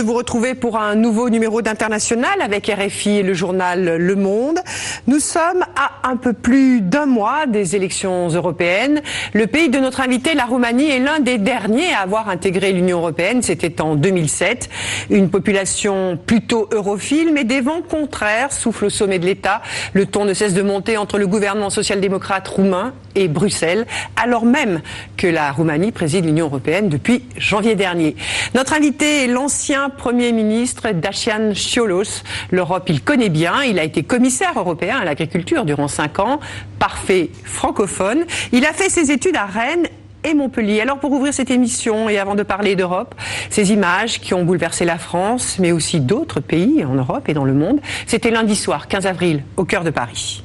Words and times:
De 0.00 0.06
vous 0.06 0.14
retrouver 0.14 0.54
pour 0.54 0.78
un 0.78 0.94
nouveau 0.94 1.28
numéro 1.28 1.60
d'International 1.60 2.40
avec 2.40 2.68
RFI 2.74 3.18
et 3.18 3.22
le 3.22 3.34
journal 3.34 3.98
Le 3.98 4.16
Monde. 4.16 4.58
Nous 5.06 5.20
sommes 5.20 5.62
à 5.76 6.08
un 6.08 6.16
peu 6.16 6.32
plus 6.32 6.80
d'un 6.80 7.04
mois 7.04 7.44
des 7.46 7.76
élections 7.76 8.28
européennes. 8.28 9.02
Le 9.34 9.46
pays 9.46 9.68
de 9.68 9.78
notre 9.78 10.00
invité, 10.00 10.32
la 10.32 10.46
Roumanie, 10.46 10.88
est 10.88 11.00
l'un 11.00 11.20
des 11.20 11.36
derniers 11.36 11.92
à 11.92 12.00
avoir 12.00 12.30
intégré 12.30 12.72
l'Union 12.72 13.00
européenne. 13.00 13.42
C'était 13.42 13.82
en 13.82 13.94
2007. 13.94 14.70
Une 15.10 15.28
population 15.28 16.18
plutôt 16.24 16.66
europhile, 16.72 17.30
mais 17.34 17.44
des 17.44 17.60
vents 17.60 17.82
contraires 17.82 18.52
soufflent 18.52 18.86
au 18.86 18.90
sommet 18.90 19.18
de 19.18 19.26
l'État. 19.26 19.60
Le 19.92 20.06
ton 20.06 20.24
ne 20.24 20.32
cesse 20.32 20.54
de 20.54 20.62
monter 20.62 20.96
entre 20.96 21.18
le 21.18 21.26
gouvernement 21.26 21.68
social-démocrate 21.68 22.48
roumain 22.48 22.94
et 23.16 23.28
Bruxelles, 23.28 23.86
alors 24.16 24.46
même 24.46 24.80
que 25.18 25.26
la 25.26 25.52
Roumanie 25.52 25.92
préside 25.92 26.24
l'Union 26.24 26.46
européenne 26.46 26.88
depuis 26.88 27.24
janvier 27.36 27.74
dernier. 27.74 28.16
Notre 28.54 28.72
invité 28.72 29.24
est 29.24 29.26
l'ancien 29.26 29.89
Premier 29.90 30.32
ministre 30.32 30.90
Dacian 30.92 31.54
Ciolos. 31.54 32.22
L'Europe, 32.50 32.84
il 32.88 33.02
connaît 33.02 33.28
bien. 33.28 33.62
Il 33.62 33.78
a 33.78 33.84
été 33.84 34.02
commissaire 34.02 34.52
européen 34.56 34.98
à 34.98 35.04
l'agriculture 35.04 35.64
durant 35.64 35.88
cinq 35.88 36.18
ans. 36.18 36.40
Parfait 36.78 37.30
francophone. 37.44 38.24
Il 38.52 38.64
a 38.64 38.72
fait 38.72 38.88
ses 38.88 39.10
études 39.10 39.36
à 39.36 39.46
Rennes 39.46 39.86
et 40.24 40.34
Montpellier. 40.34 40.80
Alors 40.80 40.98
pour 40.98 41.12
ouvrir 41.12 41.32
cette 41.32 41.50
émission 41.50 42.08
et 42.08 42.18
avant 42.18 42.34
de 42.34 42.42
parler 42.42 42.76
d'Europe, 42.76 43.14
ces 43.48 43.72
images 43.72 44.20
qui 44.20 44.34
ont 44.34 44.44
bouleversé 44.44 44.84
la 44.84 44.98
France, 44.98 45.58
mais 45.58 45.72
aussi 45.72 46.00
d'autres 46.00 46.40
pays 46.40 46.84
en 46.84 46.94
Europe 46.94 47.28
et 47.28 47.34
dans 47.34 47.44
le 47.44 47.54
monde, 47.54 47.80
c'était 48.06 48.30
lundi 48.30 48.56
soir, 48.56 48.88
15 48.88 49.06
avril, 49.06 49.42
au 49.56 49.64
cœur 49.64 49.84
de 49.84 49.90
Paris. 49.90 50.42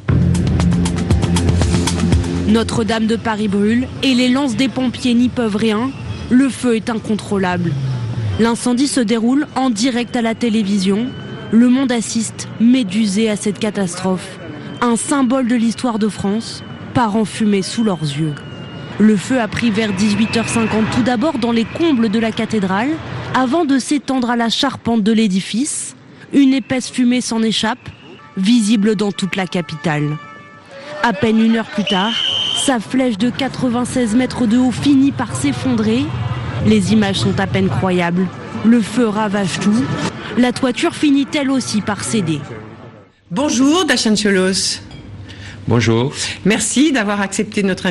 Notre-Dame 2.48 3.08
de 3.08 3.16
Paris 3.16 3.48
brûle 3.48 3.88
et 4.04 4.14
les 4.14 4.30
lances 4.30 4.56
des 4.56 4.70
pompiers 4.70 5.16
n'y 5.16 5.30
peuvent 5.30 5.56
rien. 5.56 5.90
Le 6.30 6.50
feu 6.50 6.76
est 6.76 6.90
incontrôlable. 6.90 7.72
L'incendie 8.38 8.90
se 8.90 9.00
déroule 9.00 9.48
en 9.56 9.70
direct 9.70 10.14
à 10.18 10.22
la 10.22 10.36
télévision. 10.36 11.08
Le 11.52 11.70
monde 11.70 11.92
assiste, 11.94 12.50
médusé 12.60 13.30
à 13.30 13.38
cette 13.38 13.60
catastrophe. 13.60 14.40
Un 14.82 14.98
symbole 14.98 15.48
de 15.48 15.56
l'histoire 15.56 16.00
de 16.00 16.10
France 16.10 16.62
part 16.94 17.16
en 17.16 17.24
fumée 17.24 17.62
sous 17.62 17.86
leurs 17.86 18.02
yeux. 18.02 18.34
Le 19.00 19.16
feu 19.16 19.40
a 19.40 19.48
pris 19.48 19.72
vers 19.72 19.94
18h50 19.94 20.68
tout 20.94 21.04
d'abord 21.04 21.38
dans 21.38 21.54
les 21.54 21.64
combles 21.64 22.10
de 22.10 22.20
la 22.20 22.34
cathédrale, 22.34 22.92
avant 23.34 23.64
de 23.64 23.80
s'étendre 23.80 24.30
à 24.30 24.36
la 24.36 24.50
charpente 24.50 25.02
de 25.02 25.14
l'édifice. 25.14 25.96
Une 26.34 26.54
épaisse 26.54 26.90
fumée 26.90 27.22
s'en 27.22 27.42
échappe, 27.42 27.90
visible 28.36 28.98
dans 28.98 29.14
toute 29.14 29.38
la 29.38 29.48
capitale. 29.48 30.18
À 31.04 31.14
peine 31.14 31.40
une 31.40 31.56
heure 31.56 31.70
plus 31.70 31.86
tard, 31.86 32.14
sa 32.66 32.82
flèche 32.82 33.18
de 33.18 33.30
96 33.30 34.14
mètres 34.16 34.46
de 34.46 34.58
haut 34.58 34.72
finit 34.72 35.14
par 35.14 35.36
s'effondrer. 35.36 36.04
Les 36.66 36.94
images 36.94 37.20
sont 37.20 37.40
à 37.40 37.48
peine 37.48 37.70
croyables. 37.70 38.28
Le 38.66 38.82
feu 38.82 39.08
ravage 39.08 39.60
tout. 39.60 39.86
La 40.38 40.52
toiture 40.52 40.96
finit 40.96 41.28
elle 41.38 41.52
aussi 41.52 41.82
par 41.82 42.04
céder. 42.04 42.40
Bonjour, 43.32 43.86
Dacian 43.86 44.16
Cholos. 44.16 44.82
Bonjour. 45.68 46.14
Merci 46.46 46.92
d'avoir 46.92 47.22
accepté 47.22 47.64
notre, 47.64 47.88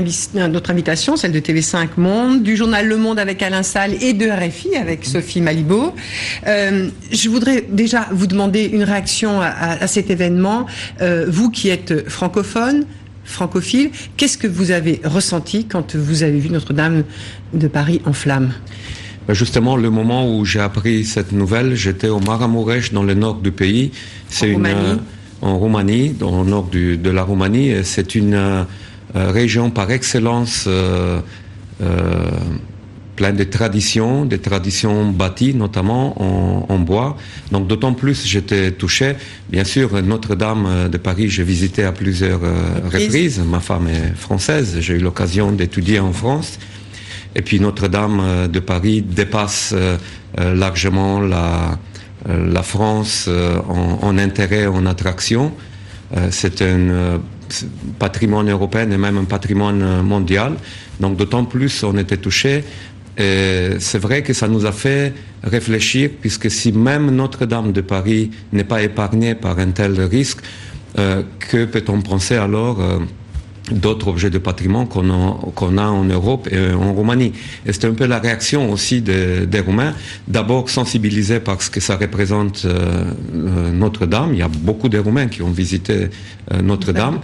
notre, 0.48 0.71
invitation, 0.71 1.17
celle 1.17 1.33
de 1.33 1.41
TV5 1.41 1.89
Monde, 1.97 2.43
du 2.45 2.56
journal 2.56 2.87
Le 2.87 2.97
Monde 2.97 3.19
avec 3.19 3.43
Alain 3.43 3.65
Salle 3.65 3.95
et 4.01 4.12
de 4.12 4.29
RFI 4.29 4.77
avec 4.77 5.05
Sophie 5.05 5.41
Malibaud. 5.41 5.93
Euh, 6.47 6.89
je 7.11 7.28
voudrais 7.28 7.65
déjà 7.69 8.06
vous 8.12 8.28
demander 8.28 8.65
une 8.67 8.84
réaction 8.84 9.41
à, 9.41 9.49
à 9.49 9.87
cet 9.88 10.11
événement. 10.11 10.67
Euh, 11.00 11.27
vous 11.28 11.50
qui 11.50 11.69
êtes 11.69 12.09
francophone, 12.09 12.87
francophile. 13.25 13.91
Qu'est-ce 14.17 14.39
que 14.39 14.47
vous 14.47 14.71
avez 14.71 15.01
ressenti 15.05 15.67
quand 15.67 15.97
vous 15.97 16.23
avez 16.23 16.39
vu 16.39 16.51
Notre-Dame 16.51 17.05
de 17.53 17.69
Paris 17.69 18.01
en 18.05 18.12
flammes 18.12 18.53
ben, 19.27 19.35
Justement, 19.35 19.77
le 19.77 19.91
moment 19.91 20.37
où 20.37 20.45
j'ai 20.45 20.61
appris 20.61 21.05
cette 21.05 21.33
nouvelle, 21.33 21.75
j'étais 21.75 22.09
au 22.09 22.21
Maramuresh, 22.21 22.93
dans 22.93 23.03
le 23.03 23.15
nord 23.15 23.37
du 23.37 23.53
pays. 23.53 23.91
C'est 24.29 24.49
une 24.49 24.55
Roumanie. 24.57 25.01
en 25.43 25.59
Roumanie, 25.59 26.09
dans 26.11 26.43
le 26.43 26.49
nord 26.49 26.69
de 26.73 27.11
la 27.11 27.23
Roumanie. 27.23 27.73
C'est 27.83 28.15
une 28.15 28.65
euh, 29.17 29.31
région 29.31 29.71
par 29.71 29.93
excellence 29.93 30.65
euh, 30.67 31.21
euh, 31.81 32.31
plein 33.16 33.32
de 33.32 33.44
traditions, 33.44 34.25
des 34.25 34.38
traditions 34.38 35.10
bâties 35.10 35.54
notamment 35.54 36.20
en, 36.70 36.78
bois. 36.78 37.16
Donc 37.52 37.66
d'autant 37.66 37.94
plus 37.94 38.26
j'étais 38.26 38.72
touché. 38.72 39.14
Bien 39.48 39.64
sûr, 39.64 40.02
Notre-Dame 40.02 40.88
de 40.91 40.98
Paris, 40.98 41.30
j'ai 41.30 41.44
visité 41.44 41.84
à 41.84 41.92
plusieurs 41.92 42.41
euh, 42.42 42.80
reprises. 42.84 43.41
Ma 43.41 43.60
femme 43.60 43.88
est 43.88 44.14
française, 44.16 44.76
j'ai 44.80 44.94
eu 44.94 44.98
l'occasion 44.98 45.52
d'étudier 45.52 46.00
en 46.00 46.12
France. 46.12 46.58
Et 47.36 47.42
puis 47.42 47.60
Notre-Dame 47.60 48.20
euh, 48.20 48.48
de 48.48 48.60
Paris 48.60 49.02
dépasse 49.02 49.72
euh, 49.75 49.96
largement 50.54 51.20
la, 51.20 51.78
la 52.28 52.62
France 52.62 53.28
en, 53.28 53.98
en, 54.02 54.19
intérêt, 54.19 54.66
en 54.66 54.84
attraction. 54.86 55.52
C'est 56.31 56.62
un 56.62 57.20
patrimoine 57.98 58.50
européen 58.50 58.91
et 58.91 58.96
même 58.96 59.16
un 59.16 59.25
patrimoine 59.25 60.02
mondial. 60.02 60.54
Donc 61.00 61.16
d'autant 61.16 61.44
plus 61.44 61.84
on 61.84 61.96
était 61.96 62.16
touché 62.16 62.64
c'est 63.16 63.98
vrai 63.98 64.22
que 64.22 64.32
ça 64.32 64.48
nous 64.48 64.66
a 64.66 64.72
fait 64.72 65.12
réfléchir, 65.42 66.10
puisque 66.20 66.50
si 66.50 66.72
même 66.72 67.10
Notre-Dame 67.10 67.72
de 67.72 67.80
Paris 67.80 68.30
n'est 68.52 68.64
pas 68.64 68.82
épargnée 68.82 69.34
par 69.34 69.58
un 69.58 69.70
tel 69.70 70.00
risque, 70.00 70.41
euh, 70.97 71.22
que 71.41 71.64
peut-on 71.64 72.00
penser 72.02 72.36
alors 72.36 72.80
euh, 72.80 73.00
d'autres 73.70 74.08
objets 74.08 74.30
de 74.30 74.38
patrimoine 74.38 74.86
qu'on 74.86 75.10
a, 75.10 75.82
a, 75.82 75.91
en 75.91 76.04
Europe 76.04 76.48
et 76.50 76.72
en 76.72 76.92
Roumanie. 76.92 77.32
Et 77.64 77.72
c'était 77.72 77.86
un 77.86 77.94
peu 77.94 78.06
la 78.06 78.19
réaction 78.19 78.70
aussi 78.70 79.00
des, 79.00 79.47
des 79.47 79.60
Roumains, 79.60 79.94
d'abord 80.28 80.69
sensibilisés 80.69 81.41
par 81.41 81.62
ce 81.62 81.70
que 81.70 81.80
ça 81.80 81.97
représente 81.97 82.64
euh, 82.66 83.04
Notre-Dame. 83.72 84.30
Il 84.32 84.38
y 84.38 84.42
a 84.42 84.48
beaucoup 84.48 84.88
de 84.88 84.98
Roumains 84.98 85.28
qui 85.28 85.42
ont 85.42 85.50
visité 85.50 86.08
euh, 86.52 86.62
Notre-Dame, 86.62 87.20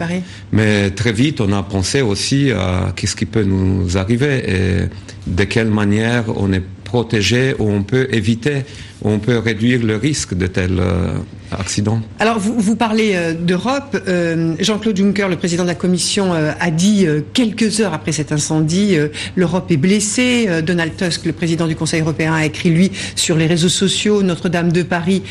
mais 0.52 0.90
très 0.90 1.12
vite 1.12 1.40
on 1.40 1.52
a 1.52 1.62
pensé 1.62 2.00
aussi 2.00 2.50
à 2.52 2.92
qu'est-ce 2.96 3.16
qui 3.16 3.26
peut 3.26 3.44
nous 3.44 3.98
arriver 3.98 4.42
et 4.48 4.88
de 5.26 5.44
quelle 5.44 5.70
manière 5.70 6.24
on 6.36 6.52
est 6.52 6.62
protégé 6.84 7.54
ou 7.58 7.70
on 7.70 7.82
peut 7.82 8.08
éviter 8.10 8.64
on 9.02 9.18
peut 9.18 9.38
réduire 9.38 9.82
le 9.84 9.96
risque 9.96 10.34
de 10.34 10.46
tels 10.46 10.78
euh, 10.78 11.14
accidents. 11.52 12.00
Alors, 12.18 12.38
vous, 12.38 12.54
vous 12.58 12.76
parlez 12.76 13.12
euh, 13.14 13.32
d'Europe. 13.34 13.96
Euh, 14.06 14.54
Jean-Claude 14.60 14.96
Juncker, 14.96 15.28
le 15.28 15.36
président 15.36 15.62
de 15.62 15.68
la 15.68 15.74
Commission, 15.74 16.32
a 16.32 16.70
dit 16.70 17.06
quelques 17.32 17.80
heures 17.80 17.94
après 17.94 18.12
cet 18.12 18.32
incendie, 18.32 18.96
l'Europe 19.36 19.70
est 19.70 19.76
blessée. 19.76 20.48
Donald 20.64 20.96
Tusk, 20.96 21.24
le 21.24 21.32
président 21.32 21.66
du 21.66 21.76
Conseil 21.76 22.00
européen, 22.00 22.34
a 22.34 22.44
écrit, 22.44 22.70
lui, 22.70 22.90
sur 23.14 23.36
les 23.36 23.46
réseaux 23.46 23.68
sociaux, 23.68 24.22
Notre-Dame 24.22 24.72
de 24.72 24.82
Paris, 24.82 25.22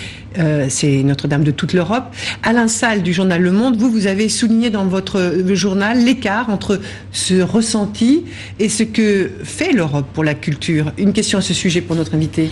c'est 0.69 1.03
Notre-Dame 1.03 1.43
de 1.43 1.51
toute 1.51 1.73
l'Europe. 1.73 2.05
Alain 2.43 2.67
Salle, 2.67 3.03
du 3.03 3.13
journal 3.13 3.41
Le 3.41 3.51
Monde, 3.51 3.77
vous, 3.77 3.91
vous 3.91 4.07
avez 4.07 4.29
souligné 4.29 4.69
dans 4.69 4.85
votre 4.85 5.43
journal 5.53 6.03
l'écart 6.03 6.49
entre 6.49 6.79
ce 7.11 7.41
ressenti 7.41 8.25
et 8.59 8.69
ce 8.69 8.83
que 8.83 9.31
fait 9.43 9.71
l'Europe 9.71 10.07
pour 10.13 10.23
la 10.23 10.33
culture. 10.33 10.91
Une 10.97 11.13
question 11.13 11.37
à 11.37 11.41
ce 11.41 11.53
sujet 11.53 11.81
pour 11.81 11.95
notre 11.95 12.15
invité. 12.15 12.49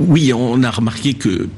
Oui, 0.00 0.32
on 0.32 0.62
a 0.62 0.70
remarqué 0.70 1.14
que 1.14 1.48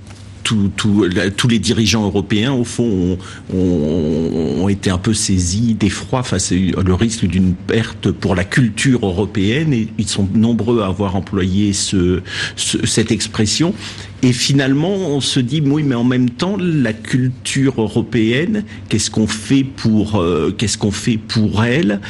tous 0.42 1.48
les 1.48 1.58
dirigeants 1.58 2.04
européens, 2.04 2.52
au 2.52 2.64
fond, 2.64 3.16
ont, 3.54 4.68
été 4.68 4.90
un 4.90 4.98
peu 4.98 5.14
saisis 5.14 5.74
d'effroi 5.74 6.22
face 6.22 6.52
au 6.52 6.96
risque 6.96 7.26
d'une 7.26 7.54
perte 7.54 8.10
pour 8.10 8.34
la 8.34 8.44
culture 8.44 9.06
européenne. 9.06 9.72
Et 9.72 9.88
ils 9.98 10.08
sont 10.08 10.28
nombreux 10.34 10.82
à 10.82 10.86
avoir 10.86 11.14
employé 11.14 11.72
cette 11.72 13.12
expression. 13.12 13.74
Et 14.22 14.32
finalement, 14.32 14.94
on 14.94 15.20
se 15.20 15.40
dit, 15.40 15.62
oui, 15.64 15.84
mais 15.84 15.94
en 15.94 16.04
même 16.04 16.30
temps, 16.30 16.56
la 16.58 16.92
culture 16.92 17.80
européenne, 17.80 18.64
qu'est-ce 18.88 19.10
qu'on 19.10 19.26
fait 19.26 19.64
pour, 19.64 20.20
euh, 20.20 20.54
qu'est-ce 20.56 20.78
qu'on 20.78 20.92
fait 20.92 21.16
pour 21.16 21.64
elle? 21.64 22.00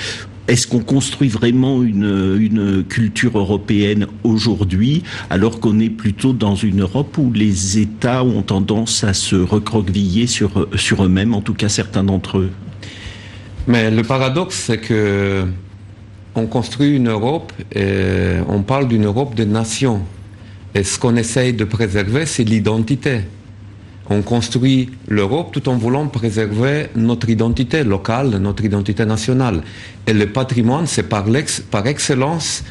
Est-ce 0.49 0.67
qu'on 0.67 0.81
construit 0.81 1.29
vraiment 1.29 1.83
une, 1.83 2.85
culture 2.89 3.39
européenne 3.39 4.06
aujourd'hui, 4.25 5.03
alors 5.31 5.61
qu'on 5.61 5.79
est 5.79 5.91
plutôt 5.91 6.33
dans 6.33 6.56
une 6.56 6.83
Europe 6.83 7.17
où 7.19 7.33
les 7.33 7.79
États 7.79 8.25
ont 8.25 8.43
tendance 8.43 9.05
à 9.05 9.15
se 9.15 9.37
recroqueviller 9.37 10.27
sur, 10.27 10.69
eux-mêmes, 11.00 11.35
en 11.35 11.41
tout 11.41 11.55
cas 11.55 11.69
certains 11.69 12.05
d'entre 12.05 12.39
eux? 12.39 12.50
Mais 13.67 13.91
le 13.91 14.03
paradoxe, 14.03 14.65
c'est 14.67 14.79
que 14.79 15.44
on 16.35 16.47
construit 16.47 16.97
une 16.97 17.09
Europe 17.09 17.53
et 17.75 18.37
on 18.49 18.62
parle 18.62 18.89
d'une 18.89 19.05
Europe 19.05 19.35
de 19.35 19.44
nations. 19.44 20.00
Et 20.75 20.83
ce 20.83 20.99
qu'on 20.99 21.17
essaye 21.17 21.53
de 21.53 21.65
préserver, 21.65 22.27
c'est 22.27 22.44
l'identité 22.44 23.21
on 24.12 24.23
construit 24.23 24.91
l'Europe 25.09 25.50
tout 25.53 25.69
en 25.69 25.76
voulant 25.76 26.06
préserver 26.06 26.88
notre 26.94 27.29
identité 27.29 27.82
locale, 27.82 28.29
notre 28.38 28.64
identité 28.64 29.05
nationale. 29.05 29.62
Et 30.06 30.12
le 30.12 30.26
patrimoine, 30.26 30.87
c'est 30.87 31.05
par, 31.05 31.26
excellence 31.87 32.62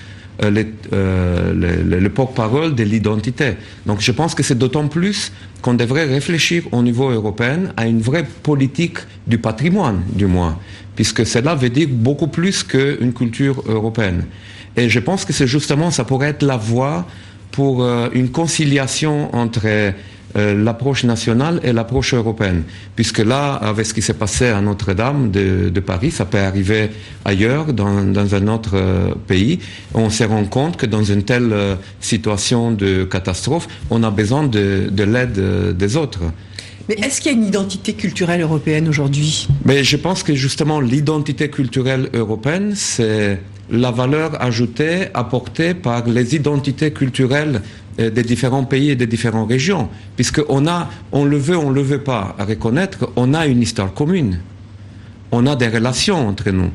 euh, 0.44 0.64
euh, 0.94 1.54
le, 1.84 2.10
porte-parole 2.10 2.76
de 2.76 2.84
l'identité. 2.84 3.54
Donc 3.86 4.02
je 4.02 4.12
pense 4.12 4.36
que 4.36 4.44
c'est 4.44 4.58
d'autant 4.58 4.88
plus 4.88 5.32
qu'on 5.62 5.74
devrait 5.74 6.06
réfléchir 6.06 6.64
au 6.72 6.82
niveau 6.82 7.10
européen 7.10 7.74
à 7.76 7.88
une 7.88 8.02
vraie 8.02 8.26
politique 8.44 9.00
du 9.28 9.38
patrimoine, 9.38 10.02
du 10.14 10.28
moins, 10.28 10.58
puisque 10.96 11.26
cela 11.26 11.56
veut 11.56 11.70
dire 11.70 11.88
beaucoup 11.90 12.28
plus 12.28 12.64
qu'une 12.64 13.14
culture 13.14 13.64
européenne. 13.68 14.26
Et 14.78 14.90
je 14.90 15.00
pense 15.00 15.26
que 15.26 15.34
c'est 15.34 15.48
justement, 15.48 15.92
ça 15.92 16.06
pourrait 16.06 16.30
être 16.30 16.44
la 16.44 16.58
voie 16.58 17.06
pour 17.52 17.86
une 18.14 18.30
conciliation 18.30 19.36
entre 19.36 19.94
l'approche 20.36 21.04
nationale 21.04 21.60
et 21.64 21.74
l'approche 21.74 22.14
européenne. 22.14 22.64
Puisque 22.96 23.20
là, 23.20 23.54
avec 23.54 23.86
ce 23.86 23.94
qui 23.94 24.02
s'est 24.02 24.14
passé 24.14 24.48
à 24.48 24.62
Notre-Dame 24.62 25.32
de, 25.32 25.80
Paris, 25.80 26.12
ça 26.12 26.26
peut 26.26 26.40
arriver 26.40 26.90
ailleurs, 27.26 27.74
dans, 27.74 27.88
un 27.88 28.48
autre 28.48 29.16
pays. 29.28 29.60
On 29.94 30.10
se 30.10 30.24
rend 30.24 30.46
compte 30.46 30.78
que 30.78 30.86
dans 30.86 31.04
une 31.04 31.24
telle 31.24 31.54
situation 32.00 32.72
de 32.72 33.04
catastrophe, 33.04 33.68
on 33.90 34.04
a 34.04 34.12
besoin 34.12 34.44
de, 34.44 34.90
de 34.92 35.04
l'aide 35.04 35.76
des 35.78 35.98
autres. 35.98 36.22
Mais 36.90 36.96
est-ce 36.96 37.22
qu'il 37.22 37.32
y 37.32 37.36
a 37.36 37.38
une 37.38 37.48
identité 37.48 37.94
culturelle 37.94 38.42
européenne 38.42 38.88
aujourd'hui? 38.88 39.48
Mais 39.66 39.84
je 39.84 39.98
pense 39.98 40.24
que 40.24 40.36
justement 40.36 40.80
l'identité 40.80 41.50
culturelle 41.50 42.10
européenne, 42.14 42.74
c'est 42.76 43.40
la 43.72 43.92
valeur 43.92 44.42
ajoutée 44.42 45.08
apportée 45.14 45.74
par 45.74 46.06
les 46.08 46.36
identités 46.36 46.92
culturelles 46.92 47.62
euh, 48.00 48.10
des 48.10 48.24
différents 48.24 48.66
pays 48.66 48.92
et 48.92 48.96
des 48.96 49.08
différentes 49.08 49.50
régions, 49.50 49.90
puisqu'on 50.16 50.68
a, 50.68 50.90
on 51.12 51.26
le 51.26 51.38
veut, 51.38 51.58
on 51.58 51.70
le 51.70 51.82
veut 51.82 52.04
pas, 52.04 52.36
reconnaître, 52.38 53.10
on 53.16 53.34
a 53.34 53.48
une 53.48 53.62
histoire 53.62 53.94
commune, 53.94 54.40
on 55.32 55.48
a 55.48 55.56
des 55.56 55.68
relations 55.68 56.28
entre 56.28 56.52
nous. 56.52 56.72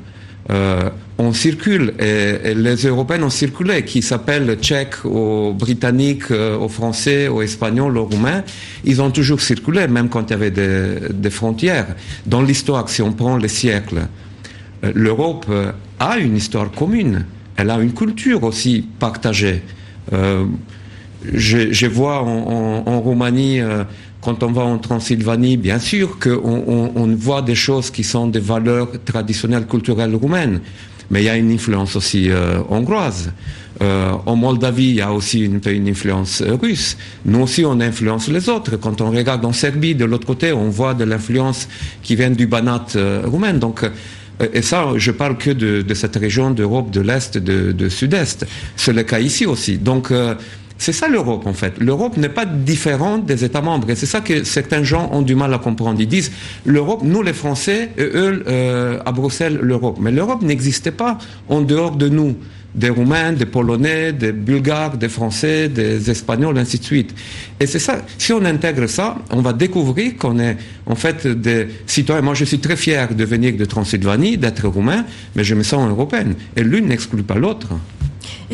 Euh, 0.49 0.91
on 1.19 1.33
circule 1.33 1.95
et, 1.99 2.55
les 2.55 2.77
Européens 2.87 3.23
ont 3.23 3.31
circulé, 3.31 3.85
qui 3.85 4.01
s'appellent 4.01 4.57
Tchèques, 4.61 5.05
aux 5.05 5.53
Britanniques, 5.53 6.31
euh, 6.31 6.57
aux 6.57 6.69
Français, 6.69 7.29
aux 7.29 7.43
Espagnols, 7.43 7.97
aux 7.99 8.05
Roumains. 8.05 8.45
Ils 8.85 9.03
ont 9.03 9.11
toujours 9.11 9.41
circulé, 9.41 9.89
même 9.89 10.09
quand 10.09 10.31
il 10.31 10.31
y 10.31 10.35
avait 10.35 10.51
des, 10.51 11.31
frontières. 11.31 11.89
Dans 12.27 12.43
l'histoire, 12.43 12.89
si 12.89 13.03
on 13.03 13.13
prend 13.13 13.37
les 13.37 13.49
siècles, 13.49 14.07
l'Europe 14.95 15.47
a 15.99 16.19
une 16.19 16.37
histoire 16.37 16.71
commune. 16.71 17.25
Elle 17.57 17.71
a 17.71 17.79
une 17.81 17.93
culture 17.93 18.43
aussi 18.45 18.87
partagée. 18.99 19.63
je, 21.33 21.87
vois 21.87 22.23
en, 22.23 23.01
Roumanie 23.01 23.61
quand 24.27 24.43
on 24.43 24.51
va 24.51 24.63
en 24.63 24.79
Transylvanie, 24.79 25.57
bien 25.57 25.79
sûr 25.79 26.19
qu'on 26.19 26.91
on, 26.97 27.07
voit 27.15 27.43
des 27.43 27.55
choses 27.55 27.93
qui 27.93 28.03
sont 28.03 28.27
des 28.27 28.41
valeurs 28.41 28.89
traditionnelles 29.05 29.67
culturelles 29.67 30.17
roumaines, 30.17 30.61
mais 31.11 31.23
il 31.23 31.27
y 31.27 31.29
a 31.29 31.37
une 31.37 31.53
influence 31.53 31.95
aussi 31.95 32.29
euh, 32.29 32.59
hongroise. 32.69 33.31
Euh, 33.83 34.11
en 34.27 34.35
Moldavie, 34.35 34.89
il 34.89 34.95
y 34.97 35.01
a 35.01 35.13
aussi 35.13 35.45
une, 35.45 35.61
une, 35.65 35.89
influence 35.89 36.43
russe. 36.43 36.97
Nous 37.25 37.39
aussi, 37.39 37.65
on 37.65 37.79
influence 37.81 38.27
les 38.27 38.49
autres. 38.49 38.77
Quand 38.79 39.01
on 39.01 39.13
regarde 39.13 39.45
en 39.45 39.53
Serbie, 39.53 39.95
de 39.95 40.05
l'autre 40.05 40.27
côté, 40.27 40.53
on 40.53 40.71
voit 40.71 40.95
de 40.95 41.05
l'influence 41.05 41.69
qui 42.03 42.17
vient 42.17 42.31
du 42.31 42.49
Banat 42.49 42.87
euh, 42.97 43.23
roumain. 43.27 43.53
Donc, 43.53 43.89
et 44.53 44.63
ça, 44.63 44.89
je 44.97 45.11
parle 45.11 45.39
que 45.39 45.51
de, 45.51 45.95
cette 45.95 46.17
région 46.17 46.51
d'Europe 46.51 46.91
de 46.91 47.01
l'Est, 47.01 47.39
de, 47.39 47.73
de 47.73 47.89
Sud-Est. 47.89 48.47
C'est 48.77 48.93
le 48.93 49.03
cas 49.03 49.19
ici 49.19 49.47
aussi. 49.47 49.79
Donc, 49.79 50.13
c'est 50.79 50.93
ça 50.93 51.09
l'Europe 51.09 51.47
en 51.47 51.53
fait. 51.53 51.79
L'Europe 51.79 52.17
n'est 52.17 52.29
pas 52.29 52.45
différente 52.45 53.25
des 53.25 53.45
États 53.45 53.63
membres. 53.63 53.91
Et 53.91 53.95
c'est 53.95 54.07
ça 54.07 54.21
que 54.21 54.45
certains 54.45 54.83
gens 54.83 55.09
ont 55.13 55.23
du 55.23 55.35
mal 55.35 55.53
à 55.55 55.59
comprendre. 55.59 56.01
Ils 56.01 56.09
disent 56.09 56.33
l'Europe, 56.65 57.01
nous 57.03 57.23
les 57.23 57.33
Français, 57.33 57.91
eux 57.99 58.45
euh, 58.47 58.99
à 59.05 59.13
Bruxelles, 59.13 59.59
l'Europe. 59.63 59.97
Mais 60.01 60.13
l'Europe 60.13 60.43
n'existait 60.43 60.91
pas 60.91 61.19
en 61.49 61.61
dehors 61.63 61.97
de 61.97 62.09
nous. 62.09 62.37
Des 62.77 62.91
Roumains, 62.91 63.33
des 63.33 63.47
Polonais, 63.47 64.13
des 64.13 64.33
Bulgares, 64.33 64.97
des 64.99 65.09
Français, 65.09 65.69
des 65.69 66.11
Espagnols, 66.11 66.59
ainsi 66.59 66.79
de 66.79 66.85
suite. 66.85 67.15
Et 67.59 67.67
c'est 67.67 67.79
ça. 67.79 68.03
Si 68.19 68.33
on 68.33 68.45
intègre 68.45 68.87
ça, 68.87 69.17
on 69.31 69.41
va 69.41 69.53
découvrir 69.53 70.17
qu'on 70.17 70.39
est 70.39 70.57
en 70.85 70.95
fait 70.95 71.27
des 71.27 71.69
citoyens. 71.87 72.23
Moi, 72.23 72.35
je 72.35 72.45
suis 72.45 72.59
très 72.59 72.77
fier 72.77 73.15
de 73.15 73.25
venir 73.25 73.57
de 73.57 73.65
Transylvanie, 73.65 74.37
d'être 74.37 74.69
roumain, 74.69 75.05
mais 75.35 75.43
je 75.43 75.55
me 75.55 75.63
sens 75.63 75.89
européenne. 75.89 76.35
Et 76.55 76.63
l'une 76.63 76.87
n'exclut 76.89 77.23
pas 77.23 77.37
l'autre. 77.37 77.69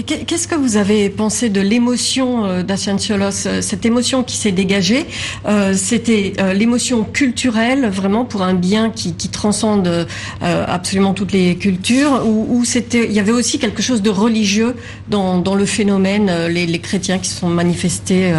Qu'est-ce 0.06 0.48
que 0.48 0.54
vous 0.54 0.76
avez 0.76 1.10
pensé 1.10 1.50
de 1.50 1.60
l'émotion 1.60 2.46
euh, 2.46 2.62
Cholos 2.98 3.46
euh, 3.46 3.60
Cette 3.60 3.84
émotion 3.84 4.22
qui 4.22 4.36
s'est 4.36 4.52
dégagée, 4.52 5.04
euh, 5.46 5.74
c'était 5.76 6.32
l'émotion 6.54 7.04
culturelle, 7.04 7.88
vraiment 7.88 8.24
pour 8.24 8.42
un 8.42 8.54
bien 8.54 8.90
qui, 8.90 9.12
transcende 9.28 10.06
absolument 10.40 11.14
toutes 11.14 11.32
les 11.32 11.56
cultures, 11.56 12.26
ou, 12.26 12.64
c'était, 12.64 13.04
il 13.04 13.12
y 13.12 13.20
avait 13.20 13.32
aussi 13.32 13.58
quelque 13.58 13.82
chose 13.82 14.02
de 14.02 14.10
religieux 14.10 14.74
dans, 15.08 15.54
le 15.54 15.64
phénomène, 15.64 16.30
les, 16.48 16.78
chrétiens 16.80 17.18
qui 17.18 17.28
se 17.30 17.40
sont 17.40 17.48
manifestés 17.48 18.32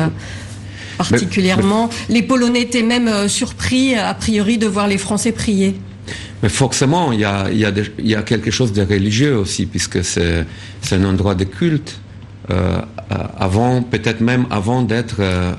particulièrement? 0.97 1.89
Les 2.09 2.21
Polonais 2.21 2.61
étaient 2.61 2.83
même 2.83 3.27
surpris, 3.27 3.95
a 3.95 4.13
priori, 4.13 4.57
de 4.57 4.67
voir 4.67 4.87
les 4.87 4.97
Français 4.97 5.31
prier. 5.31 5.75
Mais 6.41 6.49
forcément, 6.49 7.11
il 7.11 7.19
y 7.19 7.25
a, 7.25 7.49
y, 7.51 8.15
a 8.15 8.21
quelque 8.23 8.51
chose 8.51 8.73
de 8.73 8.81
religieux 8.81 9.37
aussi, 9.37 9.65
puisque 9.65 10.03
c'est 10.03 10.45
un 10.91 11.03
endroit 11.05 11.35
de 11.35 11.45
culte. 11.45 11.99
Euh, 12.51 12.81
avant, 13.37 13.81
peut-être 13.83 14.19
même 14.19 14.45
avant 14.49 14.81
d'être 14.81 15.17
euh, 15.19 15.53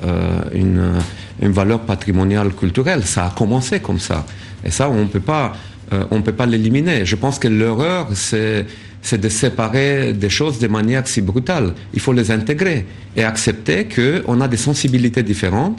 une, 0.53 0.93
une, 1.41 1.53
valeur 1.53 1.81
patrimoniale 1.81 2.53
culturelle. 2.53 3.05
Ça 3.05 3.27
a 3.27 3.31
commencé 3.31 3.81
comme 3.81 3.99
ça. 3.99 4.27
Et 4.65 4.71
ça, 4.71 4.91
on 4.91 5.01
ne 5.01 5.07
peut 5.07 5.21
pas, 5.21 5.53
euh, 5.93 6.05
on 6.11 6.21
peut 6.21 6.33
pas 6.33 6.45
l'éliminer. 6.45 7.07
Je 7.07 7.17
pense 7.17 7.39
que 7.39 7.49
l'erreur, 7.49 8.09
c'est 8.13 8.67
c'est 9.05 9.21
de 9.21 9.29
séparer 9.29 10.15
des 10.15 10.31
choses 10.31 10.59
de 10.59 10.67
manière 10.67 11.07
si 11.07 11.21
brutale. 11.21 11.75
Il 11.93 12.01
faut 12.01 12.15
les 12.15 12.31
intégrer 12.31 12.87
et 13.15 13.23
accepter 13.23 13.87
qu'on 13.87 14.41
a 14.41 14.49
des 14.49 14.57
sensibilités 14.57 15.23
différentes. 15.23 15.79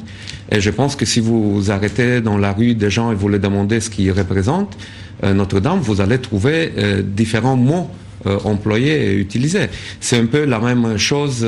Et 0.51 0.62
je 0.62 0.69
pense 0.69 0.95
que 0.95 1.06
si 1.06 1.22
vous 1.22 1.72
arrêtez 1.72 2.22
dans 2.22 2.38
la 2.38 2.54
rue 2.54 2.75
des 2.75 2.92
gens 2.92 3.12
et 3.12 3.16
vous 3.16 3.27
les 3.27 3.39
demandez 3.39 3.80
ce 3.80 3.89
qu'ils 3.89 4.12
représentent, 4.12 4.77
euh, 5.24 5.33
Notre-Dame, 5.33 5.80
vous 5.80 6.01
allez 6.01 6.19
trouver 6.19 6.72
euh, 6.77 7.01
différents 7.01 7.56
mots 7.56 7.89
euh, 8.27 8.38
employés 8.44 9.07
et 9.07 9.16
utilisés. 9.16 9.69
C'est 10.00 10.19
un 10.19 10.27
peu 10.27 10.45
la 10.45 10.60
même 10.60 10.98
chose. 10.98 11.45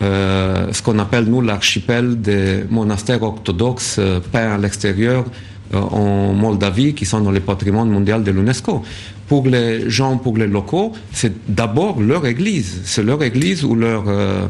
ce 0.00 0.82
qu'on 0.82 0.98
appelle 0.98 1.26
nous 1.26 1.40
l'archipel 1.40 2.20
des 2.20 2.64
monastères 2.68 3.22
orthodoxes 3.22 4.00
peints 4.32 4.54
à 4.56 4.58
l'extérieur 4.58 5.24
en 5.72 6.32
Moldavie 6.34 6.94
qui 6.94 7.06
sont 7.06 7.20
dans 7.20 7.30
le 7.30 7.40
patrimoine 7.40 7.88
mondial 7.88 8.24
de 8.24 8.32
l'UNESCO 8.32 8.82
pour 9.28 9.46
les 9.46 9.88
gens, 9.90 10.16
pour 10.16 10.36
les 10.36 10.46
locaux, 10.46 10.92
c'est 11.12 11.32
d'abord 11.48 12.00
leur 12.00 12.26
église. 12.26 12.82
C'est 12.84 13.02
leur 13.02 13.22
église 13.22 13.64
où 13.64 13.74
leur, 13.74 14.04
euh, 14.06 14.46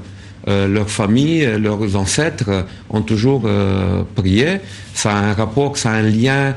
euh, 0.49 0.69
leur 0.69 0.91
famille, 0.91 1.47
leurs 1.59 1.97
ancêtres 1.97 2.67
ont 2.91 3.03
toujours 3.03 3.43
euh, 3.47 4.03
prié. 4.15 4.59
Ça 4.95 5.13
a 5.13 5.21
un 5.31 5.35
rapport, 5.35 5.77
ça 5.77 5.91
a 5.91 5.95
un 5.95 6.03
lien 6.03 6.55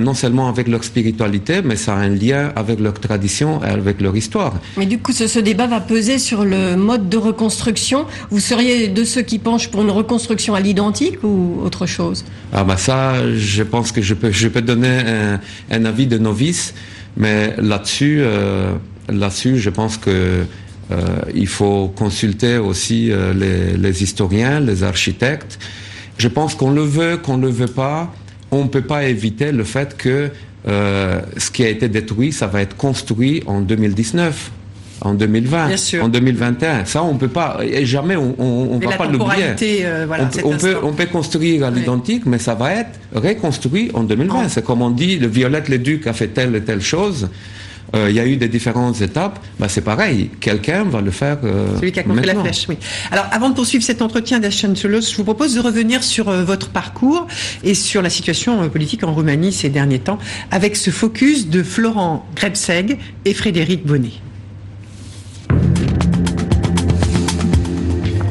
non 0.00 0.12
seulement 0.12 0.48
avec 0.48 0.66
leur 0.66 0.82
spiritualité, 0.82 1.62
mais 1.62 1.76
ça 1.76 1.94
a 1.94 1.98
un 1.98 2.08
lien 2.08 2.52
avec 2.56 2.80
leur 2.80 2.94
tradition 2.94 3.62
et 3.62 3.68
avec 3.68 4.00
leur 4.00 4.16
histoire. 4.16 4.54
Mais 4.76 4.86
du 4.86 4.98
coup, 4.98 5.12
ce, 5.12 5.38
débat 5.38 5.68
va 5.68 5.78
peser 5.78 6.18
sur 6.18 6.44
le 6.44 6.74
mode 6.74 7.08
de 7.08 7.16
reconstruction. 7.16 8.06
Vous 8.30 8.40
seriez 8.40 8.88
de 8.88 9.04
ceux 9.04 9.22
qui 9.22 9.38
penchent 9.38 9.68
pour 9.70 9.82
une 9.82 9.92
reconstruction 9.92 10.56
à 10.56 10.60
l'identique 10.60 11.22
ou 11.22 11.60
autre 11.62 11.86
chose? 11.86 12.24
Ah 12.52 12.64
bah 12.64 12.76
ça, 12.76 13.14
je 13.36 13.62
pense 13.62 13.92
que 13.92 14.02
je 14.02 14.14
peux, 14.14 14.32
je 14.32 14.48
peux 14.48 14.62
donner 14.62 14.98
un, 15.06 15.40
un 15.70 15.84
avis 15.84 16.08
de 16.08 16.18
novice. 16.18 16.74
Mais 17.18 17.54
là-dessus, 17.58 18.20
euh, 18.20 18.74
là-dessus, 19.08 19.58
je 19.58 19.70
pense 19.70 19.98
que 19.98 20.44
euh, 20.90 21.06
il 21.34 21.48
faut 21.48 21.88
consulter 21.88 22.56
aussi 22.56 23.10
euh, 23.10 23.34
les, 23.76 24.02
historiens, 24.02 24.60
les 24.60 24.84
architectes. 24.84 25.58
Je 26.16 26.28
pense 26.28 26.54
qu'on 26.54 26.70
le 26.70 26.82
veut, 26.82 27.16
qu'on 27.16 27.36
le 27.36 27.50
veut 27.50 27.66
pas, 27.66 28.14
on 28.52 28.62
ne 28.64 28.68
peut 28.68 28.82
pas 28.82 29.04
éviter 29.04 29.52
le 29.52 29.64
fait 29.64 29.96
que 29.96 30.30
ce 30.66 31.50
qui 31.50 31.64
a 31.64 31.68
été 31.68 31.88
détruit, 31.88 32.30
ça 32.30 32.46
va 32.46 32.60
être 32.60 32.76
construit 32.76 33.42
en 33.46 33.62
2019 33.62 34.50
en 35.00 35.14
2020, 35.14 35.70
en 36.02 36.08
2021. 36.08 36.84
Ça, 36.84 37.02
on 37.02 37.16
peut 37.16 37.28
pas, 37.28 37.58
et 37.62 37.86
jamais 37.86 38.16
on, 38.16 38.34
on, 38.38 38.78
va 38.78 38.96
pas 38.96 39.06
l'oublier. 39.06 39.54
Euh, 39.84 40.06
on, 40.44 40.56
peut, 40.56 40.76
on 40.82 40.92
peut 40.92 41.06
construire 41.06 41.64
à 41.64 41.70
l'identique, 41.70 42.24
mais 42.26 42.38
ça 42.38 42.54
va 42.54 42.72
être 42.72 42.98
reconstruit 43.14 43.90
en 43.94 44.02
2020. 44.02 44.48
C'est 44.48 44.64
comme 44.64 44.82
on 44.82 44.90
dit, 44.90 45.18
le 45.18 45.28
Violette-le-Duc 45.28 46.06
a 46.06 46.12
fait 46.12 46.28
telle 46.28 46.54
et 46.56 46.62
telle 46.62 46.82
chose. 46.82 47.28
Euh, 47.96 48.10
il 48.10 48.16
y 48.16 48.20
a 48.20 48.26
eu 48.26 48.36
des 48.36 48.48
différentes 48.48 49.00
étapes, 49.00 49.38
bah, 49.58 49.66
c'est 49.70 49.80
pareil, 49.80 50.28
quelqu'un 50.40 50.84
va 50.84 51.00
le 51.00 51.10
faire. 51.10 51.38
Euh, 51.44 51.74
Celui 51.76 51.90
qui 51.90 52.00
a 52.00 52.02
compris 52.02 52.26
la 52.26 52.34
flèche, 52.34 52.66
oui. 52.68 52.76
Alors, 53.10 53.24
avant 53.32 53.48
de 53.48 53.54
poursuivre 53.54 53.82
cet 53.82 54.02
entretien 54.02 54.40
d'Ashton 54.40 54.76
Solos, 54.76 55.10
je 55.10 55.16
vous 55.16 55.24
propose 55.24 55.54
de 55.54 55.60
revenir 55.60 56.04
sur 56.04 56.30
votre 56.30 56.68
parcours 56.68 57.26
et 57.64 57.72
sur 57.72 58.02
la 58.02 58.10
situation 58.10 58.68
politique 58.68 59.04
en 59.04 59.14
Roumanie 59.14 59.52
ces 59.52 59.70
derniers 59.70 60.00
temps, 60.00 60.18
avec 60.50 60.76
ce 60.76 60.90
focus 60.90 61.48
de 61.48 61.62
Florent 61.62 62.26
Grebseg 62.36 62.98
et 63.24 63.32
Frédéric 63.32 63.86
Bonnet. 63.86 64.12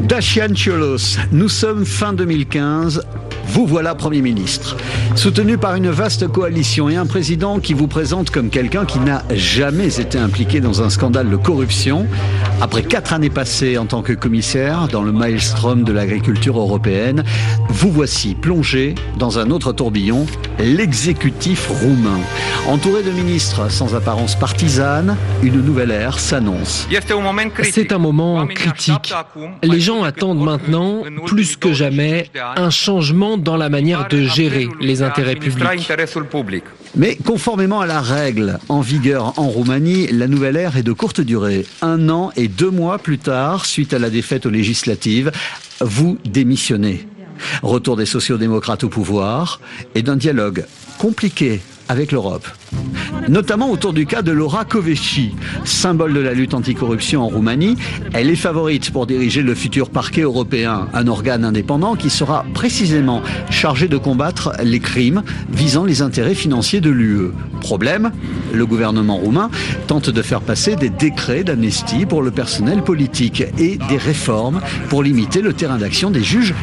Dacian 0.08 0.56
Ciolos, 0.56 1.18
nous 1.34 1.50
sommes 1.50 1.86
fin 1.86 2.14
2015. 2.14 3.02
Vous 3.48 3.66
voilà 3.66 3.96
Premier 3.96 4.22
ministre. 4.22 4.75
Soutenu 5.16 5.58
par 5.58 5.75
une 5.75 5.89
vaste 5.89 6.27
coalition 6.27 6.89
et 6.89 6.96
un 6.96 7.06
président 7.06 7.60
qui 7.60 7.74
vous 7.74 7.88
présente 7.88 8.30
comme 8.30 8.50
quelqu'un 8.50 8.86
qui 8.86 9.00
n'a 9.00 9.24
jamais 9.34 10.00
été 10.00 10.18
impliqué 10.18 10.60
dans 10.60 10.82
un 10.82 10.89
scandale 10.89 11.30
de 11.30 11.36
corruption, 11.38 12.06
Après 12.60 12.82
quatre 12.82 13.13
années 13.13 13.30
passées 13.30 13.77
en 13.77 13.86
tant 13.86 14.01
que 14.01 14.13
commissaire 14.13 14.88
dans 14.88 15.04
le 15.04 15.12
maelstrom 15.12 15.84
de 15.84 15.94
l'agriculture 15.94 16.60
européenne, 16.60 17.24
vous 17.70 17.92
voici 17.92 18.34
plongé 18.34 18.96
dans 19.20 19.38
un 19.38 19.51
autre 19.51 19.74
tourbillon, 19.74 20.25
l'exécutif 20.60 21.68
roumain. 21.68 22.20
Entouré 22.68 23.04
de 23.04 23.12
ministres 23.12 23.72
sans 23.72 23.94
apparence 23.94 24.36
partisane, 24.36 25.16
une 25.44 25.62
nouvelle 25.62 25.92
ère 25.92 26.18
s'annonce. 26.18 26.88
C'est 27.72 27.92
un 27.92 28.00
moment 28.00 28.48
critique. 28.48 29.13
Les 29.62 29.80
gens 29.80 30.01
attendent 30.01 30.44
maintenant, 30.44 31.04
plus 31.27 31.58
que 31.58 31.74
jamais, 31.74 32.32
un 32.56 32.72
changement 32.72 33.37
dans 33.38 33.58
la 33.58 33.70
manière 33.70 34.08
de 34.08 34.22
gérer 34.24 34.70
les 34.82 35.01
intérêts 35.01 35.36
publics. 35.36 35.63
Mais 36.96 37.15
conformément 37.15 37.82
à 37.82 37.86
la 37.86 38.01
règle 38.01 38.60
en 38.70 38.82
vigueur 38.82 39.38
en 39.38 39.48
Roumanie, 39.48 40.08
la 40.08 40.27
nouvelle 40.27 40.56
ère 40.56 40.77
est 40.77 40.84
de 40.84 40.94
courte 40.94 41.22
durée. 41.22 41.65
Un 41.82 42.10
an 42.10 42.32
et 42.36 42.48
deux 42.48 42.72
mois 42.72 42.98
plus 42.98 43.20
tard, 43.20 43.65
suite 43.65 43.94
à 43.94 44.00
la 44.00 44.10
défaite 44.10 44.46
aux 44.46 44.50
législatives, 44.50 45.32
vous 45.82 46.17
démissionnez. 46.25 47.08
Retour 47.62 47.98
des 47.98 48.06
sociodémocrates 48.06 48.84
au 48.84 48.89
pouvoir 48.89 49.60
et 49.96 50.01
d'un 50.01 50.15
dialogue 50.15 50.65
compliqué 50.98 51.62
avec 51.89 52.12
l'Europe. 52.12 52.48
Notamment 53.29 53.72
autour 53.72 53.94
du 53.94 54.06
cas 54.06 54.22
de 54.22 54.32
Laura 54.32 54.63
Kövesi, 54.63 55.32
symbole 55.65 56.13
de 56.13 56.20
la 56.20 56.34
lutte 56.34 56.53
anticorruption 56.53 57.24
en 57.24 57.27
Roumanie. 57.27 57.75
Elle 58.13 58.29
est 58.29 58.36
favorite 58.36 58.91
pour 58.91 59.06
diriger 59.06 59.41
le 59.41 59.53
futur 59.53 59.89
parquet 59.89 60.22
européen, 60.22 60.88
un 60.94 61.08
organe 61.08 61.44
indépendant 61.44 61.96
qui 61.96 62.10
sera 62.10 62.46
précisément 62.53 63.22
chargé 63.50 63.88
de 63.88 63.98
combattre 63.98 64.53
les 64.63 64.79
crimes 64.79 65.24
visant 65.51 65.84
les 65.84 66.01
intérêts 66.01 66.36
financiers 66.36 66.82
de 66.82 66.89
l'UE. 66.89 67.32
Problème, 67.60 68.12
le 68.53 68.65
gouvernement 68.65 69.17
roumain 69.17 69.50
tente 69.88 70.10
de 70.10 70.22
faire 70.22 70.41
passer 70.41 70.75
des 70.75 70.89
décrets 70.89 71.44
d'amnistie 71.44 72.06
pour 72.06 72.22
le 72.22 72.32
personnel 72.32 72.82
politique 72.84 73.44
et 73.58 73.77
des 73.89 73.98
réformes 73.98 74.62
pour 74.89 75.03
limiter 75.03 75.41
le 75.41 75.53
terrain 75.53 75.77
d'action 75.77 76.12
des 76.12 76.24
juges 76.24 76.53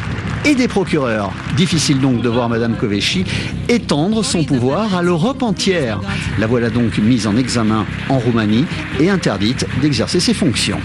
et 0.44 0.54
des 0.54 0.68
procureurs. 0.68 1.32
Difficile 1.56 2.00
donc 2.00 2.20
de 2.20 2.28
voir 2.28 2.48
Madame 2.48 2.76
Kövesi 2.76 3.24
étendre 3.68 4.24
son 4.24 4.44
pouvoir 4.44 4.94
à 4.94 5.02
l'Europe 5.02 5.42
entière. 5.42 6.00
La 6.38 6.46
voilà 6.46 6.70
donc 6.70 6.98
mise 6.98 7.26
en 7.26 7.36
examen 7.36 7.86
en 8.08 8.18
Roumanie 8.18 8.66
et 9.00 9.10
interdite 9.10 9.66
d'exercer 9.80 10.20
ses 10.20 10.34
fonctions. 10.34 10.80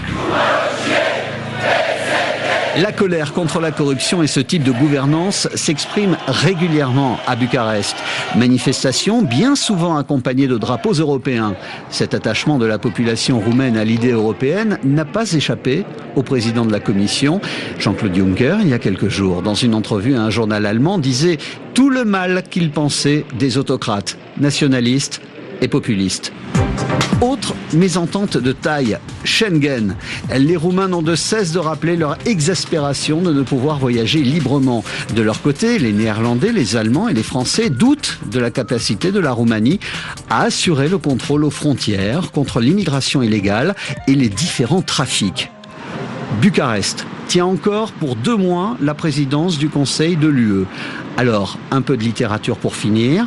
La 2.76 2.92
colère 2.92 3.32
contre 3.32 3.58
la 3.58 3.72
corruption 3.72 4.22
et 4.22 4.28
ce 4.28 4.38
type 4.38 4.62
de 4.62 4.70
gouvernance 4.70 5.48
s'exprime 5.54 6.16
régulièrement 6.28 7.18
à 7.26 7.34
Bucarest. 7.34 7.96
Manifestations 8.36 9.22
bien 9.22 9.56
souvent 9.56 9.96
accompagnées 9.96 10.46
de 10.46 10.56
drapeaux 10.56 10.92
européens. 10.92 11.56
Cet 11.90 12.14
attachement 12.14 12.58
de 12.58 12.66
la 12.66 12.78
population 12.78 13.40
roumaine 13.40 13.76
à 13.76 13.84
l'idée 13.84 14.12
européenne 14.12 14.78
n'a 14.84 15.04
pas 15.04 15.32
échappé 15.32 15.84
au 16.14 16.22
président 16.22 16.64
de 16.64 16.70
la 16.70 16.78
Commission, 16.78 17.40
Jean-Claude 17.78 18.14
Juncker, 18.14 18.58
il 18.60 18.68
y 18.68 18.74
a 18.74 18.78
quelques 18.78 19.08
jours. 19.08 19.42
Dans 19.42 19.54
une 19.54 19.74
entrevue 19.74 20.14
à 20.14 20.22
un 20.22 20.30
journal 20.30 20.64
allemand, 20.64 20.98
disait 20.98 21.38
tout 21.74 21.90
le 21.90 22.04
mal 22.04 22.44
qu'il 22.50 22.70
pensait 22.70 23.24
des 23.36 23.58
autocrates, 23.58 24.16
nationalistes 24.38 25.20
et 25.60 25.68
populistes. 25.68 26.32
Autre 27.20 27.54
mésentente 27.74 28.38
de 28.38 28.52
taille, 28.52 28.96
Schengen. 29.24 29.94
Les 30.34 30.56
Roumains 30.56 30.88
n'ont 30.88 31.02
de 31.02 31.14
cesse 31.14 31.52
de 31.52 31.58
rappeler 31.58 31.96
leur 31.96 32.16
exaspération 32.24 33.20
de 33.20 33.30
ne 33.30 33.42
pouvoir 33.42 33.78
voyager 33.78 34.22
librement. 34.22 34.82
De 35.14 35.20
leur 35.20 35.42
côté, 35.42 35.78
les 35.78 35.92
Néerlandais, 35.92 36.50
les 36.50 36.76
Allemands 36.76 37.08
et 37.08 37.12
les 37.12 37.22
Français 37.22 37.68
doutent 37.68 38.18
de 38.30 38.40
la 38.40 38.50
capacité 38.50 39.12
de 39.12 39.20
la 39.20 39.32
Roumanie 39.32 39.80
à 40.30 40.44
assurer 40.44 40.88
le 40.88 40.96
contrôle 40.96 41.44
aux 41.44 41.50
frontières 41.50 42.32
contre 42.32 42.58
l'immigration 42.58 43.20
illégale 43.20 43.74
et 44.06 44.14
les 44.14 44.30
différents 44.30 44.82
trafics. 44.82 45.50
Bucarest 46.40 47.04
tient 47.28 47.46
encore 47.46 47.92
pour 47.92 48.16
deux 48.16 48.36
mois 48.36 48.78
la 48.80 48.94
présidence 48.94 49.58
du 49.58 49.68
Conseil 49.68 50.16
de 50.16 50.26
l'UE. 50.26 50.64
Alors, 51.18 51.58
un 51.70 51.82
peu 51.82 51.98
de 51.98 52.02
littérature 52.02 52.56
pour 52.56 52.74
finir. 52.74 53.26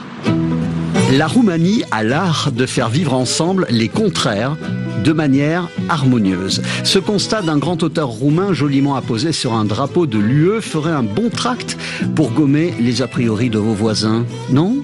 La 1.15 1.27
Roumanie 1.27 1.83
a 1.91 2.01
l'art 2.01 2.51
de 2.51 2.65
faire 2.65 2.89
vivre 2.89 3.13
ensemble 3.13 3.67
les 3.69 3.87
contraires 3.87 4.57
de 5.03 5.13
manière 5.13 5.69
harmonieuse. 5.87 6.63
Ce 6.83 6.97
constat 6.97 7.43
d'un 7.43 7.59
grand 7.59 7.83
auteur 7.83 8.07
roumain 8.07 8.51
joliment 8.51 8.95
apposé 8.95 9.31
sur 9.31 9.53
un 9.53 9.63
drapeau 9.63 10.07
de 10.07 10.17
l'UE 10.17 10.59
ferait 10.59 10.91
un 10.91 11.03
bon 11.03 11.29
tract 11.29 11.77
pour 12.15 12.31
gommer 12.31 12.73
les 12.79 13.03
a 13.03 13.07
priori 13.07 13.51
de 13.51 13.59
vos 13.59 13.73
voisins, 13.73 14.25
non 14.49 14.77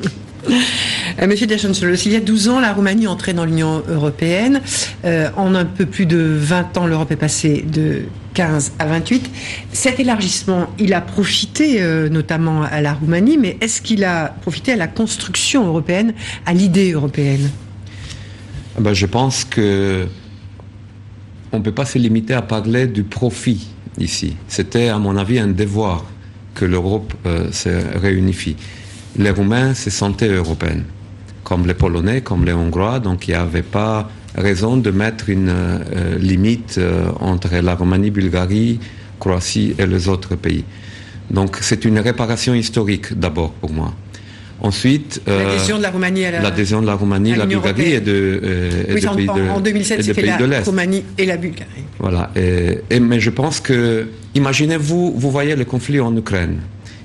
euh, 1.20 1.26
Monsieur 1.26 1.46
Deschancelos, 1.46 2.06
il 2.06 2.12
y 2.12 2.16
a 2.16 2.20
12 2.20 2.48
ans, 2.48 2.58
la 2.58 2.72
Roumanie 2.72 3.06
entrait 3.06 3.34
dans 3.34 3.44
l'Union 3.44 3.82
européenne. 3.90 4.62
Euh, 5.04 5.28
en 5.36 5.54
un 5.54 5.66
peu 5.66 5.84
plus 5.84 6.06
de 6.06 6.16
20 6.18 6.78
ans, 6.78 6.86
l'Europe 6.86 7.12
est 7.12 7.16
passée 7.16 7.62
de 7.70 8.04
15 8.40 8.72
à 8.78 8.86
28. 8.86 9.30
Cet 9.70 10.00
élargissement, 10.00 10.70
il 10.78 10.94
a 10.94 11.02
profité 11.02 11.82
euh, 11.82 12.08
notamment 12.08 12.62
à 12.62 12.80
la 12.80 12.94
Roumanie, 12.94 13.36
mais 13.36 13.58
est-ce 13.60 13.82
qu'il 13.82 14.02
a 14.02 14.34
profité 14.40 14.72
à 14.72 14.76
la 14.76 14.86
construction 14.86 15.66
européenne, 15.66 16.14
à 16.46 16.54
l'idée 16.54 16.92
européenne? 16.92 17.50
Ah 18.78 18.80
ben, 18.80 18.94
Je 18.94 19.04
pense 19.04 19.44
que 19.44 20.06
on 21.52 21.58
ne 21.58 21.62
peut 21.62 21.74
pas 21.74 21.84
se 21.84 21.98
limiter 21.98 22.32
à 22.32 22.40
parler 22.40 22.86
du 22.86 23.02
profit 23.02 23.68
ici. 23.98 24.36
C'était, 24.48 24.88
à 24.88 24.98
mon 24.98 25.18
avis, 25.18 25.38
un 25.38 25.48
devoir 25.48 26.06
que 26.54 26.64
l'Europe 26.64 27.12
se 27.52 27.68
réunifie. 27.98 28.56
Les 29.18 29.30
Roumains 29.30 29.74
se 29.74 29.90
sentaient 29.90 30.28
européens 30.28 30.84
comme 31.44 31.66
les 31.66 31.74
Polonais, 31.74 32.20
comme 32.22 32.44
les 32.46 32.52
Hongrois, 32.52 33.00
donc 33.00 33.28
il 33.28 33.32
n'y 33.32 33.36
avait 33.36 33.62
pas 33.62 34.08
raison 34.34 34.76
de 34.76 34.90
mettre 34.90 35.28
une 35.28 35.48
euh, 35.50 36.18
limite 36.18 36.76
euh, 36.78 37.10
entre 37.20 37.54
la 37.56 37.74
Roumanie, 37.74 38.10
Bulgarie, 38.10 38.78
Croatie 39.18 39.74
et 39.78 39.86
les 39.86 40.08
autres 40.08 40.36
pays. 40.36 40.64
Donc 41.30 41.58
c'est 41.60 41.84
une 41.84 41.98
réparation 41.98 42.54
historique 42.54 43.18
d'abord 43.18 43.52
pour 43.52 43.70
moi. 43.70 43.92
Ensuite, 44.62 45.22
euh, 45.26 45.44
l'adhésion 45.44 45.78
de 45.78 45.82
la 45.82 45.90
Roumanie 45.90 46.24
à 46.26 46.30
la, 46.32 46.42
l'adhésion 46.42 46.82
de 46.82 46.86
la 46.86 46.94
Roumanie, 46.94 47.34
la 47.34 47.46
Bulgarie 47.46 47.92
et 47.94 48.00
de, 48.00 48.68
oui, 48.90 49.06
en, 49.06 49.14
pays 49.14 49.26
de 49.26 49.48
en 49.48 49.60
2007, 49.60 50.02
c'était 50.02 50.22
la 50.22 50.60
Roumanie 50.60 51.02
et 51.16 51.24
la 51.24 51.38
Bulgarie. 51.38 51.84
Voilà. 51.98 52.30
Et, 52.36 53.00
mais 53.00 53.20
je 53.20 53.30
pense 53.30 53.60
que, 53.60 54.08
imaginez-vous, 54.34 55.14
vous 55.16 55.30
voyez 55.30 55.56
le 55.56 55.64
conflit 55.64 55.98
en 55.98 56.14
Ukraine. 56.14 56.58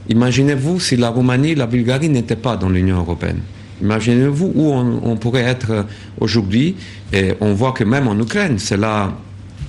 Imaginez-vous 0.10 0.82
si 0.82 0.98
la 0.98 1.10
Roumanie 1.10 1.52
et 1.52 1.56
la 1.56 1.66
Bulgarie 1.66 2.10
n'étaient 2.10 2.36
pas 2.36 2.58
dans 2.58 2.70
l'Union 2.70 2.98
européenne. 2.98 3.40
Imaginez-vous 3.82 4.52
où 4.56 4.72
on, 4.72 5.18
pourrait 5.18 5.44
être 5.44 5.86
aujourd'hui. 6.20 6.76
Et 7.12 7.34
on 7.42 7.54
voit 7.54 7.74
que 7.74 7.84
même 7.84 8.08
en 8.08 8.18
Ukraine, 8.20 8.58
cela, 8.58 9.14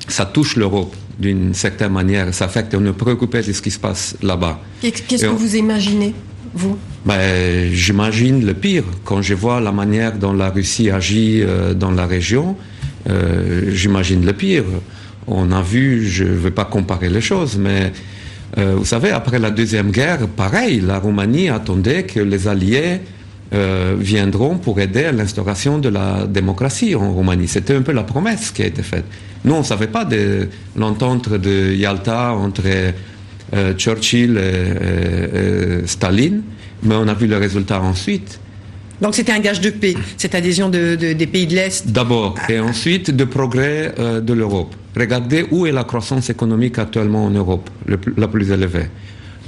ça 0.08 0.26
touche 0.26 0.56
l'Europe 0.56 0.94
d'une 1.18 1.54
certaine 1.54 1.92
manière. 1.92 2.32
Ça 2.34 2.48
fait 2.48 2.70
qu'on 2.70 2.84
est 2.86 2.92
préoccupé 2.92 3.42
de 3.42 3.52
ce 3.52 3.62
qui 3.62 3.70
se 3.70 3.78
passe 3.78 4.16
là-bas. 4.22 4.60
Qu'est-ce 4.80 5.26
que 5.26 5.26
vous 5.26 5.56
imaginez, 5.56 6.14
vous? 6.54 6.78
Ben, 7.04 7.70
J'imagine 7.72 8.44
le 8.44 8.54
pire. 8.54 8.84
Quand 9.04 9.22
je 9.22 9.34
vois 9.34 9.60
la 9.60 9.72
manière 9.72 10.16
dont 10.16 10.32
la 10.32 10.50
Russie 10.50 10.90
agit 10.90 11.42
euh, 11.42 11.74
dans 11.74 11.90
la 11.90 12.06
région, 12.06 12.56
euh, 13.08 13.70
j'imagine 13.72 14.24
le 14.24 14.32
pire. 14.32 14.64
On 15.26 15.50
a 15.52 15.62
vu, 15.62 16.06
je 16.06 16.24
ne 16.24 16.30
veux 16.30 16.50
pas 16.50 16.64
comparer 16.64 17.08
les 17.08 17.20
choses, 17.20 17.56
mais 17.58 17.92
euh, 18.58 18.74
vous 18.76 18.84
savez, 18.84 19.10
après 19.10 19.38
la 19.38 19.50
Deuxième 19.50 19.90
Guerre, 19.90 20.28
pareil, 20.28 20.80
la 20.80 20.98
Roumanie 20.98 21.48
attendait 21.48 22.04
que 22.04 22.20
les 22.20 22.48
Alliés 22.48 23.00
euh, 23.56 23.96
viendront 23.98 24.58
pour 24.58 24.78
aider 24.80 25.04
à 25.04 25.12
l'instauration 25.12 25.78
de 25.78 25.88
la 25.88 26.26
démocratie 26.26 26.94
en 26.94 27.12
Roumanie. 27.12 27.48
C'était 27.48 27.74
un 27.74 27.80
peu 27.80 27.92
la 27.92 28.02
promesse 28.02 28.50
qui 28.50 28.62
a 28.62 28.66
été 28.66 28.82
faite. 28.82 29.04
Nous, 29.44 29.54
on 29.54 29.60
ne 29.60 29.64
savait 29.64 29.86
pas 29.86 30.04
de 30.04 30.48
l'entente 30.76 31.30
de 31.32 31.72
Yalta 31.72 32.34
entre 32.34 32.64
euh, 33.54 33.74
Churchill 33.74 34.36
et, 34.36 35.86
Staline, 35.86 36.42
mais 36.82 36.96
on 36.96 37.08
a 37.08 37.14
vu 37.14 37.26
le 37.26 37.38
résultat 37.38 37.80
ensuite. 37.80 38.40
Donc 39.00 39.14
c'était 39.14 39.32
un 39.32 39.40
gage 39.40 39.60
de 39.60 39.70
paix, 39.70 39.94
cette 40.18 40.34
adhésion 40.34 40.68
de, 40.68 40.94
des 40.94 41.26
pays 41.26 41.46
de 41.46 41.54
l'Est 41.54 41.88
D'abord, 41.88 42.34
et 42.48 42.60
ensuite 42.60 43.10
de 43.10 43.24
progrès 43.24 43.94
euh, 43.98 44.20
de 44.20 44.32
l'Europe. 44.32 44.74
Regardez 44.96 45.46
où 45.50 45.66
est 45.66 45.72
la 45.72 45.84
croissance 45.84 46.28
économique 46.30 46.78
actuellement 46.78 47.24
en 47.24 47.30
Europe, 47.30 47.70
la 48.16 48.28
plus 48.28 48.50
élevée. 48.50 48.86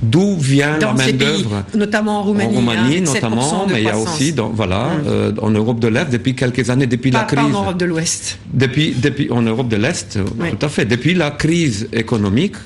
D'où 0.02 0.36
vient 0.36 0.78
la 0.78 0.92
main 0.92 1.12
d'œuvre 1.12 1.64
Notamment 1.74 2.20
en 2.20 2.22
Roumanie. 2.22 2.56
En 2.56 2.60
Roumanie, 2.60 2.96
hein, 2.98 3.00
notamment, 3.04 3.66
mais 3.68 3.82
il 3.82 3.84
y 3.84 3.88
a 3.88 3.98
aussi, 3.98 4.32
dans, 4.32 4.48
voilà, 4.48 4.86
hum. 4.86 5.02
euh, 5.06 5.32
en 5.42 5.50
Europe 5.50 5.80
de 5.80 5.88
l'Est 5.88 6.10
depuis 6.10 6.34
quelques 6.34 6.70
années, 6.70 6.86
depuis 6.86 7.10
la 7.10 7.24
crise. 7.24 7.40
Pas 7.40 7.46
en 7.46 7.62
Europe 7.62 7.78
de 7.78 7.84
l'Ouest. 7.84 8.38
Depuis, 8.52 8.94
depuis, 8.96 9.30
en 9.30 9.42
Europe 9.42 9.68
de 9.68 9.76
l'Est, 9.76 10.18
tout 10.18 10.66
à 10.66 10.68
fait. 10.68 10.84
Depuis 10.84 11.14
la 11.14 11.30
crise 11.30 11.88
économique, 11.92 12.56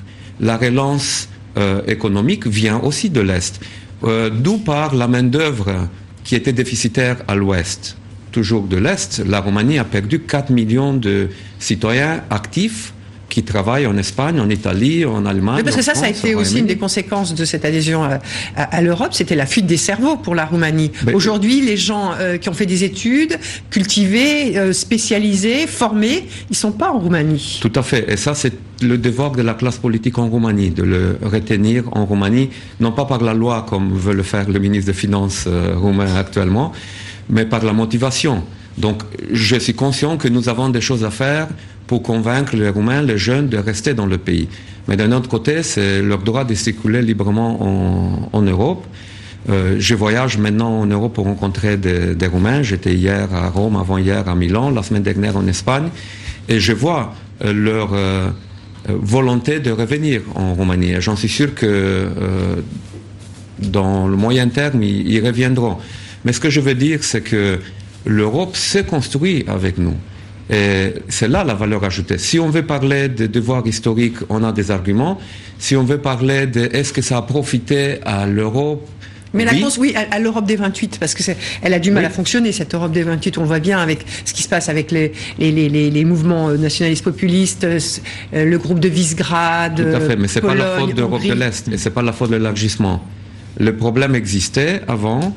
la 0.41 0.57
relance 0.57 1.29
euh, 1.57 1.81
économique 1.87 2.47
vient 2.47 2.81
aussi 2.81 3.09
de 3.09 3.21
l'Est. 3.21 3.61
Euh, 4.05 4.31
d'où 4.31 4.59
part 4.59 4.95
la 4.95 5.09
main 5.09 5.23
d'œuvre 5.23 5.89
qui 6.25 6.35
était 6.35 6.53
déficitaire 6.53 7.19
à 7.29 7.35
l'Ouest? 7.35 7.97
Toujours 8.31 8.65
de 8.65 8.77
l'Est, 8.77 9.23
la 9.27 9.41
Roumanie 9.41 9.79
a 9.79 9.85
perdu 9.85 10.21
4 10.21 10.51
millions 10.51 10.95
de 10.95 11.29
citoyens 11.59 12.23
actifs 12.31 12.95
qui 13.33 13.43
travaillent 13.43 13.87
en 13.87 13.97
Espagne, 13.97 14.39
en 14.41 14.51
Italie, 14.51 15.07
en 15.07 15.25
Allemagne. 15.25 15.63
parce 15.65 15.77
que 15.77 15.83
ça, 15.83 15.95
ça 15.95 16.05
a 16.05 16.11
été 16.11 16.35
aussi 16.35 16.59
une 16.59 16.67
des 16.67 16.77
conséquences 16.77 17.35
de 17.35 17.45
cette 17.47 17.65
adhésion 17.65 18.07
à, 18.55 18.81
l'Europe, 18.83 19.15
c'était 19.15 19.37
la 19.37 19.47
fuite 19.47 19.65
des 19.65 19.79
cerveaux 19.79 20.17
pour 20.17 20.35
la 20.35 20.45
Roumanie. 20.45 20.93
Aujourd'hui, 21.15 21.63
les 21.63 21.79
gens 21.79 22.13
qui 22.41 22.51
ont 22.51 22.53
fait 22.53 22.67
des 22.67 22.85
études, 22.85 23.39
cultivés, 23.71 24.75
spécialisés, 24.75 25.67
formés, 25.67 26.29
ils 26.51 26.57
sont 26.57 26.73
pas 26.73 26.91
en 26.93 26.99
Roumanie. 26.99 27.59
Tout 27.63 27.73
à 27.75 27.83
fait. 27.83 28.05
Et 28.13 28.19
ça, 28.19 28.35
c'est 28.35 28.53
le 28.83 28.99
devoir 28.99 29.31
de 29.33 29.43
la 29.43 29.55
classe 29.55 29.79
politique 29.79 30.19
en 30.19 30.29
Roumanie, 30.29 30.71
de 30.71 30.83
le 30.83 31.19
retenir 31.23 31.85
en 31.93 32.05
Roumanie, 32.05 32.51
non 32.81 32.93
pas 32.93 33.07
par 33.07 33.23
la 33.23 33.33
loi 33.33 33.65
comme 33.69 33.97
veut 33.97 34.15
le 34.15 34.23
faire 34.23 34.49
le 34.49 34.59
ministre 34.59 34.93
des 34.93 34.99
Finances 34.99 35.45
euh, 35.47 35.75
roumain 35.77 36.15
actuellement, 36.17 36.73
mais 37.31 37.47
par 37.47 37.65
la 37.65 37.73
motivation. 37.73 38.43
Donc 38.79 39.03
je 39.31 39.57
suis 39.57 39.75
conscient 39.75 40.17
que 40.17 40.29
nous 40.29 40.49
avons 40.49 40.69
des 40.69 40.81
choses 40.81 41.05
à 41.05 41.11
faire 41.11 41.49
pour 41.93 42.03
convaincre 42.03 42.57
les 42.57 42.71
Roumains, 42.71 43.03
les 43.03 43.19
jeunes, 43.19 43.51
de 43.51 43.59
rester 43.59 43.93
dans 43.93 44.07
le 44.07 44.17
pays. 44.17 44.49
Mais 44.89 44.97
d'un 44.97 45.13
autre 45.13 45.29
côté, 45.29 45.63
c'est 45.63 46.01
leur 46.01 46.21
droit 46.21 46.43
de 46.43 46.55
circuler 46.55 47.03
librement 47.03 48.31
en, 48.33 48.41
Europe. 48.41 48.87
Euh, 49.51 49.77
je 49.79 49.95
voyage 49.95 50.39
maintenant 50.39 50.71
en 50.71 50.87
Europe 50.87 51.13
pour 51.13 51.27
rencontrer 51.27 51.77
des, 51.77 52.27
Roumains. 52.27 52.63
J'étais 52.63 52.95
hier 52.95 53.29
à 53.35 53.51
Rome, 53.51 53.77
avant-hier 53.77 54.27
à 54.27 54.35
Milan, 54.35 54.71
la 54.71 54.83
semaine 54.83 55.03
dernière 55.03 55.37
en 55.37 55.47
Espagne. 55.47 55.91
Et 56.49 56.61
je 56.61 56.73
vois 56.73 57.13
euh, 57.45 57.53
leur 57.53 57.91
euh, 57.93 58.31
volonté 58.89 59.61
de 59.61 59.71
revenir 59.71 60.23
en 60.35 60.55
Roumanie. 60.55 60.95
J'en 60.99 61.15
suis 61.15 61.29
sûr 61.29 61.55
que 61.55 62.09
dans 63.59 64.09
le 64.09 64.17
moyen 64.17 64.49
terme, 64.49 64.83
ils, 64.83 65.21
reviendront. 65.21 65.77
Mais 66.25 66.33
ce 66.33 66.41
que 66.41 66.49
je 66.49 66.61
veux 66.61 66.75
dire, 66.75 67.05
c'est 67.05 67.21
que 67.21 67.59
l'Europe 68.07 68.57
s'est 68.57 68.85
construite 68.85 69.47
avec 69.47 69.77
nous. 69.77 69.97
C'est 70.51 71.29
là 71.29 71.45
la 71.45 71.55
valeur 71.55 71.85
ajoutée. 71.85 72.19
Si 72.19 72.39
on 72.39 72.51
veut 72.51 72.67
parler 72.67 73.09
de 73.09 73.27
devoirs 73.27 73.67
historiques, 73.67 74.17
on 74.29 74.45
a 74.45 74.53
des 74.53 74.71
arguments. 74.71 75.19
Si 75.59 75.77
on 75.77 75.85
veut 75.85 75.99
parler 75.99 76.47
de 76.47 76.69
est-ce 76.73 76.93
que 76.93 77.03
ça 77.03 77.17
a 77.17 77.23
profité 77.23 78.01
à 78.05 78.27
l'Europe? 78.27 78.87
Mais 79.35 79.45
la 79.45 79.53
réponse, 79.53 79.79
oui, 79.79 79.95
à, 79.95 80.19
l'Europe 80.19 80.47
des 80.47 80.57
28, 80.57 80.99
parce 80.99 81.15
que 81.15 81.23
elle 81.63 81.75
a 81.75 81.79
du 81.79 81.91
mal 81.91 82.05
à 82.05 82.11
fonctionner, 82.11 82.53
cette 82.53 82.75
Europe 82.75 82.93
des 82.93 83.03
28. 83.03 83.39
On 83.39 83.43
le 83.43 83.47
voit 83.47 83.61
bien 83.61 83.79
avec 83.79 84.05
ce 84.25 84.33
qui 84.35 84.43
se 84.43 84.49
passe 84.49 84.69
avec 84.69 84.91
les, 84.91 85.13
les, 85.39 85.51
les, 85.53 85.91
les 85.91 86.05
mouvements 86.05 86.51
euh, 86.51 86.57
nationalistes 86.57 87.05
populistes, 87.05 87.65
euh, 87.65 87.79
euh, 88.35 88.45
le 88.45 88.59
groupe 88.59 88.79
de 88.79 88.89
Visegrad. 88.89 89.77
Tout 89.77 89.97
à 89.97 90.01
fait, 90.01 90.17
mais 90.17 90.29
c'est 90.29 90.41
pas 90.41 90.55
la 90.55 90.79
faute 90.79 90.95
d'Europe 90.95 91.23
de 91.23 91.33
l'Est, 91.33 91.69
et 91.69 91.79
c'est 91.79 91.91
pas 91.91 92.03
la 92.03 92.13
faute 92.13 92.31
de 92.31 92.37
l'élargissement. 92.37 93.03
Le 93.59 93.75
problème 93.77 94.15
existait 94.15 94.83
avant, 94.89 95.35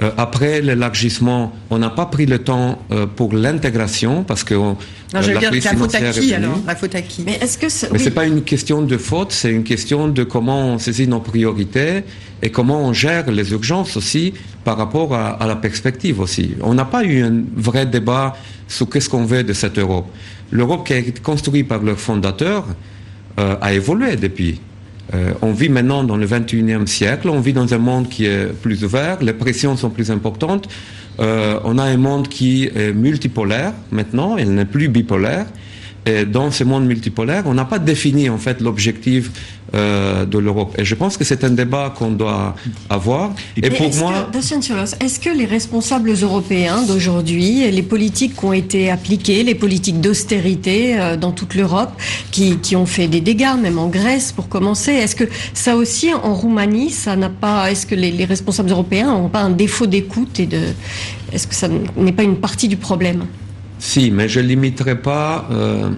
euh, 0.00 0.10
après 0.16 0.60
l'élargissement, 0.60 1.52
on 1.70 1.78
n'a 1.78 1.90
pas 1.90 2.06
pris 2.06 2.26
le 2.26 2.38
temps 2.38 2.78
euh, 2.92 3.06
pour 3.06 3.32
l'intégration 3.32 4.22
parce 4.22 4.44
que 4.44 4.54
non, 4.54 4.76
je 5.14 5.32
veux 5.32 5.38
dire, 5.38 5.50
la 5.52 5.74
faute 5.74 5.94
à 5.94 6.10
qui 6.12 6.34
alors 6.34 6.60
La 6.66 6.76
faute 6.76 6.94
à 6.94 7.02
qui? 7.02 7.22
Mais 7.24 7.38
est-ce 7.40 7.58
que 7.58 7.68
c'est, 7.68 7.96
c'est 7.98 8.12
pas 8.12 8.26
une 8.26 8.42
question 8.42 8.82
de 8.82 8.96
faute, 8.96 9.32
c'est 9.32 9.50
une 9.50 9.64
question 9.64 10.06
de 10.06 10.22
comment 10.22 10.74
on 10.74 10.78
saisit 10.78 11.08
nos 11.08 11.20
priorités 11.20 12.04
et 12.42 12.50
comment 12.50 12.80
on 12.80 12.92
gère 12.92 13.30
les 13.30 13.50
urgences 13.50 13.96
aussi 13.96 14.34
par 14.64 14.76
rapport 14.76 15.14
à, 15.14 15.44
la 15.46 15.56
perspective 15.56 16.20
aussi. 16.20 16.54
On 16.60 16.74
n'a 16.74 16.84
pas 16.84 17.02
eu 17.04 17.22
un 17.24 17.42
vrai 17.56 17.86
débat 17.86 18.36
sur 18.68 18.88
qu'est-ce 18.88 19.08
qu'on 19.08 19.24
veut 19.24 19.42
de 19.42 19.52
cette 19.52 19.78
Europe. 19.78 20.06
L'Europe 20.52 20.86
qui 20.86 20.92
a 20.92 20.98
été 20.98 21.20
construite 21.20 21.66
par 21.66 21.82
leurs 21.82 21.98
fondateurs 21.98 22.66
euh, 23.40 23.56
a 23.60 23.72
évolué 23.72 24.16
depuis. 24.16 24.60
Euh, 25.14 25.32
on 25.40 25.52
vit 25.52 25.68
maintenant 25.68 26.04
dans 26.04 26.16
le 26.16 26.26
21e 26.26 26.86
siècle, 26.86 27.28
on 27.30 27.40
vit 27.40 27.52
dans 27.54 27.72
un 27.72 27.78
monde 27.78 28.08
qui 28.08 28.26
est 28.26 28.52
plus 28.52 28.84
ouvert, 28.84 29.22
les 29.22 29.32
pressions 29.32 29.76
sont 29.76 29.90
plus 29.90 30.10
importantes, 30.10 30.68
euh, 31.18 31.58
on 31.64 31.78
a 31.78 31.84
un 31.84 31.96
monde 31.96 32.28
qui 32.28 32.64
est 32.74 32.92
multipolaire 32.92 33.72
maintenant, 33.90 34.36
il 34.36 34.54
n'est 34.54 34.66
plus 34.66 34.88
bipolaire. 34.88 35.46
Et 36.08 36.24
dans 36.24 36.50
ce 36.50 36.64
monde 36.64 36.86
multipolaire, 36.86 37.42
on 37.46 37.54
n'a 37.54 37.66
pas 37.66 37.78
défini 37.78 38.30
en 38.30 38.38
fait 38.38 38.60
l'objectif 38.60 39.30
euh, 39.74 40.24
de 40.24 40.38
l'Europe. 40.38 40.74
Et 40.78 40.84
je 40.86 40.94
pense 40.94 41.18
que 41.18 41.24
c'est 41.24 41.44
un 41.44 41.50
débat 41.50 41.92
qu'on 41.96 42.12
doit 42.12 42.56
avoir. 42.88 43.32
Et 43.62 43.68
pour 43.68 43.94
moi, 43.96 44.30
est-ce 44.34 45.20
que 45.20 45.28
les 45.28 45.44
responsables 45.44 46.14
européens 46.22 46.80
d'aujourd'hui, 46.82 47.70
les 47.70 47.82
politiques 47.82 48.34
qui 48.38 48.44
ont 48.46 48.54
été 48.54 48.90
appliquées, 48.90 49.42
les 49.42 49.54
politiques 49.54 50.00
d'austérité 50.00 50.98
euh, 50.98 51.16
dans 51.18 51.32
toute 51.32 51.54
l'Europe, 51.54 51.92
qui, 52.30 52.56
qui, 52.56 52.74
ont 52.76 52.86
fait 52.86 53.08
des 53.08 53.20
dégâts, 53.20 53.56
même 53.60 53.78
en 53.78 53.88
Grèce 53.88 54.32
pour 54.32 54.48
commencer, 54.48 54.92
est-ce 54.92 55.16
que 55.16 55.24
ça 55.52 55.76
aussi 55.76 56.14
en 56.14 56.32
Roumanie, 56.32 56.88
ça 56.88 57.16
n'a 57.16 57.28
pas, 57.28 57.70
est-ce 57.70 57.84
que 57.84 57.94
les, 57.94 58.10
les 58.10 58.24
responsables 58.24 58.70
européens 58.70 59.12
n'ont 59.12 59.28
pas 59.28 59.42
un 59.42 59.50
défaut 59.50 59.86
d'écoute 59.86 60.40
et 60.40 60.46
de, 60.46 60.62
est-ce 61.32 61.46
que 61.46 61.54
ça 61.54 61.68
n'est 61.96 62.12
pas 62.12 62.22
une 62.22 62.36
partie 62.36 62.68
du 62.68 62.78
problème? 62.78 63.26
Si, 63.78 64.10
mais 64.10 64.28
je 64.28 64.40
ne 64.40 64.46
limiterai 64.46 64.96
pas 64.96 65.46
euh, 65.50 65.90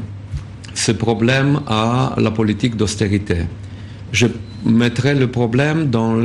ce 0.74 0.92
problème 0.92 1.60
à 1.66 2.14
la 2.18 2.30
politique 2.30 2.76
d'austérité. 2.76 3.38
Je 4.12 4.26
mettrai 4.64 5.14
le 5.14 5.28
problème 5.28 5.88
dans 5.88 6.16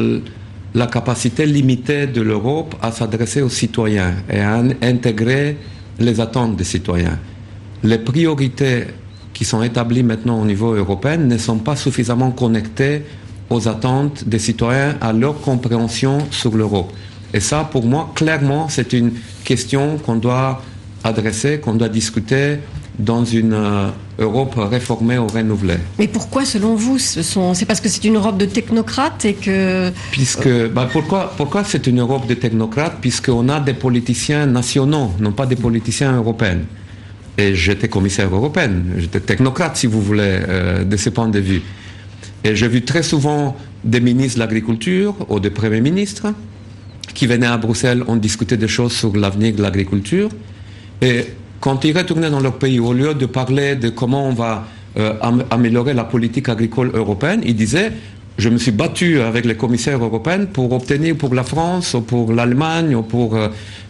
la 0.73 0.87
capacité 0.87 1.45
limitée 1.45 2.07
de 2.07 2.21
l'Europe 2.21 2.75
à 2.81 2.91
s'adresser 2.91 3.41
aux 3.41 3.49
citoyens 3.49 4.15
et 4.29 4.39
à 4.39 4.61
intégrer 4.81 5.57
les 5.99 6.19
attentes 6.19 6.57
des 6.57 6.65
citoyens. 6.65 7.17
Les 7.83 7.99
priorités 7.99 8.87
qui 9.33 9.45
sont 9.45 9.63
établies 9.63 10.03
maintenant 10.03 10.41
au 10.41 10.45
niveau 10.45 10.73
européen 10.73 11.17
ne 11.17 11.37
sont 11.37 11.59
pas 11.59 11.75
suffisamment 11.75 12.31
connectées 12.31 13.03
aux 13.49 13.67
attentes 13.67 14.27
des 14.27 14.39
citoyens, 14.39 14.95
à 15.01 15.13
leur 15.13 15.39
compréhension 15.39 16.17
sur 16.31 16.55
l'Europe. 16.57 16.91
Et 17.33 17.39
ça, 17.39 17.67
pour 17.69 17.85
moi, 17.85 18.11
clairement, 18.15 18.67
c'est 18.69 18.93
une 18.93 19.11
question 19.43 19.97
qu'on 19.97 20.15
doit 20.15 20.61
adressé 21.05 21.59
qu'on 21.59 21.75
doit 21.75 21.89
discuter 21.89 22.57
dans 22.97 23.23
une 23.25 23.53
euh, 23.53 23.89
Europe 24.19 24.55
réformée 24.57 25.17
ou 25.17 25.27
renouvelée. 25.27 25.77
Mais 25.99 26.07
pourquoi, 26.07 26.45
selon 26.45 26.75
vous, 26.75 26.97
ce 26.97 27.21
c'est 27.53 27.65
parce 27.65 27.81
que 27.81 27.89
c'est 27.89 28.03
une 28.05 28.15
Europe 28.15 28.37
de 28.37 28.45
technocrates 28.45 29.25
et 29.25 29.33
que... 29.33 29.91
Puisque, 30.11 30.49
bah 30.69 30.89
pourquoi, 30.91 31.33
pourquoi 31.37 31.63
c'est 31.63 31.85
une 31.87 31.99
Europe 31.99 32.25
de 32.27 32.33
technocrates? 32.33 32.97
Puisqu'on 33.01 33.49
a 33.49 33.59
des 33.59 33.73
politiciens 33.73 34.45
nationaux, 34.45 35.11
non 35.19 35.31
pas 35.31 35.45
des 35.45 35.57
politiciens 35.57 36.15
européens. 36.15 36.59
Et 37.37 37.53
j'étais 37.53 37.89
commissaire 37.89 38.33
européen, 38.33 38.71
j'étais 38.97 39.19
technocrate, 39.19 39.75
si 39.75 39.87
vous 39.87 40.01
voulez, 40.01 40.39
euh, 40.47 40.83
de 40.85 40.97
ce 40.97 41.09
point 41.09 41.27
de 41.27 41.39
vue. 41.39 41.61
Et 42.45 42.55
j'ai 42.55 42.69
vu 42.69 42.83
très 42.83 43.03
souvent 43.03 43.57
des 43.83 43.99
ministres 43.99 44.37
de 44.37 44.43
l'agriculture 44.43 45.13
ou 45.27 45.39
des 45.41 45.49
premiers 45.49 45.81
ministres 45.81 46.27
qui 47.13 47.27
venaient 47.27 47.45
à 47.47 47.57
Bruxelles, 47.57 48.03
on 48.07 48.15
discutait 48.15 48.57
des 48.57 48.67
choses 48.67 48.93
sur 48.93 49.15
l'avenir 49.15 49.53
de 49.55 49.61
l'agriculture. 49.61 50.29
Et 51.01 51.25
quand 51.60 51.84
ils 51.84 51.97
retournaient 51.97 52.29
dans 52.29 52.39
leur 52.39 52.58
pays, 52.58 52.79
au 52.79 52.93
lieu 52.93 53.13
de 53.13 53.25
parler 53.25 53.75
de 53.75 53.89
comment 53.89 54.27
on 54.27 54.34
va 54.34 54.65
euh, 54.97 55.13
améliorer 55.49 55.93
la 55.93 56.03
politique 56.03 56.49
agricole 56.49 56.91
européenne, 56.93 57.41
ils 57.45 57.55
disaient 57.55 57.91
je 58.38 58.49
me 58.49 58.58
suis 58.58 58.71
battu 58.71 59.21
avec 59.21 59.45
les 59.45 59.55
commissaires 59.55 60.03
européens 60.03 60.45
pour 60.45 60.73
obtenir 60.73 61.15
pour 61.15 61.34
la 61.34 61.43
France, 61.43 61.93
ou 61.93 62.01
pour 62.01 62.34
l'Allemagne, 62.34 62.93
ou 62.93 63.01
pour 63.01 63.36
euh, 63.36 63.47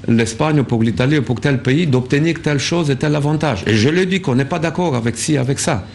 l'Espagne, 0.08 0.60
ou 0.60 0.64
pour 0.64 0.84
l'Italie, 0.84 1.18
ou 1.18 1.24
pour 1.24 1.40
tel 1.42 1.62
pays, 1.64 1.88
d'obtenir 1.88 2.36
telle 2.44 2.60
chose 2.60 2.92
et 2.92 2.96
tel 2.96 3.16
avantage. 3.16 3.64
Et 3.66 3.74
je 3.74 3.90
lui 3.90 4.06
dis 4.06 4.22
qu'on 4.22 4.36
n'est 4.36 4.46
pas 4.46 4.60
d'accord 4.60 4.96
avec 4.96 5.18
ci, 5.18 5.38
avec 5.38 5.58
ça. 5.60 5.86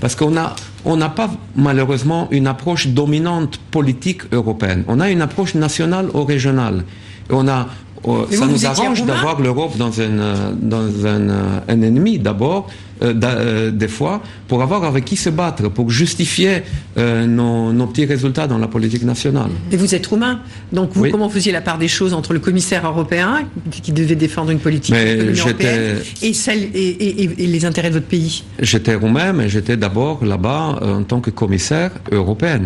Parce 0.00 0.14
qu'on 0.14 0.30
n'a 0.30 0.54
on 0.84 0.96
pas 1.10 1.30
malheureusement 1.56 2.28
une 2.30 2.46
approche 2.46 2.86
dominante 2.86 3.58
politique 3.70 4.22
européenne. 4.32 4.84
On 4.86 5.00
a 5.00 5.10
une 5.10 5.20
approche 5.20 5.56
nationale 5.56 6.06
ou 6.14 6.22
régionale. 6.24 6.84
On 7.30 7.48
a 7.48 7.66
Oh, 8.04 8.26
ça 8.30 8.46
nous 8.46 8.66
arrange 8.66 9.04
d'avoir 9.04 9.40
l'Europe 9.40 9.76
dans, 9.76 10.00
un, 10.00 10.18
euh, 10.18 10.52
dans 10.60 11.06
un, 11.06 11.28
euh, 11.28 11.60
un 11.68 11.82
ennemi 11.82 12.18
d'abord, 12.18 12.68
euh, 13.02 13.70
des 13.70 13.88
fois, 13.88 14.22
pour 14.46 14.62
avoir 14.62 14.84
avec 14.84 15.04
qui 15.04 15.16
se 15.16 15.30
battre, 15.30 15.68
pour 15.68 15.90
justifier 15.90 16.62
nos, 16.96 17.72
nos, 17.72 17.86
petits 17.86 18.06
résultats 18.06 18.46
dans 18.46 18.58
la 18.58 18.66
politique 18.66 19.04
nationale. 19.04 19.50
Et 19.70 19.76
vous 19.76 19.94
êtes 19.94 20.06
roumain, 20.06 20.40
donc 20.72 20.90
vous, 20.94 21.08
comment 21.10 21.28
faisiez 21.28 21.52
la 21.52 21.60
part 21.60 21.78
des 21.78 21.88
choses 21.88 22.12
entre 22.12 22.32
le 22.32 22.40
commissaire 22.40 22.86
européen, 22.86 23.46
qui 23.70 23.92
devait 23.92 24.16
défendre 24.16 24.50
une 24.50 24.58
politique 24.58 24.94
européenne, 24.94 25.98
et, 26.22 26.32
celle, 26.32 26.70
et, 26.74 27.22
et, 27.22 27.46
les 27.46 27.64
intérêts 27.64 27.90
de 27.90 27.94
votre 27.94 28.06
pays? 28.06 28.42
J'étais 28.58 28.94
roumain, 28.94 29.32
mais 29.32 29.48
j'étais 29.48 29.76
d'abord 29.76 30.24
là-bas 30.24 30.80
en 30.82 31.02
tant 31.04 31.20
que 31.20 31.30
commissaire 31.30 31.92
européen. 32.10 32.62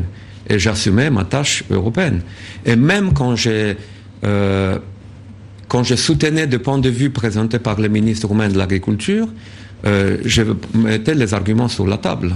Et 0.49 0.59
j'assumais 0.59 1.09
ma 1.11 1.25
tâche 1.25 1.63
européenne. 1.71 2.21
Et 2.65 2.75
même 2.75 3.13
quand 3.13 3.37
j'ai 3.37 3.77
quand 5.73 5.85
je 5.85 5.95
soutenais 5.95 6.47
des 6.47 6.59
points 6.59 6.79
de 6.79 6.91
vue 6.91 7.09
présentés 7.09 7.59
par 7.59 7.81
le 7.81 7.89
ministre 7.89 8.29
roumain 8.29 8.51
de 8.51 8.59
l'Agriculture, 8.59 9.27
euh, 9.87 10.19
je 10.23 10.43
mettais 10.75 11.15
les 11.15 11.33
arguments 11.33 11.69
sur 11.69 11.87
la 11.87 11.97
table. 11.97 12.35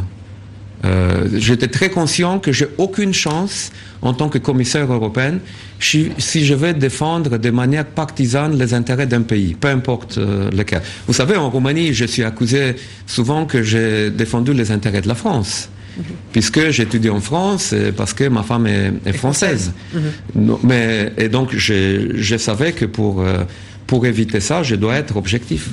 Euh, 0.86 1.28
j'étais 1.34 1.68
très 1.68 1.90
conscient 1.90 2.38
que 2.38 2.50
j'ai 2.50 2.68
aucune 2.78 3.12
chance 3.12 3.72
en 4.00 4.14
tant 4.14 4.30
que 4.30 4.38
commissaire 4.38 4.90
européen 4.90 5.34
si, 5.78 6.12
je 6.18 6.54
vais 6.54 6.72
défendre 6.72 7.36
de 7.36 7.50
manière 7.50 7.84
partisane 7.84 8.56
les 8.56 8.72
intérêts 8.72 9.06
d'un 9.06 9.20
pays, 9.20 9.52
peu 9.52 9.68
importe 9.68 10.16
euh, 10.16 10.50
lequel. 10.50 10.80
Vous 11.06 11.12
savez, 11.12 11.36
en 11.36 11.50
Roumanie, 11.50 11.92
je 11.92 12.06
suis 12.06 12.24
accusé 12.24 12.76
souvent 13.06 13.44
que 13.44 13.62
j'ai 13.62 14.08
défendu 14.08 14.54
les 14.54 14.70
intérêts 14.70 15.02
de 15.02 15.08
la 15.08 15.14
France. 15.14 15.68
Mhm. 15.96 16.04
puisque 16.32 16.70
j'étudie 16.70 17.10
en 17.10 17.20
France 17.20 17.74
parce 17.96 18.12
que 18.12 18.24
ma 18.24 18.42
femme 18.42 18.66
est, 18.66 19.12
française. 19.12 19.72
Mhm. 19.94 20.56
Mais, 20.62 21.12
et 21.16 21.28
donc, 21.28 21.54
je, 21.56 22.36
savais 22.38 22.72
que 22.72 22.84
pour 22.84 23.20
euh, 23.20 23.44
pour 23.86 24.06
éviter 24.06 24.40
ça, 24.40 24.62
je 24.62 24.74
dois 24.74 24.96
être 24.96 25.16
objectif. 25.16 25.70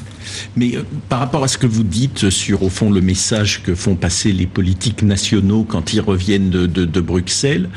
Mais 0.56 0.76
euh, 0.76 0.84
par 1.10 1.19
rapport 1.19 1.43
à 1.43 1.47
ce 1.47 1.58
que 1.58 1.65
vous 1.65 1.84
dites 1.84 2.30
sur, 2.30 2.63
au 2.63 2.69
fond, 2.69 2.91
le 2.91 3.02
message 3.02 3.63
que 3.63 3.76
font 3.76 3.95
passer 3.95 4.32
les 4.32 4.45
politiques 4.45 5.02
nationaux 5.02 5.63
quand 5.63 5.93
ils 5.93 6.02
reviennent 6.02 6.49
de, 6.49 7.02
Bruxelles, 7.02 7.69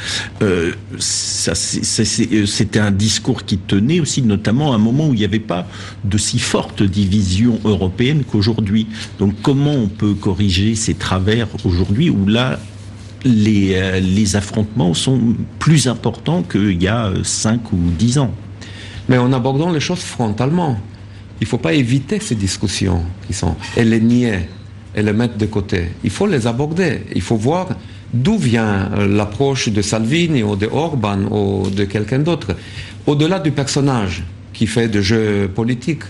euh, 0.42 0.72
euh, 0.92 2.46
c'était 2.46 2.78
un 2.78 2.90
discours 2.90 3.44
qui 3.44 3.58
tenait 3.58 4.00
aussi 4.00 4.22
notamment 4.22 4.72
à 4.72 4.76
un 4.76 4.78
moment 4.78 5.08
où 5.08 5.14
il 5.14 5.18
n'y 5.18 5.24
avait 5.24 5.38
pas 5.38 5.66
de 6.04 6.18
si 6.18 6.38
forte 6.38 6.82
division 6.82 7.58
européenne 7.64 8.22
qu'aujourd'hui. 8.30 8.86
Donc 9.18 9.34
comment 9.42 9.74
on 9.74 9.88
peut 9.88 10.14
corriger 10.14 10.74
ces 10.74 10.94
travers 10.94 11.48
aujourd'hui 11.64 12.10
où 12.10 12.26
là, 12.26 12.60
les, 13.24 14.36
affrontements 14.36 14.94
sont 14.94 15.34
plus 15.58 15.88
importants 15.88 16.42
qu'il 16.42 16.80
y 16.80 16.88
a 16.88 17.12
5 17.22 17.72
ou 17.72 17.78
10 17.98 18.18
ans? 18.18 18.34
Mais 19.08 19.18
en 19.18 19.32
abordant 19.32 19.70
les 19.70 19.80
choses 19.80 20.00
frontalement. 20.00 20.78
Il 21.40 21.44
ne 21.44 21.48
faut 21.48 21.58
pas 21.58 21.74
éviter 21.74 22.18
ces 22.20 22.34
discussions 22.34 23.02
qui 23.26 23.34
sont, 23.34 23.56
et 23.76 23.84
les 23.84 24.00
nier, 24.00 24.48
et 24.94 25.02
les 25.02 25.12
mettre 25.12 25.36
de 25.36 25.46
côté. 25.46 25.88
Il 26.02 26.10
faut 26.10 26.26
les 26.26 26.46
aborder. 26.46 27.02
Il 27.14 27.20
faut 27.20 27.36
voir 27.36 27.68
d'où 28.12 28.38
vient 28.38 28.90
l'approche 29.06 29.68
de 29.68 29.82
Salvini 29.82 30.42
ou 30.42 30.56
de 30.56 30.66
Orban 30.66 31.24
ou 31.30 31.68
de 31.68 31.84
quelqu'un 31.84 32.20
d'autre. 32.20 32.56
Au-delà 33.06 33.38
du 33.38 33.50
personnage 33.50 34.24
qui 34.54 34.66
fait 34.66 34.88
de 34.88 35.02
jeux 35.02 35.50
politiques, 35.54 36.04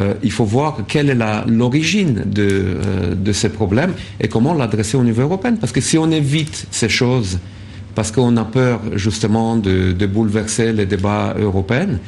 euh, 0.00 0.14
il 0.22 0.30
faut 0.30 0.44
voir 0.44 0.80
quelle 0.86 1.10
est 1.10 1.46
l'origine 1.48 2.22
de, 2.26 2.42
euh, 2.46 3.14
de, 3.14 3.32
ces 3.32 3.48
problèmes 3.48 3.94
et 4.20 4.28
comment 4.28 4.54
l'adresser 4.54 4.96
au 4.96 5.02
niveau 5.02 5.22
européen. 5.22 5.56
Parce 5.56 5.72
que 5.72 5.80
si 5.80 5.96
on 5.98 6.10
évite 6.10 6.66
ces 6.70 6.88
choses, 6.88 7.38
parce 7.94 8.12
qu'on 8.12 8.36
a 8.36 8.44
peur 8.44 8.80
justement 8.94 9.56
de 9.56 10.06
bouleverser 10.06 10.72
les 10.72 10.86
débats 10.86 11.34
européens, 11.36 11.98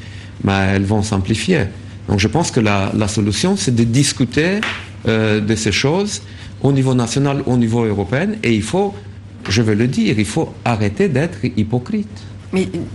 elles 0.48 0.84
vont 0.84 1.02
s'amplifier. 1.02 1.66
Donc 2.10 2.18
je 2.18 2.28
pense 2.28 2.50
que 2.50 2.60
la, 2.60 3.08
solution, 3.08 3.56
c'est 3.56 3.74
de 3.74 3.84
discuter 3.84 4.60
euh, 5.06 5.40
de 5.40 5.54
ces 5.54 5.72
choses 5.72 6.22
au 6.62 6.72
niveau 6.72 6.92
national, 6.92 7.42
au 7.46 7.56
niveau 7.56 7.84
européen, 7.84 8.30
et 8.42 8.52
il 8.52 8.62
faut, 8.62 8.92
je 9.48 9.62
veux 9.62 9.74
le 9.74 9.86
dire, 9.86 10.18
il 10.18 10.24
faut 10.24 10.52
arrêter 10.64 11.08
d'être 11.08 11.38
hypocrite. 11.56 12.08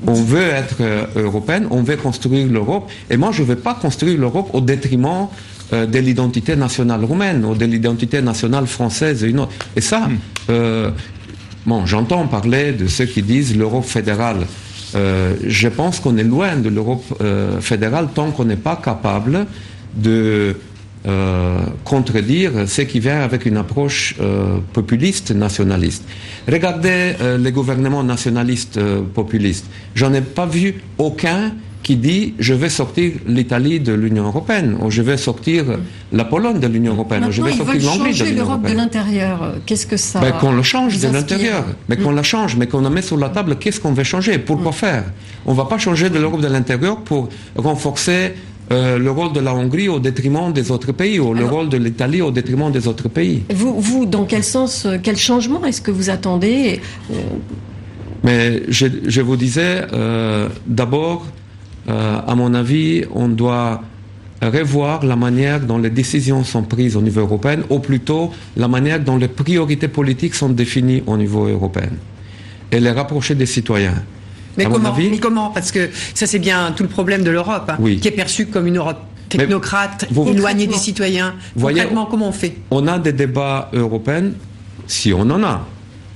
On 0.05 0.13
veut 0.13 0.49
être 0.49 0.75
euh, 0.81 1.05
européen, 1.15 1.63
on 1.71 1.81
veut 1.81 1.95
construire 1.95 2.47
l'Europe, 2.51 2.91
et 3.09 3.15
moi 3.15 3.31
je 3.31 3.41
ne 3.41 3.47
veux 3.47 3.55
pas 3.55 3.73
construire 3.73 4.19
l'Europe 4.19 4.49
au 4.51 4.59
détriment 4.59 5.29
euh, 5.71 5.85
de 5.85 5.99
l'identité 5.99 6.57
nationale 6.57 7.05
roumaine 7.05 7.45
ou 7.45 7.55
de 7.55 7.65
l'identité 7.65 8.21
nationale 8.21 8.67
française 8.67 9.23
et 9.23 9.29
une 9.29 9.39
autre. 9.39 9.53
Et 9.77 9.81
ça, 9.81 10.09
hmm. 10.49 10.91
bon, 11.65 11.85
j'entends 11.85 12.27
parler 12.27 12.73
de 12.73 12.87
ceux 12.87 13.05
qui 13.05 13.21
disent 13.21 13.55
l'Europe 13.55 13.85
fédérale. 13.85 14.45
Euh, 14.95 15.35
je 15.45 15.67
pense 15.67 15.99
qu'on 15.99 16.17
est 16.17 16.23
loin 16.23 16.55
de 16.55 16.69
l'Europe 16.69 17.03
euh, 17.21 17.59
fédérale 17.59 18.09
tant 18.13 18.31
qu'on 18.31 18.45
n'est 18.45 18.55
pas 18.55 18.77
capable 18.77 19.45
de 19.95 20.55
euh, 21.07 21.59
contredire 21.83 22.67
ce 22.67 22.81
qui 22.81 22.99
vient 22.99 23.19
avec 23.21 23.45
une 23.45 23.57
approche 23.57 24.15
populiste 24.73 25.31
nationaliste. 25.31 26.03
Regardez 26.47 27.13
les 27.37 27.51
gouvernements 27.51 28.03
nationalistes 28.03 28.79
populistes. 29.13 29.65
J'en 29.93 30.13
ai 30.13 30.21
pas 30.21 30.47
vu 30.47 30.81
aucun 30.97 31.51
qui 31.85 31.97
dit 31.97 32.33
je 32.39 32.55
vais 32.55 32.69
sortir 32.69 33.11
l'Italie 33.27 33.79
de 33.79 33.93
l'Union 33.93 34.25
européenne, 34.25 34.75
ou 34.81 34.89
je 34.89 35.03
vais 35.03 35.17
sortir 35.17 35.65
la 36.11 36.25
Pologne 36.25 36.59
de 36.59 36.65
l'Union 36.65 36.93
européenne, 36.93 37.25
ou 37.25 37.31
je 37.31 37.43
vais 37.43 37.51
sortir 37.51 37.79
l'Hongrie 37.83 38.11
de 38.11 38.23
l'Union 38.23 38.43
l'Europe 38.43 38.67
de 38.67 38.73
l'intérieur. 38.73 39.53
Qu'est-ce 39.67 39.85
que 39.85 39.95
ça 39.95 40.19
ben, 40.19 40.31
Qu'on 40.31 40.51
le 40.51 40.63
change 40.63 40.97
de 40.99 41.07
l'intérieur, 41.09 41.63
mais 41.87 41.97
qu'on 41.97 42.09
la 42.09 42.23
change, 42.23 42.55
mais 42.55 42.65
qu'on 42.65 42.81
la 42.81 42.89
met 42.89 43.03
sur 43.03 43.17
la 43.17 43.29
table. 43.29 43.57
Qu'est-ce 43.59 43.79
qu'on 43.79 43.93
veut 43.93 44.03
changer? 44.03 44.39
Pourquoi 44.39 44.71
mm. 44.71 44.81
faire? 44.83 45.03
On 45.45 45.51
ne 45.51 45.57
va 45.57 45.65
pas 45.65 45.77
changer 45.77 46.09
de 46.09 46.17
l'Europe 46.17 46.41
de 46.41 46.47
l'intérieur 46.47 47.01
pour 47.01 47.29
renforcer 47.55 48.33
euh, 48.71 48.97
le 48.97 49.11
rôle 49.11 49.31
de 49.33 49.39
la 49.39 49.53
Hongrie 49.53 49.87
au 49.87 49.99
détriment 49.99 50.51
des 50.51 50.71
autres 50.71 50.91
pays, 50.91 51.19
ou 51.19 51.35
le 51.35 51.45
rôle 51.45 51.69
de 51.69 51.77
l'Italie 51.77 52.23
au 52.23 52.31
détriment 52.31 52.71
des 52.71 52.87
autres 52.87 53.09
pays. 53.09 53.43
Vous, 53.53 53.79
vous 53.79 54.07
dans 54.07 54.25
quel 54.25 54.43
sens, 54.43 54.87
euh, 54.87 54.97
quel 55.01 55.17
changement 55.17 55.63
est-ce 55.65 55.83
que 55.83 55.91
vous 55.91 56.09
attendez? 56.09 56.81
Mais 58.23 58.63
je, 58.69 58.87
je, 59.05 59.21
vous 59.21 59.35
disais, 59.35 59.83
euh, 59.93 60.49
d'abord, 60.65 61.27
euh, 61.87 62.19
à 62.25 62.35
mon 62.35 62.53
avis, 62.53 63.03
on 63.13 63.27
doit 63.27 63.81
revoir 64.41 65.05
la 65.05 65.15
manière 65.15 65.59
dont 65.61 65.77
les 65.77 65.89
décisions 65.89 66.43
sont 66.43 66.63
prises 66.63 66.95
au 66.95 67.01
niveau 67.01 67.21
européen, 67.21 67.59
ou 67.69 67.79
plutôt 67.79 68.31
la 68.57 68.67
manière 68.67 68.99
dont 68.99 69.17
les 69.17 69.27
priorités 69.27 69.87
politiques 69.87 70.35
sont 70.35 70.49
définies 70.49 71.03
au 71.07 71.17
niveau 71.17 71.47
européen, 71.47 71.89
et 72.71 72.79
les 72.79 72.91
rapprocher 72.91 73.35
des 73.35 73.45
citoyens. 73.45 74.03
Mais, 74.57 74.65
comment, 75.19 75.49
Parce 75.49 75.71
que 75.71 75.89
ça, 76.13 76.25
c'est 76.27 76.39
bien 76.39 76.71
tout 76.75 76.83
le 76.83 76.89
problème 76.89 77.23
de 77.23 77.29
l'Europe, 77.31 77.69
hein, 77.69 77.77
qui 78.01 78.07
est 78.07 78.11
perçue 78.11 78.47
comme 78.47 78.67
une 78.67 78.77
Europe 78.77 78.99
technocrate, 79.29 80.07
éloignée 80.27 80.67
des 80.67 80.77
citoyens. 80.77 81.33
Concrètement, 81.59 82.05
comment 82.05 82.29
on 82.29 82.31
fait? 82.31 82.55
On 82.71 82.87
a 82.87 82.97
des 82.99 83.13
débats 83.13 83.69
européens, 83.73 84.31
si 84.87 85.13
on 85.13 85.21
en 85.21 85.43
a, 85.43 85.65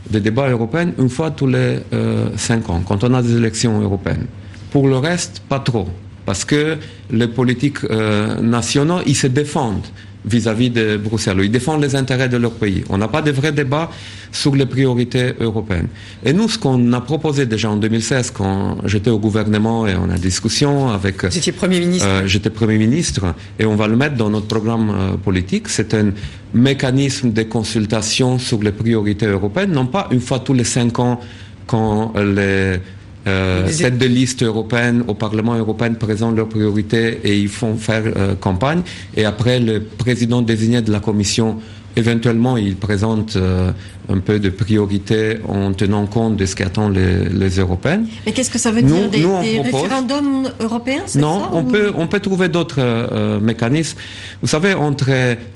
des 0.10 0.22
débats 0.22 0.50
européens 0.50 0.92
une 0.98 1.10
fois 1.10 1.32
tous 1.32 1.48
les 1.48 1.80
euh, 1.94 2.30
cinq 2.38 2.70
ans, 2.70 2.82
quand 2.86 3.04
on 3.04 3.14
a 3.14 3.22
des 3.22 3.36
élections 3.36 3.80
européennes. 3.82 4.28
Pour 4.72 4.88
le 4.88 4.98
reste, 4.98 5.42
pas 5.48 5.60
trop. 5.60 5.88
Parce 6.26 6.46
que 6.46 6.78
les 7.12 7.28
politiques 7.28 7.84
euh, 7.90 8.40
nationaux, 8.42 9.00
ils 9.06 9.16
se 9.16 9.28
défendent 9.28 9.88
vis-à-vis 10.26 10.70
de 10.70 10.98
Bruxelles. 10.98 11.40
Ils 11.42 11.52
défendent 11.52 11.82
les 11.82 11.96
intérêts 11.96 12.30
de 12.30 12.38
leur 12.38 12.52
pays. 12.52 12.84
On 12.90 12.98
n'a 12.98 13.08
pas 13.08 13.22
de 13.22 13.32
vrai 13.32 13.52
débat 13.52 13.90
sur 14.32 14.56
les 14.56 14.66
priorités 14.66 15.34
européennes. 15.40 15.88
Et 16.24 16.34
nous, 16.34 16.50
ce 16.50 16.60
qu'on 16.60 16.92
a 16.94 17.02
proposé 17.02 17.46
déjà 17.46 17.70
en 17.72 17.78
2016, 17.78 18.32
quand 18.32 18.78
j'étais 18.86 19.10
au 19.10 19.18
gouvernement 19.18 19.88
et 19.88 19.96
on 19.96 20.10
a 20.10 20.18
discussion 20.18 20.90
avec... 20.90 21.24
Vous 21.26 21.38
étiez 21.38 21.52
Premier 21.54 21.80
ministre 21.80 22.08
euh, 22.08 22.28
J'étais 22.28 22.50
Premier 22.50 22.78
ministre 22.78 23.34
et 23.58 23.66
on 23.66 23.76
va 23.76 23.88
le 23.88 23.96
mettre 23.96 24.16
dans 24.16 24.30
notre 24.30 24.48
programme 24.48 24.90
euh, 24.90 25.18
politique. 25.18 25.70
C'est 25.70 25.94
un 25.94 26.12
mécanisme 26.54 27.32
de 27.32 27.44
consultation 27.44 28.40
sur 28.40 28.62
les 28.62 28.72
priorités 28.72 29.26
européennes, 29.26 29.72
non 29.72 29.86
pas 29.86 30.08
une 30.12 30.22
fois 30.22 30.40
tous 30.40 30.54
les 30.54 30.64
cinq 30.64 31.00
ans 31.00 31.20
quand 31.66 32.14
les 32.18 32.80
euh, 33.28 33.68
têtes 33.68 33.98
de 33.98 34.06
liste 34.06 34.44
européennes 34.44 35.04
au 35.08 35.14
Parlement 35.14 35.56
européen 35.56 35.94
présentent 35.94 36.36
leurs 36.36 36.48
priorités 36.48 37.20
et 37.24 37.38
ils 37.38 37.50
font 37.50 37.76
faire 37.76 38.04
euh, 38.06 38.36
campagne. 38.36 38.82
Et 39.16 39.26
après, 39.26 39.60
le 39.60 39.82
président 39.84 40.42
désigné 40.42 40.82
de 40.82 40.92
la 40.92 41.00
Commission 41.00 41.58
Éventuellement, 42.00 42.56
il 42.56 42.78
présente 42.78 43.36
euh, 43.36 43.72
un 44.08 44.20
peu 44.20 44.40
de 44.40 44.50
priorité 44.50 45.38
en 45.46 45.74
tenant 45.74 46.06
compte 46.06 46.38
de 46.38 46.46
ce 46.46 46.56
qu'attendent 46.56 46.96
les, 46.96 47.60
Européens. 47.60 48.04
Mais 48.26 48.32
qu'est-ce 48.32 48.50
que 48.50 48.58
ça 48.58 48.72
veut 48.72 48.82
dire 48.82 49.10
Des, 49.10 49.60
référendums 49.60 50.50
européens 50.62 51.04
Non, 51.16 51.50
on, 51.52 51.66
peut, 51.66 51.92
on 51.98 52.08
peut 52.08 52.22
trouver 52.22 52.48
d'autres 52.48 52.80
euh, 52.80 53.42
mécanismes. 53.42 53.98
Vous 54.42 54.48
savez, 54.48 54.76
entre 54.76 55.10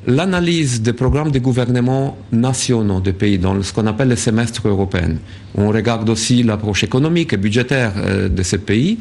l'analyse 0.05 0.81
des 0.81 0.91
programmes 0.91 1.31
de 1.31 1.39
gouvernement 1.39 2.17
nationaux 2.33 2.99
des 2.99 3.13
pays, 3.13 3.37
dans 3.37 3.63
ce 3.63 3.71
qu'on 3.71 3.87
appelle 3.87 4.09
le 4.09 4.17
semestre 4.17 4.67
européen, 4.67 5.15
on 5.55 5.69
regarde 5.69 6.09
aussi 6.09 6.43
l'approche 6.43 6.83
économique 6.83 7.31
et 7.31 7.37
budgétaire 7.37 7.93
euh, 7.95 8.27
de 8.27 8.43
ces 8.43 8.57
pays, 8.57 8.97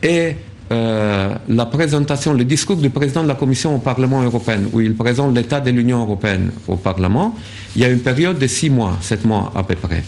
et 0.00 0.36
euh, 0.72 1.34
la 1.48 1.66
présentation, 1.66 2.32
le 2.32 2.44
discours 2.44 2.76
du 2.76 2.90
président 2.90 3.22
de 3.22 3.28
la 3.28 3.34
Commission 3.34 3.74
au 3.74 3.78
Parlement 3.78 4.22
européen, 4.22 4.60
où 4.72 4.80
il 4.80 4.94
présente 4.94 5.34
l'état 5.34 5.60
de 5.60 5.70
l'Union 5.70 6.00
européenne 6.00 6.50
au 6.68 6.76
Parlement, 6.76 7.34
il 7.76 7.82
y 7.82 7.84
a 7.84 7.88
une 7.88 8.00
période 8.00 8.38
de 8.38 8.46
six 8.46 8.70
mois, 8.70 8.96
sept 9.00 9.24
mois 9.24 9.52
à 9.54 9.62
peu 9.62 9.74
près. 9.74 10.02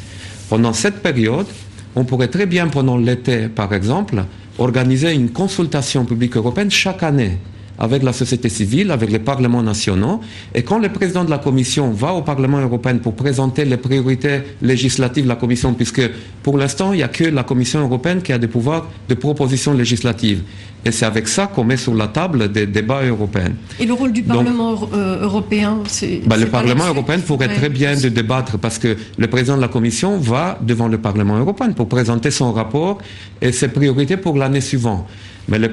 Pendant 0.48 0.72
cette 0.72 1.02
période, 1.02 1.46
on 1.94 2.04
pourrait 2.04 2.28
très 2.28 2.46
bien, 2.46 2.68
pendant 2.68 2.96
l'été 2.96 3.48
par 3.48 3.74
exemple, 3.74 4.24
organiser 4.58 5.12
une 5.12 5.30
consultation 5.30 6.04
publique 6.04 6.36
européenne 6.36 6.70
chaque 6.70 7.02
année 7.02 7.38
avec 7.78 8.02
la 8.02 8.12
société 8.12 8.48
civile, 8.48 8.90
avec 8.90 9.10
les 9.10 9.18
parlements 9.18 9.62
nationaux. 9.62 10.20
Et 10.54 10.62
quand 10.62 10.78
le 10.78 10.88
président 10.88 11.24
de 11.24 11.30
la 11.30 11.38
Commission 11.38 11.90
va 11.90 12.12
au 12.14 12.22
Parlement 12.22 12.58
européen 12.60 12.96
pour 12.98 13.14
présenter 13.14 13.64
les 13.64 13.76
priorités 13.76 14.40
législatives 14.62 15.24
de 15.24 15.28
la 15.28 15.36
Commission, 15.36 15.74
puisque 15.74 16.02
pour 16.42 16.56
l'instant, 16.58 16.92
il 16.92 16.96
n'y 16.98 17.02
a 17.02 17.08
que 17.08 17.24
la 17.24 17.42
Commission 17.42 17.80
européenne 17.80 18.22
qui 18.22 18.32
a 18.32 18.38
des 18.38 18.48
pouvoirs 18.48 18.88
de 19.08 19.14
proposition 19.14 19.72
législative. 19.74 20.42
Et 20.84 20.92
c'est 20.92 21.04
avec 21.04 21.26
ça 21.26 21.48
qu'on 21.48 21.64
met 21.64 21.76
sur 21.76 21.94
la 21.94 22.06
table 22.06 22.52
des 22.52 22.66
débats 22.66 23.02
européens. 23.02 23.50
Et 23.80 23.86
le 23.86 23.92
rôle 23.92 24.12
du 24.12 24.22
Parlement 24.22 24.88
euh, 24.94 25.22
européen, 25.24 25.80
c'est... 25.88 26.20
Bah, 26.24 26.36
le 26.36 26.46
Parlement 26.46 26.86
européen 26.86 27.18
pourrait 27.18 27.48
très 27.48 27.68
bien 27.68 27.96
de 27.96 28.08
débattre 28.08 28.56
parce 28.58 28.78
que 28.78 28.96
le 29.18 29.26
président 29.26 29.56
de 29.56 29.62
la 29.62 29.68
Commission 29.68 30.16
va 30.18 30.58
devant 30.62 30.86
le 30.86 30.98
Parlement 30.98 31.36
européen 31.38 31.72
pour 31.72 31.88
présenter 31.88 32.30
son 32.30 32.52
rapport 32.52 32.98
et 33.42 33.50
ses 33.50 33.66
priorités 33.68 34.16
pour 34.16 34.36
l'année 34.36 34.60
suivante. 34.60 35.06
Mais 35.48 35.58
le, 35.58 35.70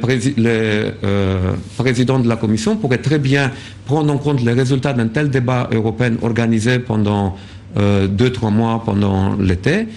euh, 1.04 1.54
président 1.78 2.20
de 2.20 2.28
la 2.28 2.36
Commission 2.36 2.76
pourrait 2.76 3.00
très 3.00 3.20
bien 3.20 3.52
prendre 3.86 4.14
en 4.14 4.18
compte 4.18 4.42
les 4.44 4.54
résultats 4.54 4.94
d'un 4.94 5.08
tel 5.08 5.30
débat 5.30 5.70
européen 5.72 6.14
organisé 6.22 6.80
pendant 6.80 7.36
euh, 7.78 8.08
deux, 8.08 8.32
trois 8.32 8.52
mois 8.52 8.84
pendant 8.86 9.36
l'été. 9.36 9.88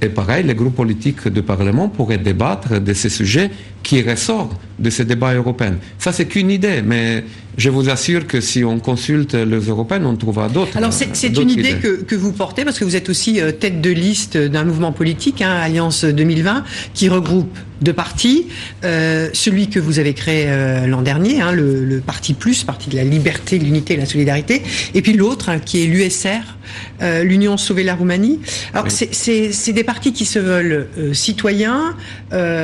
Et 0.00 0.08
pareil, 0.08 0.44
les 0.44 0.54
groupes 0.54 0.74
politiques 0.76 1.28
du 1.28 1.42
Parlement 1.42 1.88
pourraient 1.88 2.18
débattre 2.18 2.80
de 2.80 2.92
ces 2.92 3.08
sujets 3.08 3.50
qui 3.86 4.02
ressort 4.02 4.50
de 4.80 4.90
ces 4.90 5.04
débats 5.04 5.32
européens. 5.32 5.76
Ça, 5.98 6.10
c'est 6.10 6.26
qu'une 6.26 6.50
idée, 6.50 6.82
mais 6.84 7.22
je 7.56 7.70
vous 7.70 7.88
assure 7.88 8.26
que 8.26 8.40
si 8.40 8.64
on 8.64 8.80
consulte 8.80 9.34
les 9.34 9.60
Européens, 9.60 10.04
on 10.04 10.16
trouvera 10.16 10.48
d'autres. 10.48 10.76
Alors, 10.76 10.92
c'est 10.92 11.28
une 11.28 11.50
idée 11.50 11.76
que, 11.76 12.02
que, 12.02 12.16
vous 12.16 12.32
portez 12.32 12.64
parce 12.64 12.80
que 12.80 12.84
vous 12.84 12.96
êtes 12.96 13.08
aussi 13.08 13.40
euh, 13.40 13.52
tête 13.52 13.80
de 13.80 13.90
liste 13.90 14.36
d'un 14.36 14.64
mouvement 14.64 14.90
politique, 14.90 15.40
hein, 15.40 15.54
Alliance 15.54 16.04
2020, 16.04 16.64
qui 16.94 17.08
regroupe 17.08 17.56
deux 17.80 17.92
partis. 17.92 18.46
Euh, 18.84 19.28
celui 19.32 19.68
que 19.68 19.78
vous 19.78 19.98
avez 19.98 20.14
créé 20.14 20.46
euh, 20.48 20.86
l'an 20.86 21.02
dernier, 21.02 21.40
hein, 21.40 21.52
le, 21.52 21.84
le, 21.84 22.00
Parti 22.00 22.34
Plus, 22.34 22.64
Parti 22.64 22.90
de 22.90 22.96
la 22.96 23.04
liberté, 23.04 23.58
de 23.58 23.64
l'unité 23.64 23.94
et 23.94 23.96
de 23.96 24.02
la 24.02 24.06
solidarité, 24.06 24.62
et 24.94 25.02
puis 25.02 25.12
l'autre 25.12 25.48
hein, 25.48 25.58
qui 25.58 25.82
est 25.82 25.86
l'USR, 25.86 26.56
euh, 27.02 27.22
l'Union 27.22 27.56
Sauver 27.56 27.84
la 27.84 27.94
Roumanie. 27.94 28.40
Alors, 28.72 28.86
c'est 28.90 29.72
des 29.72 29.84
partis 29.84 30.12
qui 30.12 30.24
se 30.24 30.38
veulent 30.38 30.88
citoyens, 31.12 31.94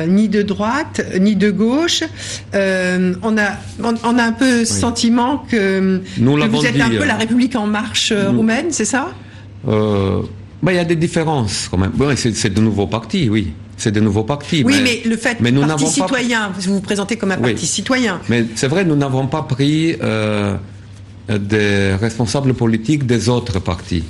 ni 0.07 0.27
de 0.29 0.41
droite, 0.41 1.01
ni 1.19 1.35
de 1.35 1.51
gauche. 1.51 2.03
on, 2.53 3.37
a, 3.37 3.57
on, 3.83 4.17
a 4.17 4.23
un 4.23 4.31
peu 4.31 4.65
sentiment 4.65 5.45
que, 5.49 6.01
vous 6.17 6.65
êtes 6.65 6.79
un 6.79 6.89
peu 6.89 7.05
la 7.05 7.15
République 7.15 7.55
en 7.55 7.67
marche 7.67 8.13
roumaine, 8.13 8.67
c'est 8.71 8.85
ça? 8.85 9.09
Bah, 9.65 10.71
il 10.71 10.77
y 10.77 10.79
a 10.79 10.85
des 10.85 10.95
différences 10.95 11.67
quand 11.69 11.77
même. 11.77 11.91
c'est 12.15 12.53
de 12.53 12.61
nouveaux 12.61 12.87
partis, 12.87 13.29
oui. 13.29 13.51
C'est 13.75 13.91
de 13.91 13.99
nouveaux 13.99 14.23
partis. 14.23 14.63
Oui, 14.65 14.75
mais, 14.81 15.01
le 15.05 15.17
fait 15.17 15.37
mais 15.41 15.51
nous 15.51 15.65
parti 15.65 15.87
citoyen, 15.87 16.51
vous 16.57 16.75
vous 16.75 16.81
présentez 16.81 17.17
comme 17.17 17.31
un 17.31 17.37
parti 17.37 17.67
citoyen. 17.67 18.21
Mais 18.29 18.45
c'est 18.55 18.69
vrai, 18.69 18.85
nous 18.85 18.95
n'avons 18.95 19.27
pas 19.27 19.41
pris 19.41 19.97
euh, 20.01 20.55
des 21.27 21.95
responsables 21.95 22.53
politiques 22.53 23.05
des 23.05 23.27
autres 23.27 23.59
partis. 23.59 24.03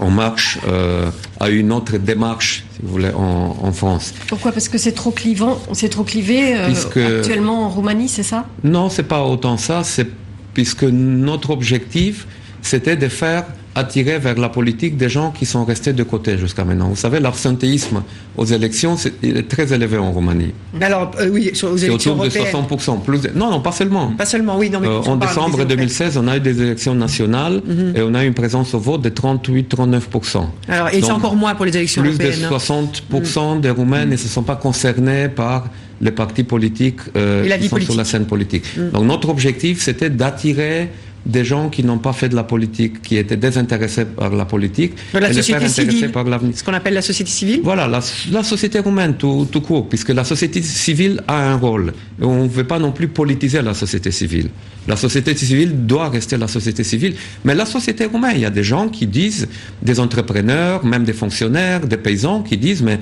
On 0.00 0.10
marche 0.10 0.58
euh, 0.68 1.10
à 1.40 1.50
une 1.50 1.72
autre 1.72 1.98
démarche, 1.98 2.64
si 2.74 2.82
vous 2.82 2.88
voulez, 2.88 3.10
en, 3.14 3.72
France. 3.72 4.14
Pourquoi? 4.28 4.52
Parce 4.52 4.68
que 4.68 4.78
c'est 4.78 4.92
trop 4.92 5.10
clivant, 5.10 5.60
c'est 5.72 5.88
trop 5.88 6.04
clivé 6.04 6.56
euh, 6.56 7.18
actuellement 7.18 7.66
en 7.66 7.68
Roumanie, 7.68 8.08
c'est 8.08 8.22
ça? 8.22 8.46
Non, 8.64 8.88
c'est 8.88 9.02
pas 9.02 9.24
autant 9.24 9.56
ça. 9.56 9.84
C'est 9.84 10.08
puisque 10.54 10.84
notre 10.84 11.50
objectif, 11.50 12.26
c'était 12.62 12.96
de 12.96 13.08
faire 13.08 13.44
attirer 13.78 14.18
vers 14.18 14.38
la 14.38 14.48
politique 14.48 14.96
des 14.96 15.08
gens 15.08 15.30
qui 15.30 15.46
sont 15.46 15.64
restés 15.64 15.92
de 15.92 16.02
côté 16.02 16.36
jusqu'à 16.36 16.64
maintenant. 16.64 16.88
Vous 16.88 16.96
savez, 16.96 17.20
l'absentéisme 17.20 18.02
aux 18.36 18.44
élections 18.44 18.96
est 19.22 19.48
très 19.48 19.72
élevé 19.72 19.98
en 19.98 20.10
Roumanie. 20.10 20.52
Alors, 20.80 21.12
euh, 21.20 21.28
oui, 21.30 21.52
aux 21.62 21.76
élections 21.76 22.14
autour 22.14 22.24
de 22.24 22.30
60%. 22.30 23.02
Plus 23.02 23.20
Non, 23.34 23.50
non, 23.50 23.60
pas 23.60 23.72
seulement. 23.72 24.12
Pas 24.12 24.26
seulement, 24.26 24.58
oui. 24.58 24.70
Non, 24.70 24.80
mais 24.80 24.88
euh, 24.88 25.00
en 25.00 25.16
décembre 25.16 25.64
2016, 25.64 26.18
on 26.18 26.26
a 26.28 26.36
eu 26.36 26.40
des 26.40 26.60
élections 26.60 26.94
nationales 26.94 27.62
mhm. 27.64 27.96
et 27.96 28.02
on 28.02 28.14
a 28.14 28.24
eu 28.24 28.26
une 28.26 28.34
présence 28.34 28.74
au 28.74 28.80
vote 28.80 29.02
de 29.02 29.10
38-39%. 29.10 30.46
Alors, 30.68 30.88
et 30.88 31.00
c'est 31.00 31.10
encore 31.10 31.36
moins 31.36 31.54
pour 31.54 31.64
les 31.64 31.76
élections 31.76 32.02
plus 32.02 32.10
européennes. 32.10 32.48
Plus 32.48 33.20
de 33.20 33.20
60% 33.28 33.54
mhm. 33.54 33.60
des 33.60 33.70
Roumains 33.70 34.06
ne 34.06 34.16
se 34.16 34.28
sont 34.28 34.42
pas 34.42 34.56
concernés 34.56 35.28
par 35.28 35.68
les 36.00 36.12
partis 36.12 36.44
politiques 36.44 37.00
euh, 37.16 37.48
qui 37.58 37.68
sont 37.68 37.80
sur 37.80 37.96
la 37.96 38.04
scène 38.04 38.26
politique. 38.26 38.64
Mhm. 38.76 38.90
Donc, 38.90 39.04
notre 39.04 39.28
objectif, 39.28 39.82
c'était 39.82 40.10
d'attirer 40.10 40.90
des 41.28 41.44
gens 41.44 41.68
qui 41.68 41.84
n'ont 41.84 41.98
pas 41.98 42.14
fait 42.14 42.30
de 42.30 42.34
la 42.34 42.42
politique, 42.42 43.02
qui 43.02 43.16
étaient 43.18 43.36
désintéressés 43.36 44.06
par 44.06 44.34
la 44.34 44.46
politique, 44.46 44.94
de 45.12 45.18
la 45.18 45.32
société 45.32 45.68
civile, 45.68 46.10
par 46.10 46.24
l'avenir. 46.24 46.56
Ce 46.56 46.64
qu'on 46.64 46.72
appelle 46.72 46.94
la 46.94 47.02
société 47.02 47.30
civile 47.30 47.60
Voilà, 47.62 47.86
la, 47.86 48.42
société 48.42 48.78
roumaine 48.78 49.14
tout, 49.14 49.46
tout, 49.52 49.60
court, 49.60 49.88
puisque 49.88 50.08
la 50.08 50.24
société 50.24 50.62
civile 50.62 51.22
a 51.28 51.52
un 51.52 51.56
rôle. 51.56 51.92
Et 52.20 52.24
on 52.24 52.44
ne 52.44 52.48
veut 52.48 52.64
pas 52.64 52.78
non 52.78 52.92
plus 52.92 53.08
politiser 53.08 53.60
la 53.60 53.74
société 53.74 54.10
civile. 54.10 54.48
La 54.86 54.96
société 54.96 55.36
civile 55.36 55.86
doit 55.86 56.08
rester 56.08 56.38
la 56.38 56.48
société 56.48 56.82
civile. 56.82 57.14
Mais 57.44 57.54
la 57.54 57.66
société 57.66 58.06
roumaine, 58.06 58.36
il 58.36 58.40
y 58.40 58.46
a 58.46 58.50
des 58.50 58.64
gens 58.64 58.88
qui 58.88 59.06
disent, 59.06 59.48
des 59.82 60.00
entrepreneurs, 60.00 60.84
même 60.84 61.04
des 61.04 61.12
fonctionnaires, 61.12 61.86
des 61.86 61.98
paysans, 61.98 62.42
qui 62.42 62.56
disent, 62.56 62.82
mais 62.82 62.98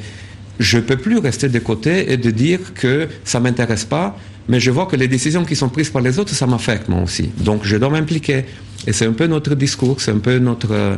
je 0.59 0.79
ne 0.79 0.83
peux 0.83 0.97
plus 0.97 1.19
rester 1.19 1.49
de 1.49 1.59
côté 1.61 2.12
et 2.12 2.17
de 2.17 2.31
dire 2.31 2.75
que 2.75 3.09
ça 3.25 3.39
ne 3.39 3.45
m'intéresse 3.45 3.85
pas 3.85 4.19
mais 4.49 4.61
je 4.61 4.71
vois 4.71 4.87
que 4.87 4.97
les 4.97 5.09
décisions 5.09 5.45
qui 5.45 5.57
sont 5.57 5.69
prises 5.69 5.91
par 5.91 6.03
les 6.03 6.19
autres, 6.19 6.35
ça 6.35 6.47
m'affecte 6.47 6.89
moi 6.89 7.03
aussi. 7.03 7.31
Donc 7.39 7.65
je 7.65 7.77
dois 7.77 7.91
m'impliquer. 7.91 8.45
Et 8.87 8.93
c'est 8.93 9.07
un 9.07 9.13
peu 9.13 9.27
notre 9.27 9.55
discours, 9.55 10.01
c'est 10.01 10.13
un 10.13 10.19
peu 10.19 10.39
notre, 10.39 10.73
euh, 10.73 10.97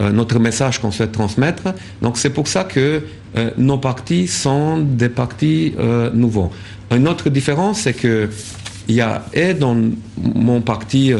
euh, 0.00 0.38
message 0.38 0.80
qu'on 0.80 0.90
souhaite 0.90 1.12
transmettre. 1.12 1.74
Donc 2.02 2.16
c'est 2.16 2.30
pour 2.30 2.48
ça 2.48 2.64
que 2.64 3.02
euh, 3.36 3.50
nos 3.56 3.78
partis 3.78 4.26
sont 4.26 4.78
des 4.78 5.08
partis 5.08 5.74
nouveaux. 6.14 6.50
Une 6.90 7.06
autre 7.06 7.30
différence, 7.30 7.82
c'est 7.82 7.92
que 7.92 8.28
il 8.88 8.96
y 8.96 9.00
a, 9.00 9.24
et 9.32 9.54
dans 9.54 9.76
mon 10.16 10.60
parti 10.62 11.12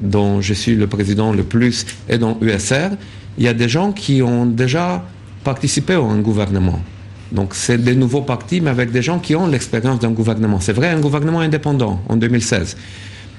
dont 0.00 0.40
je 0.40 0.54
suis 0.54 0.74
le 0.74 0.86
président 0.86 1.30
le 1.32 1.42
plus, 1.42 1.84
et 2.08 2.16
dans 2.16 2.38
USR, 2.40 2.96
il 3.36 3.44
y 3.44 3.48
a 3.48 3.52
des 3.52 3.68
gens 3.68 3.92
qui 3.92 4.22
ont 4.22 4.46
déjà 4.46 5.04
participé 5.44 5.92
à 5.92 6.00
un 6.00 6.20
gouvernement. 6.20 6.80
Donc 7.32 7.54
c'est 7.54 7.78
des 7.78 7.94
nouveaux 7.94 8.22
partis, 8.22 8.60
mais 8.60 8.70
avec 8.70 8.90
des 8.90 9.02
gens 9.02 9.18
qui 9.18 9.34
ont 9.34 9.46
l'expérience 9.46 9.98
d'un 9.98 10.10
gouvernement. 10.10 10.60
C'est 10.60 10.72
vrai, 10.72 10.88
un 10.88 11.00
gouvernement 11.00 11.40
indépendant 11.40 12.00
en 12.08 12.16
2016. 12.16 12.76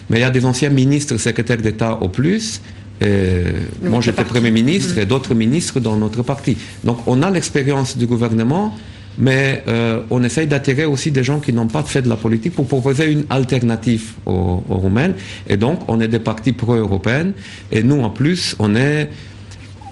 Mais 0.10 0.20
il 0.20 0.22
y 0.22 0.26
a 0.26 0.30
des 0.30 0.46
anciens 0.46 0.70
ministres, 0.70 1.18
secrétaires 1.18 1.58
d'État 1.58 1.98
au 2.02 2.10
plus. 2.10 2.62
Moi, 3.02 4.02
j'étais 4.02 4.24
Premier 4.24 4.52
ministre 4.52 4.98
et 4.98 5.06
d'autres 5.06 5.36
ministres 5.36 5.80
dans 5.80 5.96
notre 5.96 6.24
parti. 6.24 6.58
Donc 6.84 7.00
on 7.08 7.22
a 7.22 7.30
l'expérience 7.30 7.98
du 7.98 8.08
gouvernement, 8.08 8.76
mais 9.18 9.64
euh, 9.68 10.02
on 10.10 10.24
essaye 10.24 10.48
d'attirer 10.48 10.86
aussi 10.86 11.12
des 11.12 11.24
gens 11.24 11.40
qui 11.40 11.52
n'ont 11.52 11.68
pas 11.68 11.84
fait 11.84 12.02
de 12.02 12.10
la 12.10 12.16
politique 12.16 12.54
pour 12.54 12.68
proposer 12.68 13.12
une 13.12 13.26
alternative 13.30 14.12
aux, 14.26 14.64
aux 14.70 14.76
Roumains. 14.76 15.14
Et 15.48 15.58
donc, 15.58 15.80
on 15.88 16.00
est 16.00 16.08
des 16.08 16.20
partis 16.20 16.54
pro-européens. 16.54 17.32
Et 17.72 17.84
nous, 17.84 18.02
en 18.02 18.10
plus, 18.10 18.56
on 18.60 18.76
est 18.76 19.10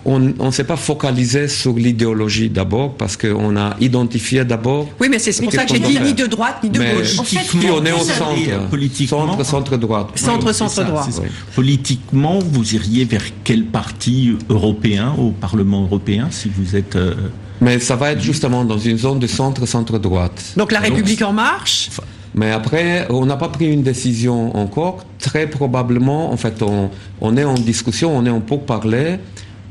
on 0.05 0.19
ne 0.19 0.51
s'est 0.51 0.63
pas 0.63 0.75
focalisé 0.75 1.47
sur 1.47 1.73
l'idéologie 1.73 2.49
d'abord 2.49 2.93
parce 2.93 3.17
qu'on 3.17 3.57
a 3.57 3.75
identifié 3.81 4.45
d'abord. 4.45 4.87
Oui, 4.99 5.07
mais 5.09 5.17
c'est 5.17 5.41
pour 5.41 5.51
ça 5.51 5.65
que 5.65 5.73
j'ai 5.73 5.79
dit 5.79 5.99
ni 5.99 6.13
de 6.13 6.27
droite 6.27 6.57
ni 6.63 6.69
de 6.69 6.79
gauche. 6.79 7.19
En 7.19 7.23
fait, 7.23 7.39
on 7.69 7.83
est 7.85 7.91
au 7.91 7.99
centre, 7.99 8.69
politiquement, 8.69 9.27
centre, 9.27 9.43
centre 9.45 9.77
droite. 9.77 10.07
Centre, 10.15 10.53
centre 10.53 10.83
droite. 10.83 11.21
Politiquement, 11.55 12.39
vous 12.39 12.75
iriez 12.75 13.05
vers 13.05 13.23
quel 13.43 13.65
parti 13.65 14.37
européen 14.49 15.13
au 15.17 15.31
Parlement 15.31 15.83
européen 15.83 16.27
si 16.29 16.49
vous 16.55 16.75
êtes 16.75 16.95
euh, 16.95 17.15
Mais 17.61 17.79
ça 17.79 17.95
va 17.95 18.11
être 18.11 18.21
justement 18.21 18.63
dans 18.63 18.77
une 18.77 18.97
zone 18.97 19.19
de 19.19 19.27
centre, 19.27 19.65
centre 19.65 19.97
droite. 19.97 20.53
Donc 20.55 20.71
la 20.71 20.79
République 20.79 21.21
en 21.23 21.33
marche? 21.33 21.89
Mais 22.35 22.51
après, 22.51 23.07
on 23.09 23.25
n'a 23.25 23.37
pas 23.37 23.47
pris 23.47 23.71
une 23.71 23.81
décision 23.81 24.55
encore. 24.57 25.05
Très 25.19 25.47
probablement, 25.47 26.31
en 26.31 26.37
fait, 26.37 26.61
on, 26.61 26.89
on 27.21 27.37
est 27.37 27.45
en 27.45 27.53
discussion, 27.53 28.15
on 28.15 28.25
est 28.25 28.29
en 28.29 28.41
pourparler 28.41 29.19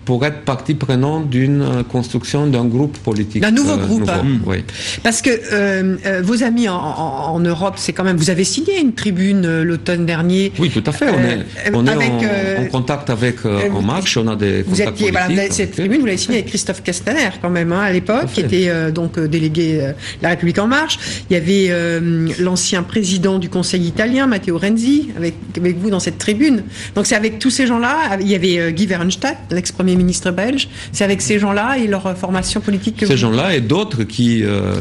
pour 0.05 0.25
être 0.25 0.43
partie 0.43 0.75
prenante 0.75 1.31
d'une 1.31 1.63
euh, 1.63 1.83
construction 1.83 2.47
d'un 2.47 2.65
groupe 2.65 2.99
politique. 2.99 3.43
D'un 3.43 3.51
nouveau 3.51 3.73
euh, 3.73 3.87
groupe. 3.87 4.09
Hein. 4.09 4.23
Oui. 4.47 4.65
Parce 5.03 5.23
que 5.23 5.31
euh, 5.53 6.23
vos 6.23 6.43
amis 6.43 6.69
en, 6.69 7.41
Europe, 7.41 7.75
c'est 7.77 7.93
quand 7.93 8.05
même. 8.05 8.17
Vous 8.17 8.31
avez 8.31 8.45
signé 8.45 8.81
une 8.81 8.93
tribune 8.93 9.63
l'automne 9.63 10.07
dernier. 10.07 10.53
Oui, 10.59 10.71
tout 10.71 10.83
à 10.87 10.93
fait. 10.93 11.07
On 11.11 11.19
est, 11.19 11.75
on 11.75 11.87
est 11.87 12.59
en, 12.59 12.67
contact 12.71 13.11
avec 13.11 13.45
En 13.45 13.83
Marche. 13.83 14.17
On 14.17 14.29
a 14.29 14.37
des 14.37 14.63
vous 14.63 14.77
contacts 14.77 15.01
étiez, 15.01 15.11
voilà, 15.11 15.51
cette 15.51 15.73
tribune, 15.73 16.01
vous 16.01 16.07
l'avez 16.07 16.19
signée 16.19 16.39
avec 16.39 16.49
Christophe 16.49 16.83
Castaner 16.83 17.31
quand 17.43 17.51
même 17.51 17.73
hein, 17.73 17.81
à 17.81 17.93
l'époque, 17.93 18.27
qui 18.33 18.41
était 18.41 18.93
donc 18.93 19.19
délégué 19.19 19.79
de 19.79 19.95
La 20.23 20.31
République 20.31 20.59
en 20.59 20.67
Marche. 20.67 20.99
Il 21.29 21.35
y 21.35 21.37
avait 21.37 22.01
l'ancien 22.39 22.83
président 22.83 23.39
du 23.39 23.49
Conseil 23.49 23.87
italien, 23.87 24.27
Matteo 24.27 24.59
Renzi, 24.59 25.11
avec, 25.17 25.35
avec 25.57 25.79
vous 25.79 25.91
dans 25.91 26.01
cette 26.01 26.19
tribune. 26.19 26.63
Donc 26.95 27.07
c'est 27.07 27.17
avec 27.17 27.39
tous 27.39 27.51
ces 27.51 27.67
gens-là. 27.67 28.19
Il 28.21 28.29
y 28.29 28.35
avait 28.35 28.73
Guy 28.73 28.87
Verhofstadt, 28.87 29.37
l'ex-premier 29.51 29.94
ministre 29.97 30.31
belge. 30.31 30.69
C'est 30.93 31.05
avec 31.05 31.21
ces 31.21 31.39
gens-là 31.39 31.79
et 31.79 31.87
leur 31.87 32.17
formation 32.17 32.61
politique 32.61 32.97
que 32.97 33.07
ces 33.07 33.17
gens-là 33.17 33.55
et 33.55 33.61
d'autres 33.61 34.05
qui 34.05 34.43
euh, 34.43 34.75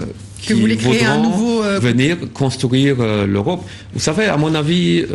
que 0.48 0.54
vous 0.54 0.62
voulez 0.62 0.78
créer 0.78 1.06
un 1.06 1.22
nouveau 1.22 1.64
euh, 1.64 1.80
venir 1.80 2.18
construire 2.34 2.98
euh, 3.00 3.26
l'Europe. 3.26 3.64
Vous 3.94 4.00
savez, 4.00 4.26
à 4.26 4.38
mon 4.38 4.54
avis, 4.56 5.06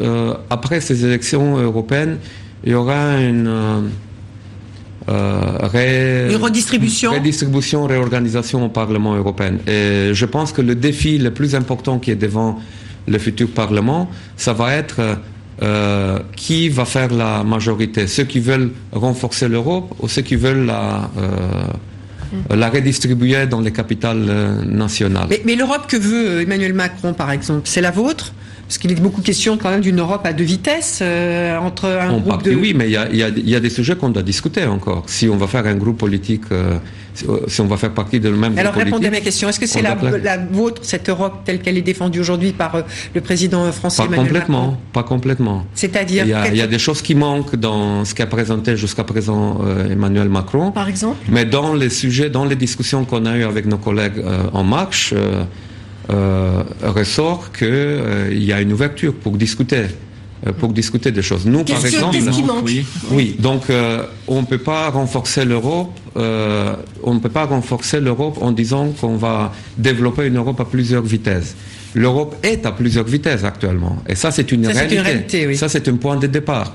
après 0.50 0.80
ces 0.80 1.04
élections 1.04 1.58
européennes, 1.58 2.18
il 2.64 2.72
y 2.72 2.74
aura 2.74 3.20
une 3.20 3.90
une 5.08 6.36
redistribution. 6.36 7.12
Redistribution, 7.12 7.86
réorganisation 7.86 8.66
au 8.66 8.68
Parlement 8.68 9.14
européen. 9.14 9.54
Et 9.66 10.10
je 10.12 10.26
pense 10.26 10.52
que 10.52 10.60
le 10.60 10.74
défi 10.74 11.16
le 11.16 11.30
plus 11.30 11.54
important 11.54 11.98
qui 11.98 12.10
est 12.10 12.16
devant 12.16 12.58
le 13.06 13.18
futur 13.18 13.48
Parlement, 13.48 14.10
ça 14.36 14.52
va 14.52 14.74
être 14.74 15.18
euh, 15.62 16.18
qui 16.36 16.68
va 16.68 16.84
faire 16.84 17.12
la 17.12 17.42
majorité? 17.44 18.06
Ceux 18.06 18.24
qui 18.24 18.40
veulent 18.40 18.70
renforcer 18.92 19.48
l'Europe 19.48 19.94
ou 20.00 20.08
ceux 20.08 20.22
qui 20.22 20.36
veulent 20.36 20.66
la, 20.66 21.10
euh, 21.18 22.68
redistribuer 22.70 23.46
dans 23.46 23.60
les 23.60 23.72
capitales 23.72 24.26
euh, 24.28 24.64
nationales? 24.64 25.28
Mais 25.44 25.56
l'Europe 25.56 25.86
que 25.88 25.96
veut 25.96 26.42
Emmanuel 26.42 26.74
Macron, 26.74 27.12
par 27.12 27.30
exemple, 27.30 27.62
c'est 27.64 27.80
la 27.80 27.90
vôtre? 27.90 28.32
Parce 28.68 28.78
qu'il 28.78 28.92
est 28.92 29.00
beaucoup 29.00 29.22
question 29.22 29.56
quand 29.56 29.70
même 29.70 29.80
d'une 29.80 29.98
Europe 29.98 30.20
à 30.24 30.32
deux 30.32 30.44
vitesses 30.44 31.02
entre 31.02 31.86
un 31.86 32.18
groupe 32.18 32.42
de... 32.42 32.54
Oui, 32.54 32.74
mais 32.74 32.86
il 32.86 32.92
y 32.92 32.96
a, 32.96 33.08
y 33.10 33.54
a, 33.54 33.60
des 33.60 33.70
sujets 33.70 33.96
qu'on 33.96 34.10
doit 34.10 34.22
discuter 34.22 34.64
encore. 34.64 35.04
Si 35.06 35.26
on 35.26 35.36
va 35.36 35.46
faire 35.46 35.66
un 35.66 35.74
groupe 35.74 35.98
politique 35.98 36.44
si 37.46 37.60
on 37.60 37.66
va 37.66 37.76
faire 37.76 37.92
partie 37.92 38.20
de 38.20 38.28
le 38.28 38.36
même 38.36 38.58
Alors 38.58 38.74
répondez 38.74 39.06
à 39.06 39.10
ma 39.10 39.20
question. 39.20 39.48
Est-ce 39.48 39.60
que 39.60 39.66
c'est 39.66 39.82
la, 39.82 39.96
vôtre, 40.50 40.82
cette 40.84 41.08
Europe 41.08 41.40
telle 41.44 41.60
qu'elle 41.60 41.76
est 41.76 41.82
défendue 41.82 42.20
aujourd'hui 42.20 42.52
par 42.52 42.74
euh, 42.74 42.82
le 43.14 43.20
président 43.20 43.70
français 43.72 44.02
pas 44.02 44.06
Emmanuel 44.06 44.26
complètement, 44.26 44.62
Macron 44.62 44.78
Pas 44.92 45.02
complètement. 45.02 45.66
C'est-à-dire 45.74 46.24
il, 46.24 46.56
y 46.56 46.62
a 46.62 46.66
des 46.66 46.78
choses 46.78 47.02
qui 47.02 47.14
manquent 47.14 47.56
dans 47.56 48.04
ce 48.04 48.14
qu'a 48.14 48.26
présenté 48.26 48.76
jusqu'à 48.76 49.04
présent 49.04 49.60
euh, 49.64 49.90
Emmanuel 49.90 50.28
Macron. 50.28 50.70
Par 50.72 50.88
exemple 50.88 51.16
Mais 51.28 51.44
dans 51.44 51.74
les 51.74 51.90
sujets, 51.90 52.30
dans 52.30 52.44
les 52.44 52.56
discussions 52.56 53.04
qu'on 53.04 53.26
a 53.26 53.36
eues 53.36 53.44
avec 53.44 53.66
nos 53.66 53.78
collègues 53.78 54.18
euh, 54.18 54.44
en 54.52 54.64
marche, 54.64 55.14
ressort 56.08 57.52
qu'il 57.52 58.42
y 58.42 58.52
a 58.52 58.60
une 58.60 58.72
ouverture 58.72 59.14
pour 59.14 59.36
discuter. 59.36 59.86
Pour 60.60 60.72
discuter 60.72 61.10
des 61.10 61.22
choses. 61.22 61.44
Nous, 61.46 61.64
par 61.64 61.84
exemple, 61.84 62.16
oui. 62.62 62.86
oui. 63.10 63.36
donc 63.40 63.64
on 64.28 64.40
ne 64.40 64.46
peut 64.46 64.58
pas 64.58 64.88
renforcer 64.88 65.44
l'Europe. 65.44 65.90
on 66.14 67.14
ne 67.14 67.18
peut 67.18 67.28
pas 67.28 67.44
renforcer 67.44 68.00
l'Europe 68.00 68.38
en 68.40 68.52
disant 68.52 68.92
qu'on 69.00 69.16
va 69.16 69.52
développer 69.76 70.26
une 70.26 70.36
Europe 70.36 70.60
à 70.60 70.64
plusieurs 70.64 71.02
vitesses. 71.02 71.56
L'Europe 71.94 72.36
est 72.44 72.64
à 72.66 72.72
plusieurs 72.72 73.04
vitesses 73.04 73.44
actuellement, 73.44 73.96
et 74.08 74.14
ça 74.14 74.30
c'est 74.30 74.52
une 74.52 74.68
réalité. 74.68 75.54
Ça 75.56 75.68
c'est 75.68 75.88
un 75.88 75.96
point 75.96 76.16
de 76.16 76.28
départ. 76.28 76.72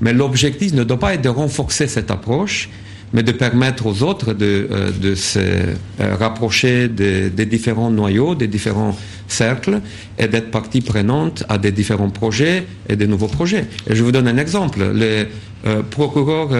Mais 0.00 0.12
l'objectif 0.12 0.72
ne 0.72 0.84
doit 0.84 0.98
pas 0.98 1.14
être 1.14 1.22
de 1.22 1.28
renforcer 1.28 1.86
cette 1.86 2.10
approche, 2.10 2.68
mais 3.14 3.22
de 3.22 3.32
permettre 3.32 3.86
aux 3.86 4.02
autres 4.02 4.34
de, 4.34 4.68
euh, 4.70 5.16
se 5.16 5.38
euh, 5.38 6.16
rapprocher 6.18 6.88
des, 6.88 7.30
différents 7.46 7.90
noyaux, 7.90 8.34
des 8.34 8.48
différents 8.48 8.94
cercles, 9.28 9.80
et 10.18 10.26
d'être 10.26 10.50
partie 10.50 10.82
prenante 10.82 11.44
à 11.48 11.56
des 11.56 11.72
différents 11.72 12.10
projets 12.10 12.66
et 12.88 12.96
des 12.96 13.06
nouveaux 13.06 13.28
projets. 13.28 13.66
Et 13.88 13.94
je 13.94 14.02
vous 14.02 14.12
donne 14.12 14.28
un 14.28 14.36
exemple. 14.36 14.84
Les 14.92 15.26
euh, 15.66 15.82
procureurs 15.88 16.50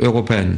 européens 0.00 0.56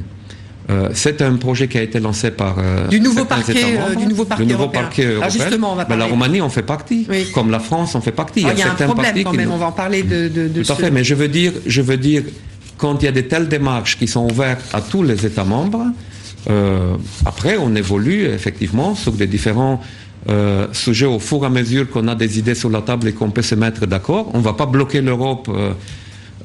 euh, 0.71 0.91
c'est 0.93 1.23
un 1.23 1.37
projet 1.37 1.67
qui 1.67 1.79
a 1.79 1.83
été 1.83 1.99
lancé 1.99 2.31
par 2.31 2.57
euh, 2.59 2.89
du 2.89 3.01
nouveau 3.01 3.25
parquet, 3.25 3.55
euh, 3.57 3.95
du 3.95 4.07
nouveau 4.07 4.27
parquet, 4.27 4.45
nouveau 4.45 4.69
Parquet 4.69 5.07
européen. 5.07 5.31
justement, 5.31 5.73
on 5.73 5.77
va 5.77 5.97
la 5.97 6.05
Roumanie 6.05 6.43
en 6.43 6.51
fait 6.51 6.63
partie, 6.63 7.07
comme 7.33 7.51
la 7.51 7.59
France 7.59 7.95
en 7.95 8.03
fait 8.03 8.13
partie. 8.13 8.43
il 8.43 8.59
y 8.59 8.63
a, 8.63 8.73
un 8.73 8.75
problème 8.75 9.25
quand 9.25 9.33
même. 9.33 9.51
On 9.51 9.57
va 9.57 9.67
en 9.67 9.73
parler 9.73 10.03
de. 10.03 10.29
de, 10.29 10.49
de 10.49 10.63
Tout 10.63 10.73
à 10.73 10.77
fait, 10.77 10.91
mais 10.91 11.05
je 11.05 11.15
veux 11.15 11.29
dire, 11.29 11.53
je 11.65 11.81
veux 11.81 11.97
dire, 11.97 12.23
quand 12.79 13.03
il 13.03 13.05
y 13.05 13.09
a 13.09 13.13
de 13.13 13.21
telles 13.21 13.49
démarches 13.49 13.99
qui 13.99 14.07
sont 14.07 14.31
ouvertes 14.31 14.65
à 14.73 14.81
tous 14.81 15.03
les 15.03 15.27
États 15.27 15.45
membres, 15.45 15.85
après 17.27 17.59
on 17.59 17.75
évolue 17.75 18.25
effectivement 18.25 18.95
sur 18.95 19.13
des 19.13 19.27
différents 19.27 19.83
sujets 20.73 21.07
au 21.07 21.19
fur 21.19 21.43
et 21.43 21.47
à 21.47 21.51
mesure 21.51 21.91
qu'on 21.91 22.09
a 22.09 22.15
des 22.15 22.39
idées 22.39 22.55
sur 22.55 22.71
la 22.71 22.81
table 22.81 23.09
et 23.09 23.13
qu'on 23.13 23.31
peut 23.31 23.43
se 23.43 23.55
mettre 23.55 23.87
d'accord. 23.87 24.31
On 24.33 24.39
ne 24.39 24.45
va 24.45 24.55
pas 24.55 24.65
bloquer 24.65 25.03
l'Europe 25.03 25.51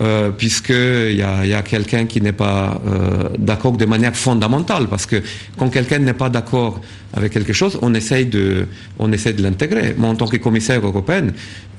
euh, 0.01 0.31
puisqu'il 0.31 1.15
y 1.15 1.21
a, 1.21 1.61
quelqu'un 1.61 2.05
qui 2.05 2.19
n'est 2.19 2.33
pas 2.33 2.81
euh, 2.87 3.29
d'accord 3.37 3.73
de 3.73 3.85
manière 3.85 4.15
fondamentale, 4.15 4.87
parce 4.87 5.05
que 5.05 5.21
quand 5.57 5.69
quelqu'un 5.69 5.99
n'est 5.99 6.15
pas 6.15 6.29
d'accord 6.29 6.81
avec 7.13 7.31
quelque 7.31 7.53
chose, 7.53 7.77
on 7.83 7.93
essaye 7.93 8.25
de, 8.25 8.65
de 8.99 9.43
l'intégrer. 9.43 9.93
Moi, 9.95 10.09
en 10.09 10.15
tant 10.15 10.25
que 10.25 10.37
commissaire 10.37 10.83
européen, 10.83 11.27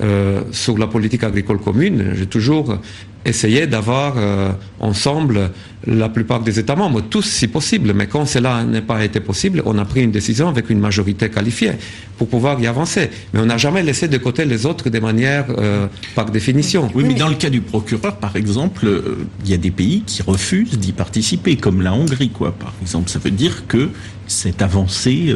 euh, 0.01 0.43
sur 0.53 0.79
la 0.79 0.87
politique 0.87 1.25
agricole 1.25 1.59
commune, 1.59 2.13
j'ai 2.15 2.27
toujours 2.27 2.79
essayé 3.25 3.67
d'avoir 3.67 4.15
euh, 4.17 4.53
ensemble 4.81 5.51
la 5.87 6.09
plupart 6.09 6.41
des 6.41 6.59
États 6.59 6.77
membres, 6.77 7.03
tous 7.03 7.23
si 7.23 7.47
possible. 7.49 7.93
Mais 7.95 8.07
quand 8.07 8.27
cela 8.27 8.65
n'a 8.65 8.81
pas 8.81 9.05
été 9.05 9.21
possible, 9.21 9.63
on 9.67 9.79
a 9.79 9.85
pris 9.85 10.03
une 10.03 10.11
décision 10.11 10.49
avec 10.49 10.71
une 10.71 10.81
majorité 10.81 11.29
qualifiée 11.29 11.73
pour 12.17 12.29
pouvoir 12.29 12.61
y 12.61 12.67
avancer. 12.67 13.11
Mais 13.33 13.41
on 13.41 13.47
n'a 13.47 13.59
jamais 13.59 13.83
laissé 13.83 14.09
de 14.09 14.17
côté 14.19 14.45
les 14.45 14.67
autres 14.67 14.89
de 14.89 14.99
manière 14.99 15.47
euh, 15.51 15.87
par 16.15 16.31
définition. 16.31 16.91
Oui, 16.95 17.05
mais 17.07 17.15
dans 17.15 17.29
le 17.29 17.35
cas 17.35 17.51
du 17.51 17.61
procureur, 17.61 18.17
par 18.17 18.37
exemple, 18.37 18.87
euh, 18.87 19.27
il 19.45 19.51
y 19.51 19.55
a 19.55 19.59
des 19.59 19.71
pays 19.71 20.03
qui 20.07 20.23
refusent 20.23 20.79
d'y 20.79 20.93
participer, 20.93 21.57
comme 21.57 21.83
la 21.83 21.93
Hongrie, 21.93 22.31
quoi. 22.31 22.53
Par 22.53 22.73
exemple, 22.81 23.11
ça 23.11 23.19
veut 23.19 23.31
dire 23.31 23.67
que 23.67 23.91
cette 24.27 24.63
avancée 24.63 25.35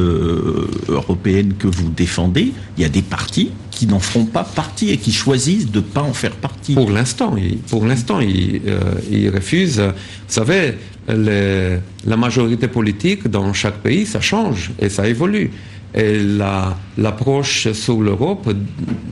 européenne 0.89 1.53
que 1.59 1.67
vous 1.67 1.91
défendez, 1.91 2.55
il 2.79 2.83
y 2.83 2.87
a 2.87 2.89
des 2.89 3.03
partis 3.03 3.51
qui 3.79 3.87
n'en 3.87 4.01
feront 4.01 4.25
pas 4.25 4.43
partie 4.43 4.91
et 4.91 4.97
qui 4.97 5.13
choisissent 5.13 5.71
de 5.71 5.79
ne 5.79 5.85
pas 5.85 6.03
en 6.03 6.13
faire 6.13 6.33
partie. 6.33 6.75
Pour 6.75 6.91
l'instant, 6.91 7.37
pour 7.71 7.87
l'instant, 7.87 8.19
ils, 8.19 8.61
euh, 8.67 9.31
refusent. 9.33 9.79
Vous 9.79 10.35
savez, 10.41 10.75
la 11.07 12.17
majorité 12.17 12.67
politique 12.67 13.29
dans 13.29 13.53
chaque 13.53 13.79
pays, 13.79 14.05
ça 14.05 14.21
change 14.21 14.73
et 14.81 14.89
ça 14.89 15.07
évolue. 15.07 15.53
Et 15.95 16.21
l'approche 16.99 17.73
sur 17.73 18.01
l'Europe 18.03 18.47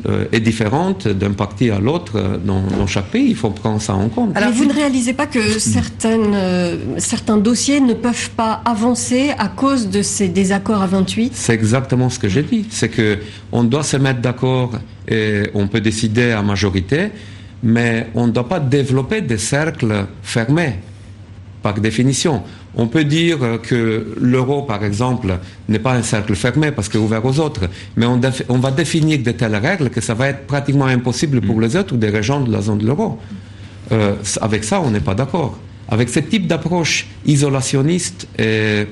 euh, 0.06 0.26
est 0.30 0.40
différente 0.40 1.08
d'un 1.08 1.32
parti 1.32 1.70
à 1.70 1.78
l'autre 1.78 2.38
dans, 2.44 2.86
chaque 2.86 3.06
pays. 3.06 3.28
Il 3.30 3.36
faut 3.36 3.48
prendre 3.50 3.80
ça 3.80 3.94
en 3.94 4.08
compte. 4.10 4.36
Alors, 4.36 4.52
vous 4.52 4.66
ne 4.66 4.74
réalisez 4.74 5.14
pas 5.14 5.26
que 5.26 5.58
certaines, 5.58 6.34
euh, 6.34 6.76
certains 6.98 7.38
dossiers 7.38 7.80
ne 7.80 7.94
peuvent 7.94 8.30
pas 8.30 8.60
avancer 8.66 9.32
à 9.38 9.48
cause 9.48 9.88
de 9.88 10.02
ces 10.02 10.28
désaccords 10.28 10.82
à 10.82 10.86
28 10.86 11.32
C'est 11.34 11.54
exactement 11.54 12.10
ce 12.10 12.18
que 12.18 12.28
j'ai 12.28 12.42
dit. 12.42 12.66
C'est 12.68 12.90
qu'on 12.90 13.64
doit 13.64 13.82
se 13.82 13.96
mettre 13.96 14.20
d'accord 14.20 14.72
et 15.08 15.44
on 15.54 15.68
peut 15.68 15.80
décider 15.80 16.32
à 16.32 16.42
majorité, 16.42 17.08
mais 17.62 18.08
on 18.14 18.26
ne 18.26 18.32
doit 18.32 18.48
pas 18.48 18.60
développer 18.60 19.22
des 19.22 19.38
cercles 19.38 20.06
fermés, 20.22 20.74
par 21.62 21.74
définition. 21.80 22.42
On 22.76 22.88
peut 22.88 23.04
dire 23.04 23.38
que 23.62 24.14
l'euro, 24.20 24.62
par 24.62 24.84
exemple, 24.84 25.38
n'est 25.68 25.78
pas 25.78 25.94
un 25.94 26.02
cercle 26.02 26.34
fermé 26.34 26.70
parce 26.70 26.88
qu'il 26.90 27.00
est 27.00 27.02
ouvert 27.02 27.24
aux 27.24 27.40
autres, 27.40 27.70
mais 27.96 28.04
on, 28.04 28.58
va 28.58 28.70
définir 28.70 29.18
de 29.20 29.30
telles 29.30 29.56
règles 29.56 29.88
que 29.88 30.02
ça 30.02 30.12
va 30.12 30.28
être 30.28 30.46
pratiquement 30.46 30.84
impossible 30.84 31.40
pour 31.40 31.60
les 31.60 31.74
autres 31.74 31.96
des 31.96 32.10
régions 32.10 32.42
de 32.42 32.52
la 32.52 32.60
zone 32.60 32.78
de 32.78 32.86
l'euro. 32.86 33.18
Euh, 33.92 34.14
avec 34.42 34.62
ça, 34.64 34.80
on 34.82 34.90
n'est 34.90 35.00
pas 35.00 35.14
d'accord. 35.14 35.58
Avec 35.88 36.10
ce 36.10 36.20
type 36.20 36.46
d'approche 36.46 37.06
isolationniste 37.24 38.28
et 38.38 38.86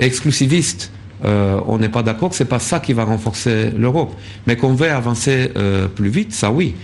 exclusiviste, 0.00 0.90
euh, 1.24 1.60
on 1.66 1.78
n'est 1.78 1.90
pas 1.90 2.02
d'accord. 2.02 2.34
C'est 2.34 2.44
pas 2.44 2.58
ça 2.58 2.80
qui 2.80 2.92
va 2.92 3.04
renforcer 3.04 3.70
l'Europe. 3.76 4.14
Mais 4.48 4.56
qu'on 4.56 4.74
veut 4.74 4.90
avancer 4.90 5.52
euh, 5.56 5.86
plus 5.86 6.08
vite, 6.08 6.32
ça 6.32 6.50
oui. 6.50 6.74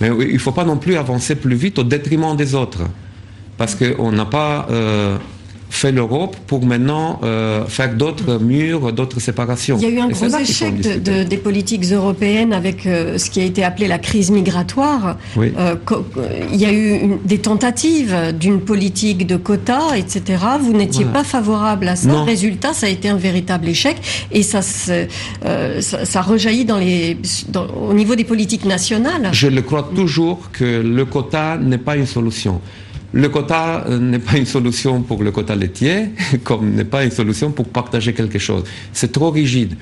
Mais 0.00 0.08
il 0.08 0.34
ne 0.34 0.38
faut 0.38 0.52
pas 0.52 0.64
non 0.64 0.76
plus 0.76 0.96
avancer 0.96 1.34
plus 1.34 1.56
vite 1.56 1.78
au 1.80 1.84
détriment 1.84 2.36
des 2.36 2.54
autres, 2.54 2.82
parce 3.56 3.74
qu'on 3.74 4.10
n'a 4.10 4.24
pas 4.24 4.66
fait 5.70 5.92
l'Europe 5.92 6.36
pour 6.46 6.64
maintenant 6.64 7.20
euh, 7.22 7.64
faire 7.66 7.94
d'autres 7.94 8.38
murs, 8.38 8.92
d'autres 8.92 9.20
séparations. 9.20 9.76
Il 9.80 9.82
y 9.82 9.86
a 9.86 9.90
eu 9.90 9.98
un 9.98 10.08
gros 10.08 10.38
échec 10.38 10.80
des 10.80 11.36
politiques 11.36 11.84
européennes 11.84 12.52
avec 12.52 12.86
euh, 12.86 13.18
ce 13.18 13.30
qui 13.30 13.40
a 13.40 13.44
été 13.44 13.64
appelé 13.64 13.88
la 13.88 13.98
crise 13.98 14.30
migratoire. 14.30 15.16
Euh, 15.36 15.74
il 16.52 16.60
y 16.60 16.64
a 16.64 16.72
eu 16.72 17.18
des 17.24 17.38
tentatives 17.38 18.16
d'une 18.38 18.60
politique 18.60 19.26
de 19.26 19.36
quotas, 19.36 19.96
etc. 19.96 20.42
Vous 20.60 20.72
n'étiez 20.72 21.04
pas 21.04 21.24
favorable 21.24 21.88
à 21.88 21.96
ça. 21.96 22.22
Résultat, 22.22 22.72
ça 22.72 22.86
a 22.86 22.88
été 22.88 23.08
un 23.08 23.16
véritable 23.16 23.68
échec 23.68 23.96
et 24.32 24.42
ça, 24.42 24.62
ça, 24.62 26.22
rejaillit 26.22 26.64
dans 26.64 26.78
les, 26.78 27.18
au 27.88 27.92
niveau 27.92 28.14
des 28.14 28.24
politiques 28.24 28.64
nationales. 28.64 29.28
Je 29.32 29.48
le 29.48 29.62
crois 29.62 29.90
toujours 29.94 30.50
que 30.52 30.82
le 30.82 31.04
quota 31.04 31.58
n'est 31.58 31.78
pas 31.78 31.96
une 31.96 32.06
solution. 32.06 32.60
Le 33.14 33.28
quota 33.28 33.84
euh, 33.86 33.98
n'est 34.00 34.18
pas 34.18 34.36
une 34.36 34.44
solution 34.44 35.00
pour 35.02 35.22
le 35.22 35.30
quota 35.30 35.54
laitier, 35.54 36.10
comme 36.44 36.72
n'est 36.72 36.84
pas 36.84 37.04
une 37.04 37.12
solution 37.12 37.52
pour 37.52 37.68
partager 37.68 38.12
quelque 38.12 38.40
chose. 38.40 38.64
C'est 38.92 39.12
trop 39.12 39.30
rigide. 39.30 39.74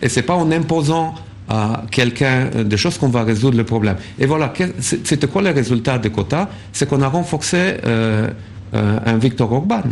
Et 0.00 0.08
c'est 0.08 0.22
pas 0.22 0.34
en 0.34 0.50
imposant 0.50 1.14
à 1.50 1.82
quelqu'un 1.90 2.46
des 2.64 2.76
choses 2.78 2.96
qu'on 2.96 3.08
va 3.08 3.24
résoudre 3.24 3.58
le 3.58 3.64
problème. 3.64 3.96
Et 4.18 4.24
voilà, 4.24 4.52
c'était 4.80 5.26
quoi 5.26 5.42
le 5.42 5.50
résultat 5.50 5.98
des 5.98 6.10
quotas? 6.10 6.48
C'est 6.72 6.88
qu'on 6.88 7.02
a 7.02 7.08
renforcé 7.08 7.56
euh, 7.84 8.28
euh, 8.74 8.98
un 9.04 9.18
Victor 9.18 9.52
Orban. 9.52 9.82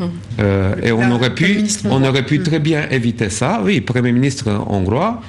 Hum. 0.00 0.10
et 0.82 0.90
on 0.90 1.10
aurait 1.10 1.34
pu, 1.34 1.64
on 1.84 2.02
aurait 2.02 2.24
pu 2.24 2.42
très 2.42 2.58
bien 2.58 2.88
éviter 2.90 3.28
ça. 3.28 3.60
Oui, 3.62 3.82
Premier 3.82 4.10
ministre 4.10 4.48
hongrois, 4.66 5.20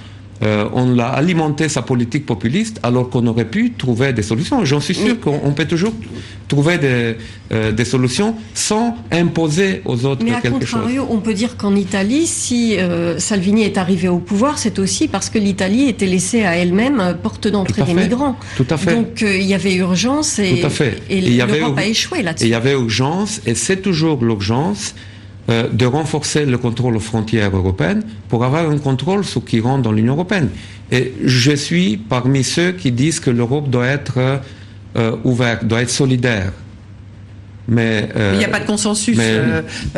euh, 0.44 0.68
on 0.74 0.94
l'a 0.94 1.08
alimenté 1.08 1.70
sa 1.70 1.82
politique 1.82 2.26
populiste 2.26 2.80
alors 2.84 3.10
qu'on 3.10 3.26
aurait 3.28 3.50
pu 3.50 3.72
trouver 3.72 4.12
des 4.12 4.24
solutions. 4.24 4.66
J'en 4.66 4.82
suis 4.82 4.96
sûr 4.96 5.20
qu'on 5.20 5.52
peut 5.54 5.66
toujours 5.66 5.94
trouver 6.50 6.78
des, 6.78 7.16
euh, 7.52 7.86
solutions 7.86 8.36
sans 8.54 8.96
imposer 9.12 9.82
aux 9.86 10.06
autres 10.06 10.24
Mais 10.24 10.34
à 10.34 10.42
contrario, 10.42 11.08
on 11.10 11.20
peut 11.20 11.34
dire 11.34 11.56
qu'en 11.56 11.76
Italie, 11.76 12.28
si 12.28 12.78
euh, 12.78 13.20
Salvini 13.20 13.64
est 13.64 13.78
arrivé 13.78 14.08
au 14.10 14.20
pouvoir, 14.20 14.58
c'est 14.58 14.80
aussi 14.80 15.08
parce 15.08 15.30
que 15.30 15.40
l'Italie 15.40 15.88
était 15.88 16.08
laissée 16.08 16.44
à 16.44 16.58
elle-même 16.58 17.16
porte 17.22 17.48
d'entrée 17.48 17.84
des 17.84 17.94
migrants. 17.94 18.36
Tout 18.58 18.68
à 18.70 18.78
fait. 18.78 18.96
Donc 18.96 19.22
il 19.22 19.44
y 19.44 19.54
avait 19.54 19.76
urgence 19.76 20.40
et, 20.40 20.62
et, 21.10 21.22
l'Europe 21.22 21.78
a 21.78 21.86
échoué 21.86 22.22
là-dessus. 22.22 22.48
Il 22.48 22.52
y 22.52 22.56
avait 22.56 22.74
urgence 22.74 23.42
et 23.46 23.56
c'est 23.56 23.78
toujours 23.78 24.24
l'urgence 24.24 24.96
euh, 25.50 25.68
de 25.70 25.86
renforcer 25.86 26.46
le 26.46 26.58
contrôle 26.58 26.96
aux 26.96 27.02
frontières 27.02 27.54
européennes 27.54 28.04
pour 28.30 28.46
avoir 28.46 28.70
un 28.70 28.78
contrôle 28.78 29.26
sur 29.26 29.44
qui 29.44 29.60
rentre 29.60 29.82
dans 29.82 29.92
l'Union 29.92 30.14
européenne. 30.14 30.50
Et 30.90 31.14
je 31.22 31.52
suis 31.52 31.98
parmi 31.98 32.46
ceux 32.46 32.72
qui 32.72 32.94
disent 32.94 33.20
que 33.20 33.30
l'Europe 33.30 33.70
doit 33.70 33.88
être 33.88 34.40
euh, 34.96 35.16
ouverte, 35.26 35.66
doit 35.66 35.82
être 35.82 35.90
solidaire. 35.90 36.54
Mais, 37.68 38.10
euh, 38.16 38.32
il 38.36 38.40
n'y 38.40 38.46
a 38.46 38.50
pas 38.50 38.62
de 38.62 38.66
consensus 38.66 39.20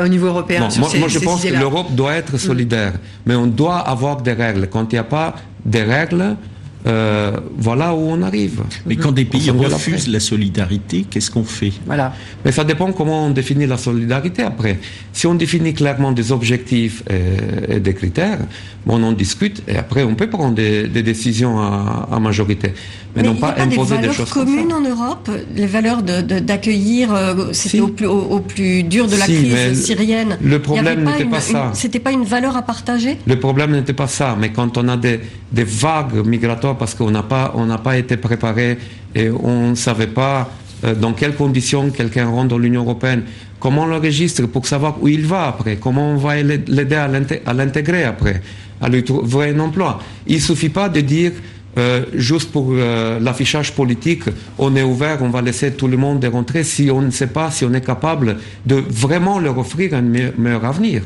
au 0.01 0.07
niveau 0.07 0.27
européen. 0.27 0.67
sur 0.71 0.81
moi, 0.81 0.89
moi, 0.97 1.07
je 1.07 1.19
pense 1.19 1.43
que 1.43 1.53
l'Europe 1.53 1.93
doit 1.93 2.15
être 2.15 2.37
solidaire, 2.39 2.93
mais 3.27 3.35
on 3.35 3.45
doit 3.45 3.77
avoir 3.77 4.23
des 4.23 4.33
règles. 4.33 4.67
Quand 4.67 4.91
il 4.91 4.95
n'y 4.95 4.99
a 4.99 5.03
pas 5.03 5.35
des 5.63 5.83
règles, 5.83 6.37
euh, 6.87 7.31
voilà 7.57 7.93
où 7.93 7.99
on 7.99 8.21
arrive. 8.21 8.61
Mais 8.85 8.95
quand 8.95 9.11
des 9.11 9.25
pays 9.25 9.49
refusent 9.49 10.07
la 10.07 10.19
solidarité, 10.19 11.05
qu'est-ce 11.09 11.31
qu'on 11.31 11.43
fait? 11.43 11.73
Voilà. 11.85 12.13
Mais 12.43 12.51
ça 12.51 12.63
dépend 12.63 12.91
comment 12.91 13.25
on 13.25 13.31
définit 13.31 13.65
la 13.65 13.77
solidarité 13.77 14.43
après. 14.43 14.79
Si 15.11 15.25
on 15.25 15.35
définit 15.35 15.73
clairement 15.73 16.11
des 16.11 16.31
objectifs 16.31 17.03
et, 17.09 17.79
des 17.79 17.93
critères, 17.93 18.39
bon, 18.85 19.01
on 19.01 19.03
en 19.03 19.11
discute 19.13 19.63
et 19.67 19.77
après 19.77 20.03
on 20.03 20.15
peut 20.15 20.29
prendre 20.29 20.53
des, 20.53 20.87
décisions 20.87 21.59
à, 21.59 22.19
majorité. 22.19 22.73
Mais, 23.15 23.23
non 23.23 23.35
pas, 23.35 23.55
imposer 23.57 23.97
des, 23.99 24.11
choses 24.11 24.29
communes 24.29 24.73
en 24.73 24.81
Europe, 24.81 25.29
les 25.55 25.67
valeurs 25.67 26.03
d'accueillir, 26.03 27.09
de, 27.09 27.53
c'était 27.53 27.79
au, 27.79 27.87
plus, 27.87 28.07
au, 28.07 28.39
plus 28.39 28.83
dur 28.83 29.07
de 29.07 29.15
la 29.15 29.25
crise 29.25 29.85
syrienne. 29.85 30.37
Le 30.41 30.59
problème 30.59 31.03
n'était 31.03 31.25
pas, 31.25 31.39
ça. 31.39 31.71
C'était 31.73 31.99
pas 31.99 32.11
une 32.11 32.25
valeur 32.25 32.57
à 32.57 32.61
partager? 32.61 33.17
Le 33.25 33.39
problème 33.39 33.71
n'était 33.71 33.93
pas 33.93 34.07
ça, 34.07 34.35
mais 34.39 34.51
quand 34.51 34.77
on 34.77 34.87
a 34.89 34.97
des, 34.97 35.21
des 35.51 35.63
vagues 35.63 36.25
migratoires 36.25 36.77
parce 36.77 36.93
qu'on 36.93 37.11
n'a 37.11 37.23
pas, 37.23 37.53
on 37.55 37.65
n'a 37.65 37.77
pas 37.77 37.97
été 37.97 38.17
préparé 38.17 38.77
et 39.15 39.29
on 39.29 39.69
ne 39.69 39.75
savait 39.75 40.07
pas 40.07 40.49
euh, 40.83 40.93
dans 40.93 41.13
quelles 41.13 41.35
conditions 41.35 41.89
quelqu'un 41.89 42.27
rentre 42.27 42.49
dans 42.49 42.57
l'Union 42.57 42.81
européenne, 42.81 43.23
comment 43.59 43.83
on 43.83 43.87
le 43.87 43.97
registre 43.97 44.45
pour 44.45 44.67
savoir 44.67 45.01
où 45.01 45.07
il 45.07 45.25
va 45.25 45.47
après, 45.47 45.77
comment 45.77 46.11
on 46.11 46.17
va 46.17 46.41
l'aider 46.41 46.95
à 46.95 47.53
l'intégrer 47.53 48.03
après, 48.03 48.41
à 48.81 48.89
lui 48.89 49.03
trouver 49.03 49.49
un 49.49 49.59
emploi. 49.59 49.99
Il 50.27 50.35
ne 50.35 50.41
suffit 50.41 50.69
pas 50.69 50.89
de 50.89 50.99
dire 51.01 51.31
euh, 51.77 52.05
juste 52.13 52.51
pour 52.51 52.69
euh, 52.71 53.19
l'affichage 53.19 53.73
politique, 53.73 54.23
on 54.57 54.75
est 54.75 54.83
ouvert, 54.83 55.19
on 55.21 55.29
va 55.29 55.41
laisser 55.41 55.73
tout 55.73 55.87
le 55.87 55.97
monde 55.97 56.23
rentrer 56.25 56.63
si 56.63 56.89
on 56.89 57.01
ne 57.01 57.11
sait 57.11 57.27
pas 57.27 57.51
si 57.51 57.65
on 57.65 57.73
est 57.73 57.85
capable 57.85 58.37
de 58.65 58.75
vraiment 58.75 59.39
leur 59.39 59.57
offrir 59.57 59.93
un 59.93 60.01
meilleur 60.01 60.65
avenir. 60.65 61.01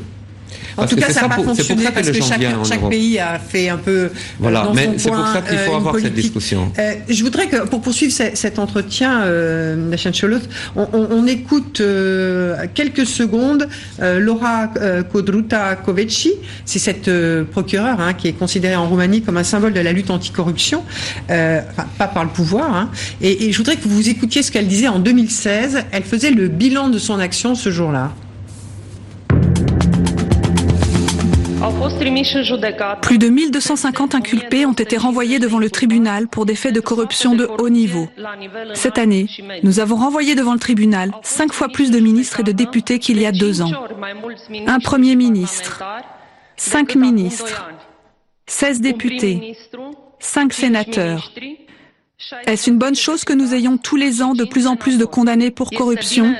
En 0.80 0.86
tout 0.86 0.96
cas, 0.96 1.10
ça 1.10 1.22
n'a 1.22 1.28
pas 1.28 1.42
fonctionné 1.42 1.84
parce 1.92 2.10
que 2.10 2.20
chaque, 2.22 2.88
pays 2.88 3.18
a 3.18 3.38
fait 3.38 3.68
un 3.68 3.76
peu. 3.76 3.90
Euh, 3.90 4.08
voilà, 4.38 4.70
mais 4.74 4.90
c'est 4.96 5.10
pour 5.10 5.26
ça 5.26 5.42
qu'il 5.42 5.58
faut 5.58 5.72
euh, 5.72 5.76
avoir 5.76 5.96
cette 5.98 6.14
discussion. 6.14 6.72
Euh, 6.78 6.94
je 7.08 7.22
voudrais 7.22 7.46
que, 7.46 7.66
pour 7.66 7.80
poursuivre 7.80 8.12
cet 8.12 8.58
entretien, 8.58 9.22
euh, 9.22 9.96
Choloth, 10.18 10.48
on, 10.76 10.88
on, 10.92 11.26
écoute 11.26 11.82
quelques 12.74 13.06
secondes 13.06 13.68
Laura 14.00 14.68
Kodruta 15.12 15.76
Koveci, 15.76 16.32
c'est 16.64 16.78
cette 16.78 17.10
procureure 17.50 18.00
hein, 18.00 18.14
qui 18.14 18.28
est 18.28 18.32
considérée 18.32 18.76
en 18.76 18.88
Roumanie 18.88 19.22
comme 19.22 19.36
un 19.36 19.44
symbole 19.44 19.72
de 19.72 19.80
la 19.80 19.92
lutte 19.92 20.10
anticorruption, 20.10 20.82
enfin, 21.28 21.86
pas 21.98 22.08
par 22.08 22.24
le 22.24 22.30
pouvoir. 22.30 22.74
Hein, 22.74 22.90
et, 23.20 23.46
et 23.46 23.52
je 23.52 23.58
voudrais 23.58 23.76
que 23.76 23.86
vous 23.86 24.08
écoutiez 24.08 24.42
ce 24.42 24.50
qu'elle 24.50 24.66
disait 24.66 24.88
en 24.88 24.98
2016. 24.98 25.84
Elle 25.92 26.02
faisait 26.02 26.30
le 26.30 26.48
bilan 26.48 26.88
de 26.88 26.98
son 26.98 27.18
action 27.18 27.54
ce 27.54 27.70
jour-là. 27.70 28.12
Plus 33.02 33.18
de 33.18 33.28
1250 33.28 34.14
inculpés 34.14 34.64
ont 34.64 34.72
été 34.72 34.96
renvoyés 34.96 35.38
devant 35.38 35.58
le 35.58 35.68
tribunal 35.68 36.26
pour 36.26 36.46
des 36.46 36.54
faits 36.54 36.74
de 36.74 36.80
corruption 36.80 37.34
de 37.34 37.44
haut 37.44 37.68
niveau. 37.68 38.08
Cette 38.74 38.96
année, 38.96 39.26
nous 39.62 39.78
avons 39.78 39.96
renvoyé 39.96 40.34
devant 40.34 40.54
le 40.54 40.58
tribunal 40.58 41.12
cinq 41.22 41.52
fois 41.52 41.68
plus 41.68 41.90
de 41.90 41.98
ministres 41.98 42.40
et 42.40 42.44
de 42.44 42.52
députés 42.52 42.98
qu'il 42.98 43.20
y 43.20 43.26
a 43.26 43.32
deux 43.32 43.60
ans. 43.60 43.70
Un 44.66 44.78
Premier 44.80 45.16
ministre, 45.16 45.82
cinq 46.56 46.94
ministres, 46.94 47.68
16 48.46 48.80
députés, 48.80 49.56
cinq 50.18 50.54
sénateurs, 50.54 51.30
est-ce 52.46 52.68
une 52.68 52.76
bonne 52.76 52.94
chose 52.94 53.24
que 53.24 53.32
nous 53.32 53.54
ayons 53.54 53.78
tous 53.78 53.96
les 53.96 54.20
ans 54.20 54.34
de 54.34 54.44
plus 54.44 54.66
en 54.66 54.76
plus 54.76 54.98
de 54.98 55.06
condamnés 55.06 55.50
pour 55.50 55.70
corruption 55.70 56.34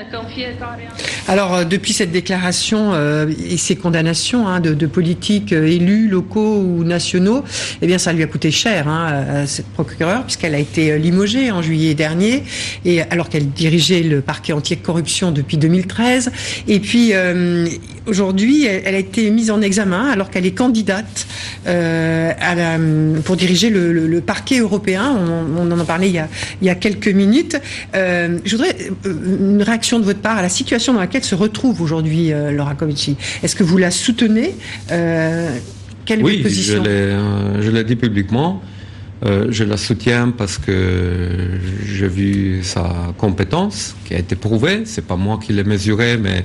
Alors, 1.27 1.55
euh, 1.55 1.63
depuis 1.63 1.91
cette 1.91 2.11
déclaration 2.11 2.93
euh, 2.93 3.27
et 3.49 3.57
ces 3.57 3.75
condamnations 3.75 4.47
hein, 4.47 4.59
de, 4.59 4.85
politiques 4.85 5.53
euh, 5.53 5.65
élus, 5.65 6.07
locaux 6.07 6.61
ou 6.61 6.83
nationaux, 6.83 7.43
eh 7.81 7.87
bien, 7.87 7.97
ça 7.97 8.13
lui 8.13 8.21
a 8.21 8.27
coûté 8.27 8.51
cher 8.51 8.87
hein, 8.87 9.25
à 9.41 9.47
cette 9.47 9.67
procureure 9.67 10.23
puisqu'elle 10.23 10.53
a 10.53 10.59
été 10.59 10.99
limogée 10.99 11.51
en 11.51 11.63
juillet 11.63 11.95
dernier, 11.95 12.43
et 12.85 13.01
alors 13.01 13.29
qu'elle 13.29 13.49
dirigeait 13.49 14.03
le 14.03 14.21
parquet 14.21 14.53
anti-corruption 14.53 15.31
depuis 15.31 15.57
2013. 15.57 16.31
Et 16.67 16.79
puis, 16.79 17.13
aujourd'hui, 18.05 18.65
elle, 18.65 18.95
a 18.95 18.99
été 18.99 19.29
mise 19.31 19.49
en 19.51 19.61
examen 19.61 20.09
alors 20.09 20.29
qu'elle 20.29 20.45
est 20.45 20.51
candidate 20.51 21.27
pour 21.65 23.35
diriger 23.35 23.69
le, 23.69 24.21
parquet 24.21 24.59
européen. 24.59 25.17
En 25.79 26.01
il 26.01 26.11
y 26.11 26.19
a, 26.19 26.27
il 26.61 26.67
y 26.67 26.69
a 26.69 26.75
quelques 26.75 27.07
minutes. 27.07 27.57
Euh, 27.95 28.39
je 28.43 28.55
voudrais 28.55 28.75
euh, 29.05 29.47
une 29.55 29.61
réaction 29.61 29.99
de 29.99 30.05
votre 30.05 30.19
part 30.19 30.37
à 30.37 30.41
la 30.41 30.49
situation 30.49 30.93
dans 30.93 30.99
laquelle 30.99 31.23
se 31.23 31.35
retrouve 31.35 31.81
aujourd'hui 31.81 32.31
euh, 32.31 32.51
Laura 32.51 32.75
Covici. 32.75 33.17
Est-ce 33.43 33.55
que 33.55 33.63
vous 33.63 33.77
la 33.77 33.91
soutenez 33.91 34.55
Quelle 34.87 36.19
est 36.19 36.23
votre 36.23 36.43
position 36.43 36.83
je 36.83 37.69
l'ai 37.69 37.83
dit 37.83 37.95
publiquement. 37.95 38.61
je 39.23 39.63
la 39.63 39.77
soutiens 39.77 40.33
parce 40.35 40.57
que 40.57 41.29
j'ai 41.85 42.07
vu 42.07 42.63
sa 42.63 43.13
compétence 43.17 43.95
qui 44.05 44.13
a 44.15 44.19
été 44.19 44.35
prouvée. 44.35 44.83
C'est 44.85 45.05
pas 45.05 45.15
moi 45.15 45.39
qui 45.43 45.53
l'ai 45.53 45.63
mesurée, 45.63 46.17
mais 46.17 46.43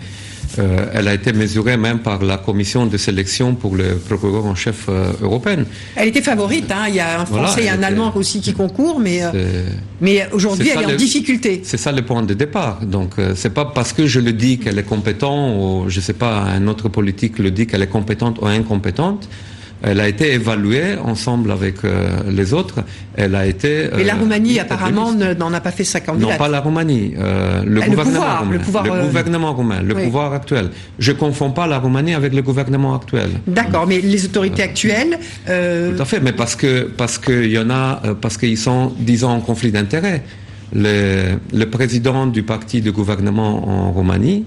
euh, 0.59 0.87
elle 0.93 1.09
a 1.09 1.15
été 1.15 1.33
mesurée 1.33 1.77
même 1.77 2.01
par 2.01 2.23
la 2.23 2.39
commission 2.39 2.87
de 2.87 2.97
sélection 2.97 3.55
pour 3.55 3.77
le 3.77 3.97
procureur 3.97 4.47
en 4.47 4.55
chef 4.55 4.87
euh, 4.89 5.13
européen. 5.21 5.65
Elle 5.95 6.09
était 6.09 6.23
favorite, 6.23 6.71
hein. 6.71 6.87
il 6.89 6.95
y 6.95 7.01
a 7.01 7.21
un 7.21 7.27
Français 7.27 7.65
et 7.65 7.69
un 7.69 7.83
Allemand 7.83 8.13
aussi 8.15 8.41
qui 8.41 8.53
concourent, 8.53 9.01
mais, 9.01 9.21
euh, 9.23 9.65
mais 10.01 10.29
aujourd'hui 10.33 10.71
elle 10.71 10.83
est 10.83 10.95
en 10.95 10.97
difficulté. 10.97 11.61
C'est 11.65 11.77
ça 11.77 11.93
le 11.93 12.03
point 12.03 12.23
de 12.23 12.35
départ. 12.35 12.81
Donc 12.85 13.15
c'est 13.35 13.55
pas 13.55 13.67
parce 13.67 13.93
que 13.93 14.07
je 14.07 14.21
le 14.21 14.33
dis 14.33 14.59
qu'elle 14.59 14.79
est 14.79 14.83
compétente, 14.83 15.57
ou 15.59 15.89
je 15.89 16.01
sais 16.01 16.13
pas, 16.13 16.39
un 16.39 16.67
autre 16.69 16.89
politique 16.89 17.39
le 17.39 17.51
dit 17.51 17.67
qu'elle 17.67 17.83
est 17.83 17.89
compétente 17.89 18.39
ou 18.41 18.47
incompétente. 18.47 19.29
Elle 19.83 20.01
a 20.01 20.09
été 20.09 20.33
évaluée 20.33 20.97
ensemble 21.05 21.51
avec 21.51 21.85
euh, 21.85 22.09
les 22.31 22.55
autres. 22.55 22.83
Elle 23.15 23.35
a 23.35 23.47
été. 23.47 23.89
Mais 23.95 24.05
la 24.05 24.15
euh, 24.15 24.19
Roumanie 24.19 24.59
apparemment 24.59 25.13
n'en 25.13 25.53
a 25.53 25.61
pas 25.61 25.71
fait 25.71 25.85
sa 25.85 26.01
candidate. 26.01 26.33
Non, 26.33 26.37
pas 26.39 26.49
la 26.49 26.61
Roumanie. 26.61 27.15
Euh, 27.19 27.63
le, 27.65 27.83
gouvernement 27.83 28.39
roumain, 28.39 28.53
le, 28.53 28.59
pouvoir, 28.59 28.85
le 28.85 29.03
gouvernement 29.07 29.53
roumain, 29.53 29.83
le 29.83 29.95
pouvoir 29.95 30.33
actuel. 30.33 30.71
Je 30.99 31.13
confonds 31.13 31.51
pas 31.51 31.67
la 31.67 31.79
Roumanie 31.79 32.15
avec 32.15 32.35
le 32.35 32.43
gouvernement 32.43 32.95
actuel. 32.95 33.31
D'accord, 33.47 33.87
mais 33.87 34.01
les 34.01 34.25
autorités 34.25 34.63
actuelles. 34.63 35.19
Tout 35.45 36.03
à 36.03 36.05
fait, 36.05 36.21
mais 36.21 36.33
parce 36.33 36.57
que 36.57 36.85
parce 36.97 37.19
qu'il 37.19 37.51
y 37.51 37.59
en 37.59 37.71
a 37.71 38.01
parce 38.21 38.39
qu'ils 38.39 38.59
sont 38.59 38.93
disons 38.99 39.31
en 39.31 39.41
conflit 39.41 39.73
d'intérêts. 39.73 40.23
Le, 40.75 41.37
le 41.55 41.71
président 41.71 42.27
du 42.27 42.43
parti 42.43 42.81
de 42.81 42.91
gouvernement 42.91 43.69
en 43.69 43.93
Roumanie 43.93 44.45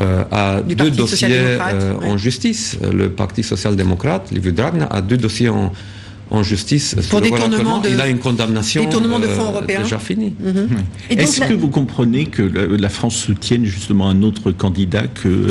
euh, 0.00 0.24
a 0.30 0.62
deux 0.62 0.90
dossiers 0.90 1.28
euh, 1.30 1.94
en 2.02 2.16
justice. 2.16 2.78
Le 2.92 3.10
Parti 3.10 3.42
social-démocrate, 3.42 4.30
Liviu 4.30 4.52
Dragnea, 4.52 4.86
a 4.86 5.02
deux 5.02 5.18
dossiers 5.18 5.50
en, 5.50 5.72
en 6.30 6.42
justice. 6.42 6.96
Pour 7.10 7.20
détournement 7.20 7.80
de, 7.80 7.90
il 7.90 8.00
a 8.00 8.08
une 8.08 8.18
condamnation 8.18 8.82
détournement 8.82 9.18
de 9.18 9.26
fonds 9.26 9.48
euh, 9.48 9.52
européens. 9.52 9.82
déjà 9.82 9.98
finie. 9.98 10.32
Mhm. 10.40 10.68
Est-ce 11.10 11.40
que 11.42 11.52
vous 11.52 11.68
comprenez 11.68 12.24
que 12.26 12.40
la, 12.42 12.88
France 12.88 13.16
soutienne 13.16 13.66
justement 13.66 14.08
un 14.08 14.22
autre 14.22 14.52
candidat 14.52 15.02
que 15.06 15.46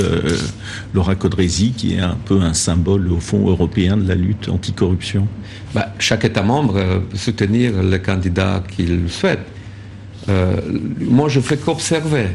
Laura 0.96 1.14
Codresi, 1.14 1.74
qui 1.78 1.94
est 1.94 2.00
un 2.00 2.18
peu 2.26 2.42
un 2.42 2.56
symbole 2.56 3.12
au 3.12 3.20
fond 3.20 3.48
européen 3.48 3.98
de 3.98 4.08
la 4.08 4.16
lutte 4.16 4.50
anticorruption? 4.50 5.28
Bah, 5.76 5.94
Chaque 6.00 6.26
État 6.26 6.42
membre 6.42 6.74
peut 6.74 7.18
soutenir 7.18 7.84
le 7.84 7.98
candidat 8.00 8.64
qu'il 8.76 9.10
souhaite. 9.10 9.46
moi, 10.28 11.30
je 11.30 11.40
fais 11.40 11.58
qu'observer 11.58 12.30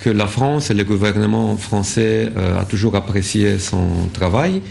que 0.00 0.10
la 0.10 0.26
France 0.26 0.70
et 0.70 0.74
le 0.74 0.84
gouvernement 0.84 1.56
français 1.56 2.32
euh, 2.36 2.60
a 2.60 2.64
toujours 2.64 2.96
apprécié 2.96 3.58
son 3.58 4.08
travail, 4.12 4.62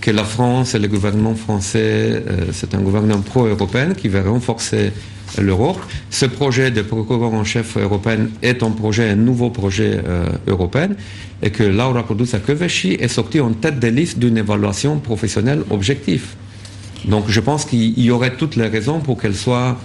que 0.00 0.12
la 0.12 0.24
France 0.24 0.74
et 0.74 0.78
le 0.78 0.86
gouvernement 0.86 1.34
français, 1.34 2.22
euh, 2.28 2.46
c'est 2.52 2.74
un 2.74 2.80
gouvernement 2.80 3.20
pro-européen 3.20 3.94
qui 3.94 4.08
veut 4.08 4.20
renforcer 4.28 4.92
l'Europe. 5.40 5.80
Ce 6.10 6.26
projet 6.26 6.70
de 6.70 6.82
procureur 6.82 7.34
en 7.34 7.42
chef 7.42 7.76
européen 7.76 8.28
est 8.42 8.62
un 8.62 8.70
projet, 8.70 9.10
un 9.10 9.16
nouveau 9.16 9.50
projet 9.50 10.00
euh, 10.06 10.26
européen, 10.46 10.90
et 11.42 11.50
que 11.50 11.64
Laura 11.64 12.04
Kodusa 12.04 12.38
Kövesi 12.38 12.92
est 12.92 13.08
sortie 13.08 13.40
en 13.40 13.52
tête 13.52 13.80
de 13.80 13.88
liste 13.88 14.20
d'une 14.20 14.38
évaluation 14.38 14.98
professionnelle 15.00 15.64
objective. 15.70 16.26
Donc 17.04 17.24
je 17.28 17.40
pense 17.40 17.64
qu'il 17.64 17.98
y 18.00 18.10
aurait 18.12 18.36
toutes 18.36 18.54
les 18.54 18.68
raisons 18.68 19.00
pour 19.00 19.20
qu'elle 19.20 19.34
soit 19.34 19.76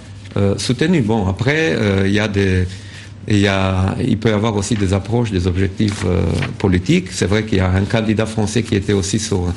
soutenue. 0.56 1.02
Bon, 1.02 1.28
après, 1.28 1.76
il 2.06 2.10
y 2.10 2.18
a 2.18 2.26
des 2.26 2.66
il, 3.28 3.38
y 3.38 3.46
a, 3.46 3.94
il 4.00 4.18
peut 4.18 4.30
y 4.30 4.32
avoir 4.32 4.56
aussi 4.56 4.74
des 4.74 4.92
approches, 4.92 5.30
des 5.30 5.46
objectifs 5.46 6.02
euh, 6.04 6.22
politiques. 6.58 7.08
C'est 7.12 7.26
vrai 7.26 7.44
qu'il 7.44 7.58
y 7.58 7.60
a 7.60 7.70
un 7.70 7.84
candidat 7.84 8.26
français 8.26 8.62
qui 8.62 8.74
était 8.74 8.92
aussi 8.92 9.18
sur, 9.18 9.52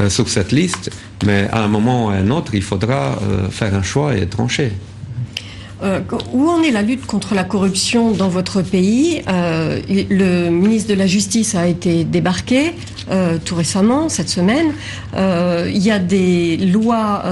euh, 0.00 0.08
sur 0.08 0.28
cette 0.28 0.52
liste, 0.52 0.90
mais 1.24 1.48
à 1.52 1.62
un 1.62 1.68
moment 1.68 2.06
ou 2.06 2.08
à 2.08 2.14
un 2.14 2.30
autre, 2.30 2.54
il 2.54 2.62
faudra 2.62 3.18
euh, 3.22 3.48
faire 3.50 3.74
un 3.74 3.82
choix 3.82 4.16
et 4.16 4.26
trancher. 4.26 4.72
Où 6.32 6.48
en 6.48 6.62
est 6.62 6.70
la 6.70 6.82
lutte 6.82 7.06
contre 7.06 7.34
la 7.34 7.44
corruption 7.44 8.12
dans 8.12 8.28
votre 8.28 8.62
pays 8.62 9.22
Le 9.26 10.48
ministre 10.48 10.90
de 10.90 10.94
la 10.94 11.06
Justice 11.06 11.54
a 11.54 11.66
été 11.66 12.04
débarqué. 12.04 12.72
tout 13.44 13.54
récemment, 13.54 14.08
cette 14.08 14.28
semaine. 14.28 14.72
il 15.16 15.82
y 15.82 15.90
a 15.90 15.98
des 15.98 16.56
lois, 16.56 17.22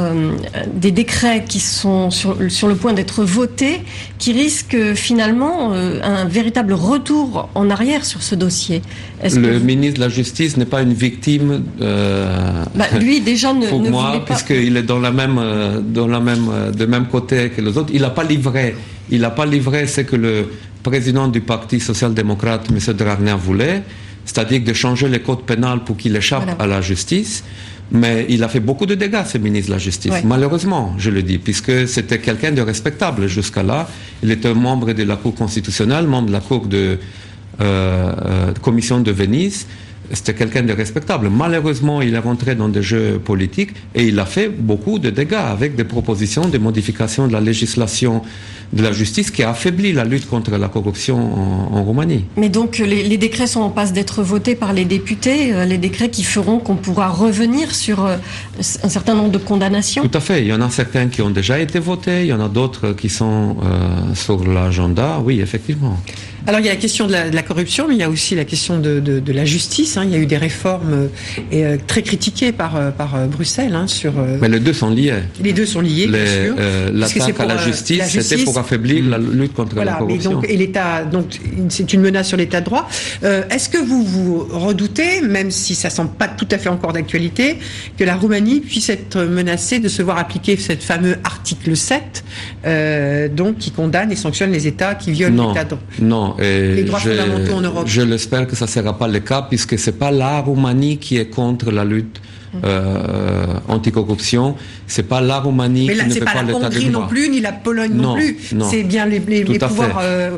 des 0.74 0.90
décrets 0.90 1.44
qui 1.48 1.60
sont 1.60 2.10
sur, 2.10 2.36
sur 2.48 2.68
le 2.68 2.74
point 2.74 2.92
d'être 2.92 3.24
votés, 3.24 3.80
qui 4.18 4.32
risquent 4.32 4.94
finalement 4.94 5.72
un 5.72 6.24
véritable 6.26 6.72
retour 6.74 7.48
en 7.54 7.70
arrière 7.70 8.04
sur 8.04 8.22
ce 8.22 8.34
dossier. 8.34 8.82
Le 9.22 9.58
ministre 9.58 9.96
de 10.00 10.04
la 10.04 10.08
Justice 10.08 10.56
n'est 10.56 10.66
pas 10.66 10.82
une 10.82 10.94
victime. 10.94 11.62
Bah, 11.78 12.86
lui 13.00 13.20
déjà 13.20 13.52
ne, 13.52 13.66
pour 13.68 13.80
moi, 13.80 14.22
puisqu'il 14.24 14.76
est 14.76 14.82
dans 14.82 14.98
la 14.98 15.12
même, 15.12 15.40
dans 15.88 16.08
la 16.08 16.20
même, 16.20 16.48
de 16.76 16.86
même 16.86 17.06
côté 17.06 17.50
que 17.50 17.60
les 17.60 17.76
autres. 17.76 17.90
Il 17.94 18.02
n'a 18.02 18.10
pas 18.10 18.24
livré. 18.24 18.74
Il 19.10 19.20
n'a 19.20 19.30
pas 19.30 19.46
livré 19.46 19.86
ce 19.86 20.00
que 20.02 20.16
le 20.16 20.46
président 20.82 21.28
du 21.28 21.40
Parti 21.40 21.80
social-démocrate, 21.80 22.68
M. 22.70 22.94
Dragner, 22.94 23.34
voulait, 23.38 23.82
c'est-à-dire 24.24 24.62
de 24.62 24.72
changer 24.72 25.08
le 25.08 25.18
code 25.18 25.42
pénal 25.42 25.84
pour 25.84 25.96
qu'il 25.96 26.16
échappe 26.16 26.56
à 26.58 26.66
la 26.66 26.80
justice. 26.80 27.44
Mais 27.94 28.24
il 28.30 28.42
a 28.42 28.48
fait 28.48 28.60
beaucoup 28.60 28.86
de 28.86 28.94
dégâts, 28.94 29.22
ce 29.26 29.36
ministre 29.36 29.68
de 29.68 29.74
la 29.74 29.78
Justice. 29.78 30.12
Malheureusement, 30.24 30.94
je 30.96 31.10
le 31.10 31.22
dis, 31.22 31.36
puisque 31.36 31.86
c'était 31.86 32.18
quelqu'un 32.20 32.50
de 32.50 32.62
respectable 32.62 33.26
jusqu'à 33.26 33.62
là. 33.62 33.86
Il 34.22 34.30
était 34.30 34.54
membre 34.54 34.94
de 34.94 35.02
la 35.02 35.16
Cour 35.16 35.34
constitutionnelle, 35.34 36.06
membre 36.06 36.28
de 36.28 36.32
la 36.32 36.40
Cour 36.40 36.66
de 36.66 36.78
euh, 36.78 36.96
euh, 36.96 36.96
Commission 38.62 39.00
de 39.00 39.12
Venise 39.12 39.66
c'était 40.12 40.34
quelqu'un 40.34 40.62
de 40.62 40.72
respectable. 40.72 41.30
Malheureusement, 41.30 42.02
il 42.02 42.14
est 42.14 42.18
rentré 42.18 42.54
dans 42.54 42.68
des 42.68 42.82
jeux 42.82 43.18
politiques 43.18 43.70
et 43.94 44.04
il 44.04 44.18
a 44.18 44.26
fait 44.26 44.48
beaucoup 44.48 44.98
de 44.98 45.10
dégâts 45.10 45.34
avec 45.34 45.74
des 45.74 45.84
propositions 45.84 46.48
de 46.48 46.58
modification 46.58 47.26
de 47.28 47.32
la 47.32 47.40
législation 47.40 48.22
de 48.72 48.82
la 48.82 48.92
justice 48.92 49.30
qui 49.30 49.42
a 49.42 49.50
affaibli 49.50 49.92
la 49.92 50.04
lutte 50.04 50.28
contre 50.28 50.56
la 50.56 50.68
corruption 50.68 51.16
en, 51.16 51.82
Roumanie. 51.82 52.24
Mais 52.36 52.48
donc 52.48 52.78
les, 52.78 53.16
décrets 53.18 53.46
sont 53.46 53.60
en 53.60 53.70
passe 53.70 53.92
d'être 53.92 54.22
votés 54.22 54.54
par 54.54 54.72
les 54.72 54.84
députés, 54.84 55.52
euh, 55.52 55.64
les 55.64 55.78
décrets 55.78 56.10
qui 56.10 56.22
feront 56.22 56.58
qu'on 56.58 56.76
pourra 56.76 57.08
revenir 57.08 57.74
sur 57.74 58.04
euh, 58.04 58.16
un 58.82 58.88
certain 58.88 59.14
nombre 59.14 59.30
de 59.30 59.38
condamnations 59.38 60.02
Tout 60.02 60.16
à 60.16 60.20
fait. 60.20 60.42
Il 60.42 60.46
y 60.46 60.52
en 60.52 60.60
a 60.60 60.70
certains 60.70 61.08
qui 61.08 61.22
ont 61.22 61.30
déjà 61.30 61.58
été 61.58 61.80
votés, 61.80 62.22
il 62.22 62.28
y 62.28 62.32
en 62.32 62.40
a 62.40 62.48
d'autres 62.48 62.92
qui 62.92 63.08
sont 63.08 63.56
euh, 63.62 64.14
sur 64.14 64.46
l'agenda. 64.46 65.20
Oui, 65.24 65.40
effectivement. 65.40 65.98
Alors 66.46 66.60
il 66.60 66.66
y 66.66 66.68
a 66.68 66.72
la 66.72 66.80
question 66.80 67.06
de 67.06 67.12
la, 67.12 67.42
corruption, 67.42 67.86
mais 67.88 67.94
il 67.94 68.00
y 68.00 68.02
a 68.02 68.10
aussi 68.10 68.34
la 68.34 68.44
question 68.44 68.78
de, 68.78 69.22
la 69.32 69.44
justice. 69.44 69.96
Hein. 69.96 70.04
Il 70.04 70.10
y 70.10 70.14
a 70.16 70.18
eu 70.18 70.26
des 70.26 70.36
réformes 70.36 71.08
euh, 71.52 71.76
très 71.86 72.02
critiquées 72.02 72.52
par, 72.52 72.76
euh, 72.76 72.90
par 72.90 73.14
euh, 73.14 73.26
Bruxelles. 73.26 73.74
Hein, 73.74 73.86
sur, 73.86 74.12
mais 74.40 74.48
les 74.48 74.60
deux 74.60 74.72
sont 74.72 74.90
liés. 74.90 75.14
Les 75.40 75.52
deux 75.52 75.66
sont 75.66 75.80
liés, 75.80 76.06
bien 76.06 76.26
sûr. 76.26 76.54
L'attaque 76.92 77.40
à 77.40 77.46
la 77.46 77.56
justice, 77.56 78.02
c'était 78.06 78.44
pour 78.44 78.58
affaiblir 78.58 79.04
la 79.04 79.18
lutte 79.18 79.54
contre 79.54 79.76
la 79.76 79.94
corruption. 79.94 80.32
donc, 80.32 80.48
et 80.48 80.56
l'État, 80.56 81.04
donc 81.04 81.26
c'est 81.68 81.92
une 81.92 82.00
menace 82.00 82.28
sur 82.28 82.36
l'État 82.36 82.60
de 82.60 82.66
droit. 82.66 82.88
Est-ce 83.22 83.68
que 83.68 83.78
vous 83.78 84.04
vous 84.04 84.48
redoutez, 84.50 85.20
même 85.20 85.50
si 85.50 85.74
ça 85.74 85.90
semble 85.90 86.12
pas 86.12 86.28
tout 86.28 86.48
à 86.50 86.58
fait 86.58 86.68
encore 86.68 86.92
d'actualité, 86.92 87.58
que 87.96 88.04
la 88.04 88.16
Roumanie 88.16 88.60
puisse 88.60 88.88
être 88.88 89.20
menacée 89.22 89.78
de 89.78 89.88
se 89.88 90.02
voir 90.02 90.18
appliquer 90.18 90.56
ce 90.56 90.72
fameux 90.72 91.16
article 91.24 91.76
7, 91.76 92.24
donc 93.34 93.58
qui 93.58 93.70
condamne 93.70 94.10
et 94.10 94.16
sanctionne 94.16 94.50
les 94.50 94.66
États 94.66 94.94
qui 94.94 95.12
violent 95.12 95.48
l'État 95.48 95.64
de 95.64 95.70
droit? 95.70 95.82
Non, 96.00 96.31
les 96.38 96.84
droits 96.84 96.98
je, 96.98 97.10
fondamentaux 97.10 97.54
en 97.54 97.60
Europe. 97.60 97.84
Je 97.86 98.02
l'espère 98.02 98.46
que 98.46 98.56
ça 98.56 98.66
ne 98.66 98.70
sera 98.70 98.98
pas 98.98 99.08
le 99.08 99.20
cas, 99.20 99.42
puisque 99.42 99.78
ce 99.78 99.90
n'est 99.90 99.96
pas 99.96 100.10
la 100.10 100.40
Roumanie 100.40 100.98
qui 100.98 101.16
est 101.16 101.30
contre 101.30 101.70
la 101.70 101.84
lutte 101.84 102.20
mm. 102.54 102.58
euh, 102.64 103.46
anticorruption. 103.68 104.56
C'est 104.86 105.04
pas 105.04 105.20
la 105.20 105.40
Roumanie 105.40 105.88
qui 105.88 106.04
ne 106.06 106.10
fait 106.10 106.20
pas, 106.20 106.42
l'état 106.42 106.68
de 106.68 106.78
droit. 106.78 107.00
non 107.00 107.06
plus, 107.06 107.28
ni 107.28 107.40
la 107.40 107.52
Pologne 107.52 107.92
non, 107.94 108.14
plus. 108.14 108.36
C'est 108.70 108.84
bien 108.84 109.06
les, 109.06 109.18
les, 109.20 109.44
les 109.44 109.58
pouvoirs. 109.58 109.98
Euh, 110.02 110.30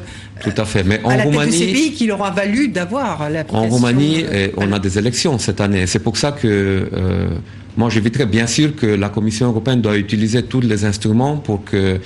Tout 0.42 0.52
à 0.56 0.64
fait. 0.64 0.84
Mais 0.84 1.00
en 1.04 1.10
à 1.10 1.16
la 1.16 1.24
Roumanie, 1.24 1.50
tête 1.50 1.60
de 1.60 1.66
ces 1.66 1.72
pays 1.72 1.92
qui 1.92 2.06
leur 2.06 2.22
a 2.24 2.30
valu 2.30 2.68
d'avoir 2.68 3.30
la. 3.30 3.44
En 3.52 3.68
Roumanie, 3.68 4.24
euh, 4.24 4.48
on 4.56 4.72
a 4.72 4.78
des 4.78 4.98
élections 4.98 5.38
cette 5.38 5.60
année. 5.60 5.86
C'est 5.86 6.00
pour 6.00 6.16
ça 6.16 6.32
que 6.32 6.46
euh, 6.46 7.28
moi 7.76 7.90
j'éviterais 7.90 8.26
bien 8.26 8.46
sûr 8.46 8.74
que 8.76 8.86
la 8.86 9.08
Commission 9.08 9.46
européenne 9.48 9.80
doit 9.80 9.96
utiliser 9.96 10.42
tous 10.42 10.60
les 10.60 10.84
instruments 10.84 11.36
pour 11.36 11.64
que 11.64 11.98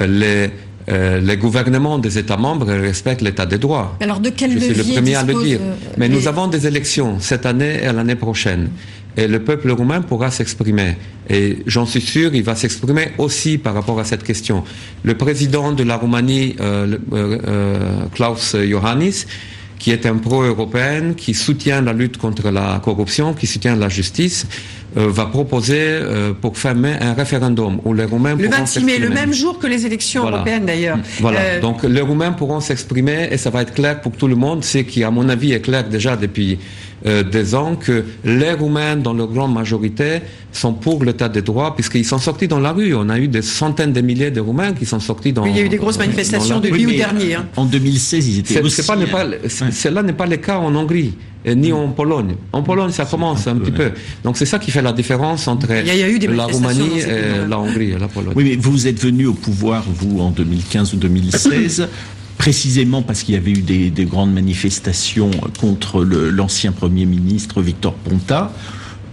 euh, 0.00 0.06
les 0.06 0.50
euh, 0.90 1.20
les 1.20 1.36
gouvernements 1.36 1.98
des 1.98 2.18
États 2.18 2.36
membres 2.36 2.66
respectent 2.66 3.22
l'état 3.22 3.46
des 3.46 3.58
droits. 3.58 3.96
Alors 4.00 4.20
de 4.20 4.30
quel 4.30 4.52
Je 4.52 4.58
suis 4.58 4.74
le 4.74 4.94
premier 4.94 5.14
à 5.14 5.22
le 5.22 5.34
dire. 5.42 5.58
Euh, 5.62 5.74
Mais 5.96 6.08
nous 6.08 6.28
avons 6.28 6.46
des 6.46 6.66
élections 6.66 7.20
cette 7.20 7.46
année 7.46 7.80
et 7.82 7.92
l'année 7.92 8.16
prochaine. 8.16 8.70
Et 9.16 9.28
le 9.28 9.40
peuple 9.40 9.70
roumain 9.70 10.02
pourra 10.02 10.30
s'exprimer. 10.30 10.96
Et 11.30 11.58
j'en 11.66 11.86
suis 11.86 12.00
sûr, 12.00 12.34
il 12.34 12.42
va 12.42 12.56
s'exprimer 12.56 13.12
aussi 13.16 13.58
par 13.58 13.72
rapport 13.74 13.98
à 14.00 14.04
cette 14.04 14.24
question. 14.24 14.64
Le 15.04 15.14
président 15.16 15.72
de 15.72 15.84
la 15.84 15.96
Roumanie, 15.96 16.56
euh, 16.60 16.96
Klaus 18.12 18.54
Iohannis, 18.54 19.24
qui 19.84 19.90
est 19.90 20.06
un 20.06 20.16
pro-européen, 20.16 21.12
qui 21.14 21.34
soutient 21.34 21.82
la 21.82 21.92
lutte 21.92 22.16
contre 22.16 22.50
la 22.50 22.80
corruption, 22.82 23.34
qui 23.34 23.46
soutient 23.46 23.76
la 23.76 23.90
justice, 23.90 24.46
euh, 24.96 25.10
va 25.10 25.26
proposer 25.26 25.76
euh, 25.78 26.32
pour 26.32 26.56
fin 26.56 26.72
mai 26.72 26.96
un 27.02 27.12
référendum 27.12 27.78
où 27.84 27.92
les 27.92 28.06
Roumains 28.06 28.34
le 28.34 28.48
26 28.48 28.82
mai, 28.82 28.96
le 28.96 29.10
même 29.10 29.34
jour 29.34 29.58
que 29.58 29.66
les 29.66 29.84
élections 29.84 30.26
européennes 30.26 30.64
d'ailleurs. 30.64 30.96
Voilà. 31.20 31.40
Euh, 31.40 31.60
Donc 31.60 31.82
les 31.82 32.00
Roumains 32.00 32.32
pourront 32.32 32.60
s'exprimer 32.60 33.28
et 33.30 33.36
ça 33.36 33.50
va 33.50 33.60
être 33.60 33.74
clair 33.74 34.00
pour 34.00 34.12
tout 34.12 34.26
le 34.26 34.36
monde. 34.36 34.64
C'est 34.64 34.84
qui, 34.84 35.04
à 35.04 35.10
mon 35.10 35.28
avis, 35.28 35.52
est 35.52 35.60
clair 35.60 35.86
déjà 35.86 36.16
depuis 36.16 36.58
des 37.04 37.54
ans 37.54 37.76
que 37.76 38.04
les 38.24 38.52
Roumains, 38.52 38.96
dans 38.96 39.12
leur 39.12 39.28
grande 39.28 39.52
majorité, 39.52 40.20
sont 40.52 40.72
pour 40.72 41.04
l'état 41.04 41.28
des 41.28 41.42
droits 41.42 41.74
puisqu'ils 41.74 42.04
sont 42.04 42.18
sortis 42.18 42.48
dans 42.48 42.60
la 42.60 42.72
rue. 42.72 42.94
On 42.94 43.08
a 43.08 43.18
eu 43.18 43.28
des 43.28 43.42
centaines 43.42 43.92
de 43.92 44.00
milliers 44.00 44.30
de 44.30 44.40
Roumains 44.40 44.72
qui 44.72 44.86
sont 44.86 45.00
sortis 45.00 45.32
dans. 45.32 45.44
il 45.44 45.56
y 45.56 45.60
a 45.60 45.62
eu 45.62 45.68
des 45.68 45.76
grosses 45.76 45.98
manifestations 45.98 46.60
depuis 46.60 46.86
oui, 46.86 46.96
dernier. 46.96 47.34
Hein. 47.34 47.46
En 47.56 47.66
2016, 47.66 48.28
ils 48.28 48.38
étaient 48.40 48.62
aussi. 48.62 48.82
Pas, 48.82 48.96
pas, 48.96 49.26
cela 49.70 50.02
n'est 50.02 50.12
pas 50.12 50.26
le 50.26 50.36
cas 50.36 50.58
en 50.58 50.74
Hongrie 50.74 51.14
ni 51.52 51.72
en 51.72 51.88
Pologne. 51.88 52.36
En 52.52 52.62
Pologne, 52.62 52.90
ça 52.90 53.04
commence 53.04 53.46
un 53.46 53.56
petit 53.56 53.72
peu. 53.72 53.90
Donc 54.22 54.36
c'est 54.36 54.46
ça 54.46 54.58
qui 54.58 54.70
fait 54.70 54.82
la 54.82 54.92
différence 54.92 55.46
entre 55.48 55.68
la 55.68 56.46
Roumanie 56.46 57.00
et 57.00 57.48
la 57.48 57.58
Hongrie 57.58 57.90
et 57.90 57.98
la 57.98 58.08
Pologne. 58.08 58.32
Oui, 58.34 58.44
mais 58.44 58.56
vous 58.56 58.86
êtes 58.86 59.00
venu 59.00 59.26
au 59.26 59.34
pouvoir, 59.34 59.84
vous, 59.86 60.20
en 60.20 60.30
2015 60.30 60.94
ou 60.94 60.96
2016 60.96 61.88
précisément 62.38 63.02
parce 63.02 63.22
qu'il 63.22 63.34
y 63.34 63.38
avait 63.38 63.52
eu 63.52 63.62
des, 63.62 64.04
grandes 64.04 64.32
manifestations 64.32 65.30
contre 65.60 66.02
l'ancien 66.02 66.72
Premier 66.72 67.06
ministre 67.06 67.62
Victor 67.62 67.94
Ponta. 67.94 68.52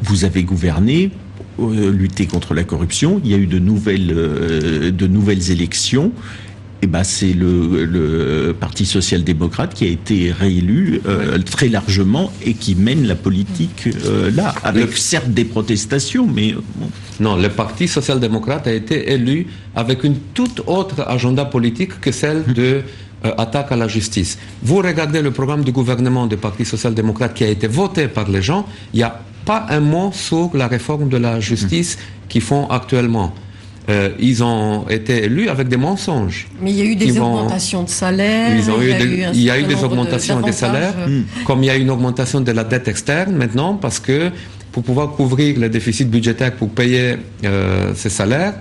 Vous 0.03 0.26
avez 0.26 0.43
gouverné, 0.43 1.11
euh, 1.59 1.91
lutté 1.91 2.26
contre 2.26 2.53
la 2.53 2.63
corruption. 2.63 3.22
Il 3.24 3.32
y 3.32 3.34
a 3.34 3.38
eu 3.38 3.47
de 3.47 3.59
nouvelles, 3.59 4.13
euh, 4.15 4.91
de 4.91 5.07
nouvelles 5.07 5.51
élections 5.51 6.11
eh 6.84 6.88
ben, 6.88 7.03
c'est 7.03 7.34
le, 7.34 8.55
Parti 8.59 8.86
social-démocrate 8.86 9.74
qui 9.74 9.86
a 9.86 9.88
été 9.88 10.32
réélu 10.32 11.01
euh, 11.07 11.38
très 11.39 11.67
largement 11.67 12.32
et 12.45 12.53
qui 12.53 12.76
mène 12.76 13.07
la 13.07 13.15
politique 13.15 13.88
euh, 14.05 14.32
là, 14.32 14.53
avec 14.63 14.97
certes 14.97 15.30
des 15.30 15.45
protestations, 15.45 16.28
mais... 16.28 16.55
Non, 17.19 17.36
le 17.36 17.49
Parti 17.49 17.88
social-démocrate 17.88 18.67
a 18.67 18.74
été 18.74 19.11
élu 19.13 19.47
avec 19.76 20.03
une 20.03 20.15
toute 20.34 20.61
autre 20.65 21.01
agenda 21.07 21.45
politique 21.45 21.99
que 22.01 22.11
celle 22.11 22.43
de 22.53 22.82
euh, 23.26 23.34
attaque 23.38 23.72
à 23.72 23.76
la 23.76 23.88
justice. 23.88 24.38
Vous 24.63 24.78
regardez 24.78 25.22
le 25.22 25.32
programme 25.32 25.63
du 25.63 25.72
gouvernement 25.72 26.28
du 26.28 26.38
Parti 26.38 26.65
social-démocrate 26.65 27.34
qui 27.34 27.43
a 27.43 27.47
été 27.49 27.67
voté 27.67 28.07
par 28.07 28.30
les 28.30 28.41
gens, 28.41 28.65
il 28.93 28.97
n'y 28.97 29.03
a 29.03 29.19
pas 29.45 29.65
un 29.69 29.80
mot 29.80 30.11
sur 30.13 30.51
la 30.55 30.67
réforme 30.67 31.09
de 31.09 31.17
la 31.17 31.39
justice 31.39 31.97
qu'ils 32.30 32.41
font 32.41 32.67
actuellement. 32.69 33.34
Euh, 33.89 34.09
ils 34.19 34.43
ont 34.43 34.88
été 34.89 35.26
élus 35.26 35.49
avec 35.49 35.67
des 35.67 35.78
mensonges. 35.78 36.47
Mais 36.61 36.72
il 36.72 36.78
y 36.78 36.82
a 36.82 36.86
eu 36.86 36.95
des 36.95 37.19
augmentations 37.19 37.84
de 37.84 37.89
salaire. 37.89 38.55
il 38.55 39.41
y 39.41 39.49
a 39.49 39.59
eu, 39.59 39.63
des 39.63 39.84
augmentations 39.84 40.39
des 40.41 40.51
salaires, 40.51 40.93
hmm. 41.07 41.45
comme 41.45 41.63
il 41.63 41.65
y 41.65 41.69
a 41.69 41.78
eu 41.78 41.82
une 41.82 41.89
augmentation 41.89 42.41
de 42.41 42.51
la 42.51 42.63
dette 42.63 42.88
externe 42.88 43.36
maintenant, 43.36 43.74
parce 43.74 43.99
que 43.99 44.32
pour 44.72 44.84
pouvoir 44.84 45.11
couvrir 45.11 45.59
le 45.59 45.67
déficit 45.67 46.09
budgétaire 46.09 46.53
pour 46.53 46.69
payer 46.69 47.17
euh, 47.43 47.91
ces 47.95 48.09
salaires, 48.09 48.53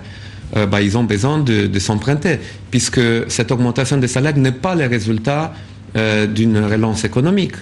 euh, 0.55 0.65
bah, 0.65 0.81
ils 0.81 0.97
ont 0.97 1.03
besoin 1.03 1.39
de, 1.39 1.79
s'emprunter, 1.79 2.39
puisque 2.69 3.01
cette 3.29 3.51
augmentation 3.51 3.97
des 3.97 4.07
salaires 4.07 4.37
n'est 4.37 4.51
pas 4.51 4.75
le 4.75 4.87
résultat 4.87 5.53
d'une 5.93 6.57
relance 6.57 7.03
économique. 7.03 7.55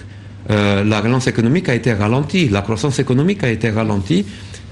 la 0.48 1.00
relance 1.00 1.26
économique 1.26 1.68
a 1.68 1.74
été 1.74 1.92
ralentie, 1.92 2.48
la 2.48 2.62
croissance 2.62 3.00
économique 3.00 3.42
a 3.42 3.48
été 3.48 3.70
ralentie 3.70 4.24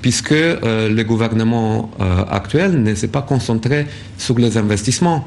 puisque 0.03 0.33
euh, 0.33 0.89
le 0.89 1.05
gouvernement 1.05 1.91
euh, 2.01 2.25
actuel 2.31 2.83
ne 2.83 2.95
s'est 2.95 3.09
pas 3.09 3.23
concentré 3.23 3.87
sur 4.17 4.39
les 4.39 4.57
investissements 4.57 5.27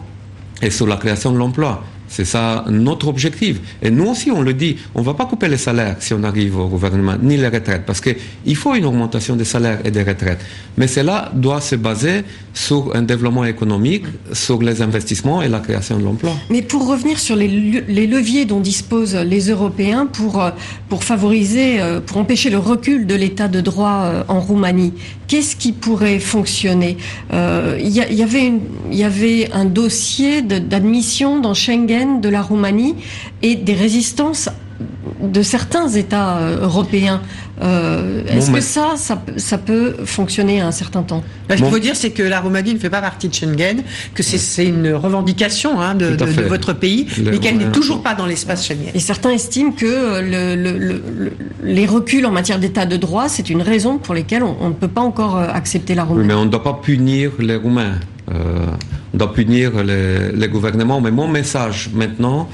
et 0.62 0.70
sur 0.70 0.88
la 0.88 0.98
création 0.98 1.32
de 1.32 1.38
l'emploi. 1.38 1.84
C'est 2.12 2.26
ça 2.26 2.66
notre 2.70 3.08
objectif. 3.08 3.62
Et 3.82 3.90
nous 3.90 4.08
aussi, 4.08 4.32
on 4.32 4.42
le 4.42 4.54
dit, 4.54 4.76
on 4.96 5.00
ne 5.00 5.06
va 5.06 5.14
pas 5.14 5.26
couper 5.26 5.48
les 5.48 5.56
salaires 5.56 5.96
si 6.00 6.14
on 6.14 6.24
arrive 6.24 6.58
au 6.60 6.68
gouvernement, 6.68 7.16
ni 7.22 7.38
les 7.38 7.48
retraites, 7.48 7.86
parce 7.86 8.02
qu'il 8.02 8.56
faut 8.58 8.76
une 8.76 8.86
augmentation 8.86 9.38
des 9.38 9.46
salaires 9.46 9.80
et 9.86 9.92
des 9.92 10.04
retraites. 10.04 10.42
Mais 10.78 10.88
cela 10.88 11.32
doit 11.34 11.62
se 11.62 11.76
baser 11.76 12.24
sur 12.54 12.94
un 12.96 13.04
développement 13.04 13.46
économique, 13.46 14.04
sur 14.34 14.62
les 14.62 14.82
investissements 14.82 15.42
et 15.42 15.48
la 15.48 15.60
création 15.60 15.98
de 16.00 16.04
l'emploi. 16.04 16.34
Mais 16.50 16.62
pour 16.62 16.86
revenir 16.86 17.18
sur 17.18 17.38
les, 17.38 17.48
leviers 17.48 18.44
dont 18.44 18.60
disposent 18.60 19.16
les 19.16 19.50
Européens 19.50 20.06
pour, 20.06 20.42
euh, 20.42 20.52
favoriser, 21.00 21.80
euh, 21.80 22.02
pour 22.02 22.18
empêcher 22.18 22.50
le 22.50 22.58
recul 22.58 23.08
de 23.08 23.16
l'état 23.16 23.48
de 23.48 23.62
droit 23.62 24.02
euh, 24.04 24.24
en 24.28 24.42
Roumanie, 24.42 24.92
qu'est-ce 25.30 25.56
qui 25.56 25.72
pourrait 25.72 26.20
fonctionner? 26.20 26.98
Il 27.32 27.90
y 27.90 29.04
avait 29.04 29.50
un 29.54 29.66
dossier 29.66 30.42
d'admission 30.42 31.40
dans 31.40 31.54
Schengen 31.54 32.01
de 32.06 32.30
la 32.30 32.42
Roumanie 32.42 32.96
et 33.42 33.56
des 33.56 33.74
résistances 33.74 34.50
de 35.22 35.42
certains 35.42 35.88
États 35.90 36.40
européens. 36.62 37.22
Est-ce 37.62 38.50
que 38.50 38.62
ça, 38.62 38.96
ça, 38.98 39.58
peut 39.60 39.98
fonctionner 40.06 40.62
à 40.62 40.68
un 40.68 40.72
certain 40.72 41.04
temps? 41.04 41.24
Ce 41.48 41.56
qu'il 41.56 41.66
faut 41.66 41.78
dire, 41.78 41.96
c'est 41.96 42.10
que 42.10 42.24
la 42.24 42.40
Roumanie 42.40 42.74
ne 42.74 42.80
fait 42.80 42.90
pas 42.90 43.02
partie 43.02 43.30
de 43.30 43.34
Schengen, 43.36 43.84
que 44.16 44.24
c'est 44.24 44.66
une 44.66 44.92
revendication 44.94 45.80
hein, 45.80 45.94
de, 45.94 46.18
votre 46.48 46.74
pays, 46.74 47.06
mais 47.24 47.38
qu'elle 47.38 47.58
n'est 47.58 47.72
toujours 47.72 48.02
pas 48.02 48.16
dans 48.16 48.26
l'espace 48.26 48.66
Schengen. 48.66 48.90
Et 48.96 49.00
certains 49.00 49.30
estiment 49.30 49.72
que 49.72 50.22
les 51.64 51.86
reculs 51.86 52.26
en 52.26 52.32
matière 52.32 52.58
d'état 52.58 52.88
de 52.88 52.98
droit, 52.98 53.30
c'est 53.30 53.52
une 53.52 53.62
raison 53.62 54.00
pour 54.00 54.16
laquelle 54.16 54.44
on, 54.44 54.70
ne 54.70 54.74
peut 54.74 54.88
pas 54.88 55.02
encore 55.02 55.38
accepter 55.38 55.94
la 55.94 56.04
Roumanie. 56.04 56.28
mais 56.28 56.34
on 56.34 56.46
ne 56.46 56.50
doit 56.50 56.64
pas 56.64 56.80
punir 56.82 57.32
les 57.38 57.58
Roumains. 57.58 58.00
On 58.28 59.18
doit 59.18 59.34
punir 59.34 59.72
les, 59.84 60.48
gouvernements. 60.48 61.02
Mais 61.02 61.12
mon 61.12 61.28
message 61.28 61.90
maintenant, 61.94 62.48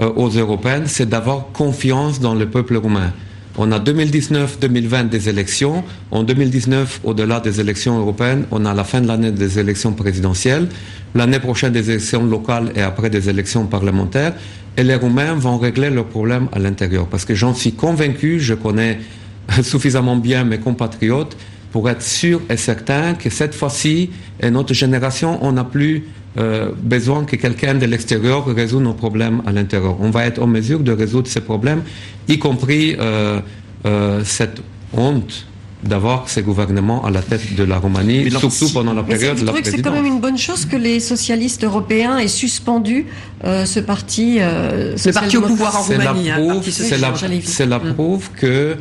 euh, 0.00 0.10
aux 0.16 0.28
Européennes, 0.28 0.84
c'est 0.86 1.08
d'avoir 1.08 1.52
confiance 1.52 2.20
dans 2.20 2.34
le 2.34 2.46
peuple 2.46 2.76
roumain. 2.76 3.12
On 3.56 3.70
a 3.70 3.78
2019-2020 3.78 5.08
des 5.08 5.28
élections. 5.28 5.84
En 6.10 6.24
2019, 6.24 7.02
au-delà 7.04 7.38
des 7.38 7.60
élections 7.60 7.96
européennes, 7.98 8.46
on 8.50 8.64
a 8.64 8.74
la 8.74 8.82
fin 8.82 9.00
de 9.00 9.06
l'année 9.06 9.30
des 9.30 9.60
élections 9.60 9.92
présidentielles, 9.92 10.66
l'année 11.14 11.38
prochaine 11.38 11.72
des 11.72 11.90
élections 11.90 12.26
locales 12.26 12.72
et 12.74 12.82
après 12.82 13.10
des 13.10 13.28
élections 13.28 13.66
parlementaires. 13.66 14.34
Et 14.76 14.82
les 14.82 14.96
Roumains 14.96 15.34
vont 15.34 15.56
régler 15.56 15.90
leurs 15.90 16.06
problèmes 16.06 16.48
à 16.50 16.58
l'intérieur. 16.58 17.06
Parce 17.06 17.24
que 17.24 17.36
j'en 17.36 17.54
suis 17.54 17.72
convaincu, 17.72 18.40
je 18.40 18.54
connais 18.54 18.98
suffisamment 19.62 20.16
bien 20.16 20.42
mes 20.42 20.58
compatriotes 20.58 21.36
pour 21.74 21.90
être 21.90 22.02
sûr 22.02 22.40
et 22.48 22.56
certain 22.56 23.14
que 23.14 23.28
cette 23.30 23.52
fois-ci, 23.52 24.10
et 24.40 24.48
notre 24.48 24.72
génération, 24.74 25.40
on 25.42 25.50
n'a 25.50 25.64
plus 25.64 26.04
euh, 26.38 26.70
besoin 26.80 27.24
que 27.24 27.34
quelqu'un 27.34 27.74
de 27.74 27.84
l'extérieur 27.84 28.46
résout 28.46 28.78
nos 28.78 28.94
problèmes 28.94 29.42
à 29.44 29.50
l'intérieur. 29.50 29.96
On 29.98 30.10
va 30.10 30.24
être 30.24 30.40
en 30.40 30.46
mesure 30.46 30.78
de 30.78 30.92
résoudre 30.92 31.26
ces 31.26 31.40
problèmes, 31.40 31.82
y 32.28 32.38
compris 32.38 32.94
euh, 33.00 33.40
euh, 33.86 34.22
cette 34.24 34.58
honte 34.96 35.46
d'avoir 35.82 36.28
ces 36.28 36.42
gouvernements 36.42 37.04
à 37.04 37.10
la 37.10 37.22
tête 37.22 37.56
de 37.56 37.64
la 37.64 37.78
Roumanie, 37.78 38.30
surtout 38.30 38.72
pendant 38.72 38.94
la 38.94 39.02
période 39.02 39.40
de 39.40 39.44
la 39.44 39.50
présidence. 39.50 39.74
C'est 39.74 39.82
quand 39.82 39.90
même 40.00 40.06
une 40.06 40.20
bonne 40.20 40.38
chose 40.38 40.66
que 40.66 40.76
les 40.76 41.00
socialistes 41.00 41.64
européens 41.64 42.18
aient 42.18 42.28
suspendu 42.28 43.06
ce 43.42 43.80
parti. 43.80 44.38
le 44.38 45.12
parti 45.12 45.36
au 45.38 45.42
pouvoir 45.42 45.74
en 45.74 45.82
Roumanie. 45.82 46.30
C'est 46.70 46.98
la, 46.98 47.08
hein, 47.08 47.66
la, 47.66 47.78
mm. 47.80 47.94
preuve 47.94 48.30
que 48.36 48.76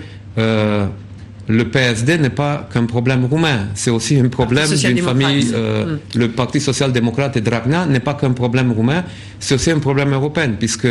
le 1.47 1.65
PSD 1.65 2.17
n'est 2.17 2.29
pas 2.29 2.67
qu'un 2.71 2.85
problème 2.85 3.25
roumain, 3.25 3.67
c'est 3.73 3.91
aussi 3.91 4.17
un 4.17 4.29
problème 4.29 4.69
d'une 4.69 4.97
famille. 4.99 5.51
Euh, 5.53 5.97
mm. 5.97 5.99
Le 6.15 6.29
Parti 6.29 6.61
social-démocrate 6.61 7.37
et 7.37 7.41
Dragna 7.41 7.85
n'est 7.85 7.99
pas 7.99 8.13
qu'un 8.13 8.31
problème 8.31 8.71
roumain, 8.71 9.03
c'est 9.39 9.55
aussi 9.55 9.71
un 9.71 9.79
problème 9.79 10.13
européen, 10.13 10.51
puisque 10.57 10.87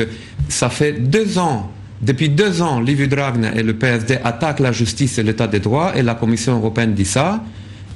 ça 0.48 0.68
fait 0.68 0.92
deux 0.92 1.38
ans, 1.38 1.70
depuis 2.02 2.28
deux 2.28 2.60
ans, 2.60 2.80
Liviu 2.80 3.06
Dragna 3.06 3.54
et 3.54 3.62
le 3.62 3.74
PSD 3.74 4.18
attaquent 4.24 4.60
la 4.60 4.72
justice 4.72 5.18
et 5.18 5.22
l'état 5.22 5.46
des 5.46 5.60
droits, 5.60 5.96
et 5.96 6.02
la 6.02 6.16
Commission 6.16 6.56
européenne 6.56 6.94
dit 6.94 7.04
ça. 7.04 7.44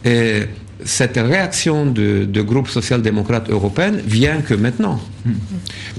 Et 0.05 0.45
cette 0.85 1.17
réaction 1.17 1.87
de, 1.87 2.25
de 2.25 2.43
groupe 2.43 2.69
social-démocrate 2.69 3.51
européen 3.51 3.93
vient 4.05 4.43
que 4.43 4.55
maintenant. 4.55 5.01
Mm. 5.25 5.33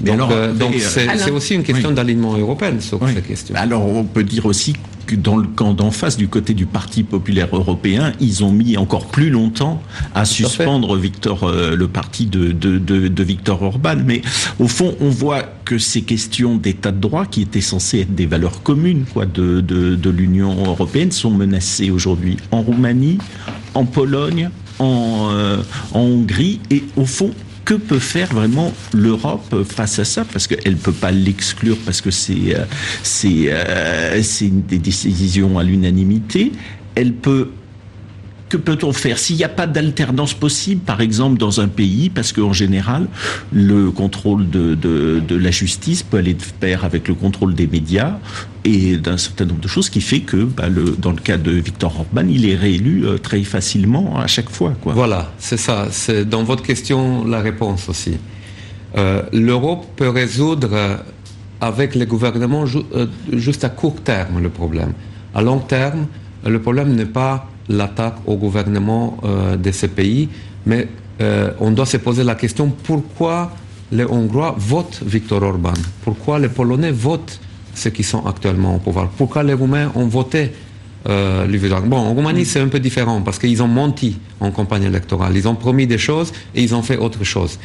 Donc, 0.00 0.30
euh, 0.30 0.54
euh, 0.60 1.16
c'est 1.16 1.30
aussi 1.30 1.54
une 1.54 1.64
question 1.64 1.90
d'alignement 1.90 2.36
européen 2.36 2.78
sur 2.80 3.00
cette 3.08 3.26
question. 3.26 3.54
Alors 3.56 3.86
on 3.86 4.04
peut 4.04 4.24
dire 4.24 4.46
aussi 4.46 4.74
dans 5.16 5.36
le 5.36 5.46
camp 5.46 5.74
d'en 5.74 5.90
face, 5.90 6.16
du 6.16 6.28
côté 6.28 6.54
du 6.54 6.66
Parti 6.66 7.02
populaire 7.02 7.48
européen, 7.52 8.12
ils 8.20 8.44
ont 8.44 8.52
mis 8.52 8.76
encore 8.76 9.06
plus 9.06 9.30
longtemps 9.30 9.82
à 10.14 10.24
suspendre 10.24 10.96
Victor, 10.96 11.44
euh, 11.44 11.76
le 11.76 11.88
parti 11.88 12.26
de, 12.26 12.52
de, 12.52 12.78
de, 12.78 13.08
de, 13.08 13.22
Victor 13.22 13.62
Orban. 13.62 13.96
Mais 14.04 14.22
au 14.58 14.68
fond, 14.68 14.94
on 15.00 15.08
voit 15.08 15.42
que 15.64 15.78
ces 15.78 16.02
questions 16.02 16.56
d'état 16.56 16.92
de 16.92 17.00
droit, 17.00 17.26
qui 17.26 17.42
étaient 17.42 17.60
censées 17.60 18.00
être 18.00 18.14
des 18.14 18.26
valeurs 18.26 18.62
communes 18.62 19.04
quoi, 19.12 19.26
de, 19.26 19.60
de 19.60 20.10
l'Union 20.10 20.54
européenne, 20.66 21.10
sont 21.10 21.30
menacées 21.30 21.90
aujourd'hui 21.90 22.36
en 22.50 22.62
Roumanie, 22.62 23.18
en 23.74 23.84
Pologne, 23.84 24.50
en, 24.78 25.30
euh, 25.32 25.58
en 25.92 26.00
Hongrie. 26.00 26.60
Et 26.70 26.84
au 26.96 27.06
fond, 27.06 27.32
que 27.68 27.74
peut 27.74 27.98
faire 27.98 28.32
vraiment 28.32 28.72
l'Europe 28.94 29.62
face 29.62 29.98
à 29.98 30.06
ça? 30.06 30.24
Parce 30.24 30.46
qu'elle 30.46 30.72
ne 30.72 30.78
peut 30.78 30.90
pas 30.90 31.10
l'exclure 31.10 31.76
parce 31.84 32.00
que 32.00 32.10
c'est 32.10 32.54
euh, 32.54 32.64
c'est 33.02 33.48
euh, 33.50 34.22
des 34.42 34.78
décisions 34.78 35.58
à 35.58 35.64
l'unanimité. 35.64 36.52
Elle 36.94 37.12
peut 37.12 37.48
que 38.48 38.56
peut-on 38.56 38.92
faire 38.92 39.18
s'il 39.18 39.36
n'y 39.36 39.44
a 39.44 39.48
pas 39.48 39.66
d'alternance 39.66 40.34
possible, 40.34 40.80
par 40.80 41.00
exemple 41.00 41.38
dans 41.38 41.60
un 41.60 41.68
pays, 41.68 42.10
parce 42.10 42.32
qu'en 42.32 42.52
général, 42.52 43.06
le 43.52 43.90
contrôle 43.90 44.48
de, 44.48 44.74
de, 44.74 45.36
la 45.36 45.50
justice 45.50 46.02
peut 46.02 46.18
aller 46.18 46.34
de 46.34 46.42
pair 46.58 46.84
avec 46.84 47.08
le 47.08 47.14
contrôle 47.14 47.54
des 47.54 47.66
médias 47.66 48.18
et 48.64 48.96
d'un 48.96 49.16
certain 49.16 49.44
nombre 49.44 49.60
de 49.60 49.68
choses 49.68 49.88
qui 49.88 50.00
fait 50.00 50.20
que, 50.20 50.44
bah, 50.44 50.68
dans 50.98 51.10
le 51.10 51.20
cas 51.20 51.36
de 51.36 51.52
Victor 51.52 51.94
Orban, 52.00 52.26
il 52.28 52.48
est 52.48 52.56
réélu 52.56 53.06
euh, 53.06 53.18
très 53.18 53.42
facilement 53.44 54.18
à 54.18 54.26
chaque 54.26 54.50
fois. 54.50 54.74
Voilà, 54.84 55.32
c'est 55.38 55.56
ça. 55.56 55.88
C'est 55.90 56.28
dans 56.28 56.42
votre 56.42 56.62
question 56.62 57.24
la 57.24 57.40
réponse 57.40 57.88
aussi. 57.88 58.16
Euh, 58.96 59.22
L'Europe 59.32 59.86
peut 59.96 60.08
résoudre 60.08 60.70
euh, 60.72 60.96
avec 61.60 61.94
les 61.94 62.06
gouvernements 62.06 62.64
juste 63.32 63.64
à 63.64 63.68
court 63.68 64.00
terme 64.02 64.40
le 64.40 64.48
problème. 64.48 64.92
À 65.34 65.42
long 65.42 65.58
terme, 65.58 66.06
le 66.46 66.60
problème 66.60 66.94
n'est 66.94 67.04
pas 67.04 67.48
l'attaque 67.68 68.16
au 68.26 68.36
gouvernement 68.36 69.18
euh, 69.24 69.56
de 69.56 69.70
ces 69.70 69.88
pays, 69.88 70.28
mais 70.66 70.88
euh, 71.20 71.50
on 71.60 71.70
doit 71.70 71.86
se 71.86 71.96
poser 71.96 72.24
la 72.24 72.34
question 72.34 72.72
pourquoi 72.82 73.52
les 73.90 74.04
Hongrois 74.04 74.54
votent 74.58 75.00
Viktor 75.04 75.42
Orban? 75.42 75.72
Pourquoi 76.02 76.38
les 76.38 76.48
Polonais 76.48 76.92
votent 76.92 77.40
ceux 77.74 77.90
qui 77.90 78.02
sont 78.02 78.24
actuellement 78.26 78.76
au 78.76 78.78
pouvoir? 78.78 79.08
Pourquoi 79.08 79.42
les 79.42 79.54
Roumains 79.54 79.90
ont 79.94 80.06
voté 80.06 80.52
euh, 81.08 81.46
Bon, 81.86 81.96
en 81.96 82.12
Roumanie, 82.12 82.44
c'est 82.44 82.60
un 82.60 82.68
peu 82.68 82.80
différent 82.80 83.22
parce 83.22 83.38
qu'ils 83.38 83.62
ont 83.62 83.68
menti 83.68 84.18
en 84.40 84.50
campagne 84.50 84.84
électorale. 84.84 85.36
Ils 85.36 85.48
ont 85.48 85.54
promis 85.54 85.86
des 85.86 85.98
choses 85.98 86.32
et 86.54 86.62
ils 86.62 86.74
ont 86.74 86.82
fait 86.82 86.96
autre 86.96 87.24
chose. 87.24 87.58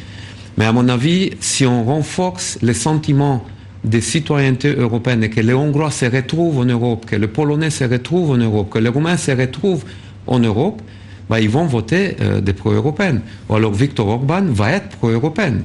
Mais 0.56 0.64
à 0.64 0.72
mon 0.72 0.88
avis, 0.88 1.32
si 1.40 1.66
on 1.66 1.84
renforce 1.84 2.58
les 2.62 2.74
sentiments 2.74 3.44
des 3.84 4.00
citoyennetés 4.00 4.74
européennes 4.74 5.28
que 5.28 5.40
les 5.40 5.54
Hongrois 5.54 5.90
se 5.90 6.06
retrouvent 6.06 6.58
en 6.58 6.64
Europe, 6.64 7.06
que 7.06 7.16
les 7.16 7.28
Polonais 7.28 7.70
se 7.70 7.84
retrouvent 7.84 8.30
en 8.30 8.38
Europe, 8.38 8.70
que 8.70 8.78
les 8.78 8.88
Roumains 8.88 9.18
se 9.18 9.30
retrouvent 9.30 9.84
en 10.26 10.38
Europe, 10.38 10.80
bah, 11.28 11.40
ils 11.40 11.50
vont 11.50 11.66
voter 11.66 12.16
euh, 12.20 12.40
des 12.40 12.52
pro-européennes. 12.52 13.20
Ou 13.48 13.54
alors 13.54 13.72
Victor 13.72 14.08
Orban 14.08 14.42
va 14.44 14.72
être 14.72 14.88
pro-européenne. 14.88 15.62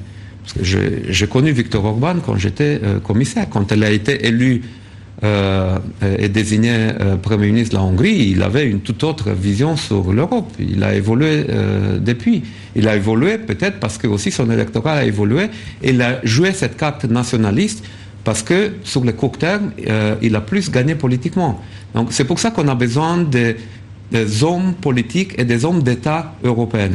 J'ai 0.61 1.27
connu 1.27 1.51
Victor 1.51 1.85
Orban 1.85 2.15
quand 2.25 2.35
j'étais 2.35 2.79
euh, 2.83 2.99
commissaire. 2.99 3.47
Quand 3.49 3.71
elle 3.71 3.83
a 3.83 3.91
été 3.91 4.25
élue 4.25 4.63
euh, 5.23 5.77
et 6.17 6.29
désigné 6.29 6.87
Premier 7.21 7.47
ministre 7.47 7.75
de 7.75 7.75
la 7.75 7.83
Hongrie, 7.83 8.29
il 8.31 8.41
avait 8.41 8.65
une 8.65 8.79
toute 8.79 9.03
autre 9.03 9.31
vision 9.31 9.75
sur 9.75 10.11
l'Europe. 10.11 10.49
Il 10.59 10.83
a 10.83 10.95
évolué 10.95 11.45
depuis. 11.99 12.43
Il 12.75 12.87
a 12.87 12.95
évolué 12.95 13.37
peut-être 13.37 13.79
parce 13.79 13.97
que 13.97 14.07
aussi 14.07 14.31
son 14.31 14.49
électorat 14.49 14.93
a 14.93 15.03
évolué 15.03 15.49
et 15.83 15.89
il 15.89 16.01
a 16.01 16.19
joué 16.23 16.53
cette 16.53 16.77
carte 16.77 17.03
nationaliste 17.03 17.83
parce 18.23 18.43
que 18.43 18.73
sur 18.83 19.03
le 19.03 19.13
court 19.13 19.37
terme, 19.37 19.71
euh, 19.87 20.15
il 20.21 20.35
a 20.35 20.41
plus 20.41 20.69
gagné 20.69 20.95
politiquement. 20.95 21.61
Donc 21.95 22.09
c'est 22.11 22.25
pour 22.25 22.39
ça 22.39 22.51
qu'on 22.51 22.67
a 22.67 22.75
besoin 22.75 23.17
des 24.11 24.43
hommes 24.43 24.73
politiques 24.73 25.33
et 25.37 25.45
des 25.45 25.65
hommes 25.65 25.83
d'État 25.83 26.35
européens 26.43 26.91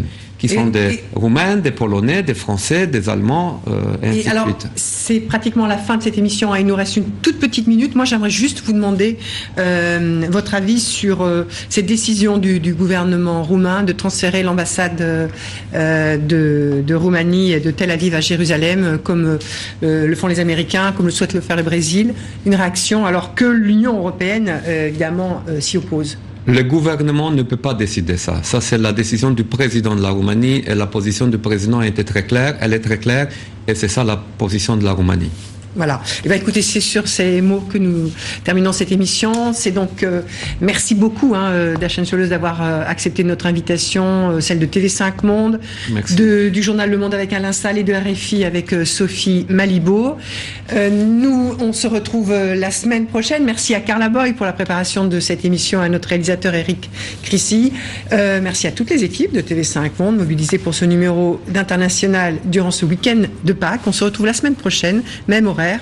qui 0.46 0.54
sont 0.54 0.66
des 0.66 1.00
Roumains, 1.14 1.56
des 1.56 1.70
Polonais, 1.70 2.22
des 2.22 2.34
Français, 2.34 2.86
des 2.86 3.08
Allemands, 3.08 3.62
euh, 3.68 3.80
et, 4.02 4.08
ainsi 4.08 4.28
alors, 4.28 4.48
C'est 4.76 5.20
pratiquement 5.20 5.66
la 5.66 5.78
fin 5.78 5.96
de 5.96 6.02
cette 6.02 6.18
émission. 6.18 6.52
Hein. 6.52 6.58
Il 6.58 6.66
nous 6.66 6.74
reste 6.74 6.96
une 6.96 7.08
toute 7.22 7.38
petite 7.38 7.66
minute. 7.66 7.94
Moi, 7.94 8.04
j'aimerais 8.04 8.30
juste 8.30 8.62
vous 8.64 8.72
demander 8.72 9.18
euh, 9.58 10.26
votre 10.30 10.54
avis 10.54 10.80
sur 10.80 11.22
euh, 11.22 11.44
cette 11.70 11.86
décision 11.86 12.36
du, 12.38 12.74
gouvernement 12.74 13.42
roumain 13.42 13.84
de 13.84 13.92
transférer 13.92 14.42
l'ambassade 14.42 14.96
de, 15.72 16.82
de, 16.82 16.94
Roumanie 16.94 17.60
de 17.60 17.70
Tel 17.70 17.90
Aviv 17.90 18.14
à 18.14 18.20
Jérusalem, 18.20 18.98
comme 19.02 19.38
le 19.82 20.14
font 20.14 20.26
les 20.26 20.40
Américains, 20.40 20.92
comme 20.96 21.06
le 21.06 21.12
souhaite 21.12 21.34
le 21.34 21.40
faire 21.40 21.56
le 21.56 21.62
Brésil. 21.62 22.14
Une 22.46 22.54
réaction 22.54 23.06
alors 23.06 23.34
que 23.34 23.44
l'Union 23.44 23.96
européenne, 23.96 24.60
évidemment, 24.66 25.42
s'y 25.60 25.76
oppose. 25.78 26.18
Le 26.46 26.62
gouvernement 26.62 27.30
ne 27.30 27.42
peut 27.42 27.56
pas 27.56 27.72
décider 27.72 28.18
ça. 28.18 28.42
Ça, 28.42 28.60
c'est 28.60 28.76
la 28.76 28.92
décision 28.92 29.30
du 29.30 29.44
président 29.44 29.96
de 29.96 30.02
la 30.02 30.10
Roumanie 30.10 30.62
et 30.66 30.74
la 30.74 30.86
position 30.86 31.26
du 31.26 31.38
président 31.38 31.78
a 31.78 31.86
été 31.86 32.04
très 32.04 32.24
claire. 32.24 32.58
Elle 32.60 32.74
est 32.74 32.80
très 32.80 32.98
claire 32.98 33.28
et 33.66 33.74
c'est 33.74 33.88
ça 33.88 34.04
la 34.04 34.18
position 34.18 34.76
de 34.76 34.84
la 34.84 34.92
Roumanie. 34.92 35.30
Voilà. 35.76 36.00
Et 36.04 36.20
eh 36.24 36.28
bien, 36.28 36.36
écoutez, 36.36 36.62
c'est 36.62 36.80
sur 36.80 37.08
ces 37.08 37.40
mots 37.40 37.60
que 37.60 37.78
nous 37.78 38.12
terminons 38.44 38.72
cette 38.72 38.92
émission. 38.92 39.52
C'est 39.52 39.72
donc 39.72 40.02
euh, 40.02 40.20
merci 40.60 40.94
beaucoup, 40.94 41.34
hein, 41.34 41.50
euh, 41.50 41.76
Dacian 41.76 42.04
d'avoir 42.28 42.62
euh, 42.62 42.84
accepté 42.86 43.24
notre 43.24 43.46
invitation, 43.46 44.40
celle 44.40 44.60
de 44.60 44.66
TV5 44.66 45.24
Monde, 45.24 45.60
de, 46.16 46.48
du 46.48 46.62
journal 46.62 46.90
Le 46.90 46.98
Monde 46.98 47.14
avec 47.14 47.32
Alain 47.32 47.52
Salle 47.52 47.78
et 47.78 47.82
de 47.82 47.92
RFI 47.92 48.44
avec 48.44 48.74
Sophie 48.84 49.46
Malibo. 49.48 50.16
nous, 50.72 51.56
on 51.58 51.72
se 51.72 51.86
retrouve 51.86 52.32
la 52.32 52.70
semaine 52.70 53.06
prochaine. 53.06 53.44
Merci 53.44 53.74
à 53.74 53.80
Carla 53.80 54.08
Boy 54.08 54.34
pour 54.34 54.46
la 54.46 54.52
préparation 54.52 55.06
de 55.06 55.18
cette 55.18 55.44
émission, 55.44 55.80
à 55.80 55.88
notre 55.88 56.08
réalisateur 56.08 56.54
Eric 56.54 56.90
Crissy. 57.22 57.72
merci 58.10 58.66
à 58.66 58.72
toutes 58.72 58.90
les 58.90 59.02
équipes 59.02 59.32
de 59.32 59.40
TV5 59.40 59.90
Monde 59.98 60.18
mobilisées 60.18 60.58
pour 60.58 60.74
ce 60.74 60.84
numéro 60.84 61.40
d'international 61.48 62.36
durant 62.44 62.70
ce 62.70 62.84
week-end 62.84 63.22
de 63.44 63.52
Pâques. 63.52 63.86
On 63.86 63.92
se 63.92 64.04
retrouve 64.04 64.26
la 64.26 64.34
semaine 64.34 64.54
prochaine, 64.54 65.02
même 65.26 65.46
horaire 65.46 65.63
même 65.64 65.80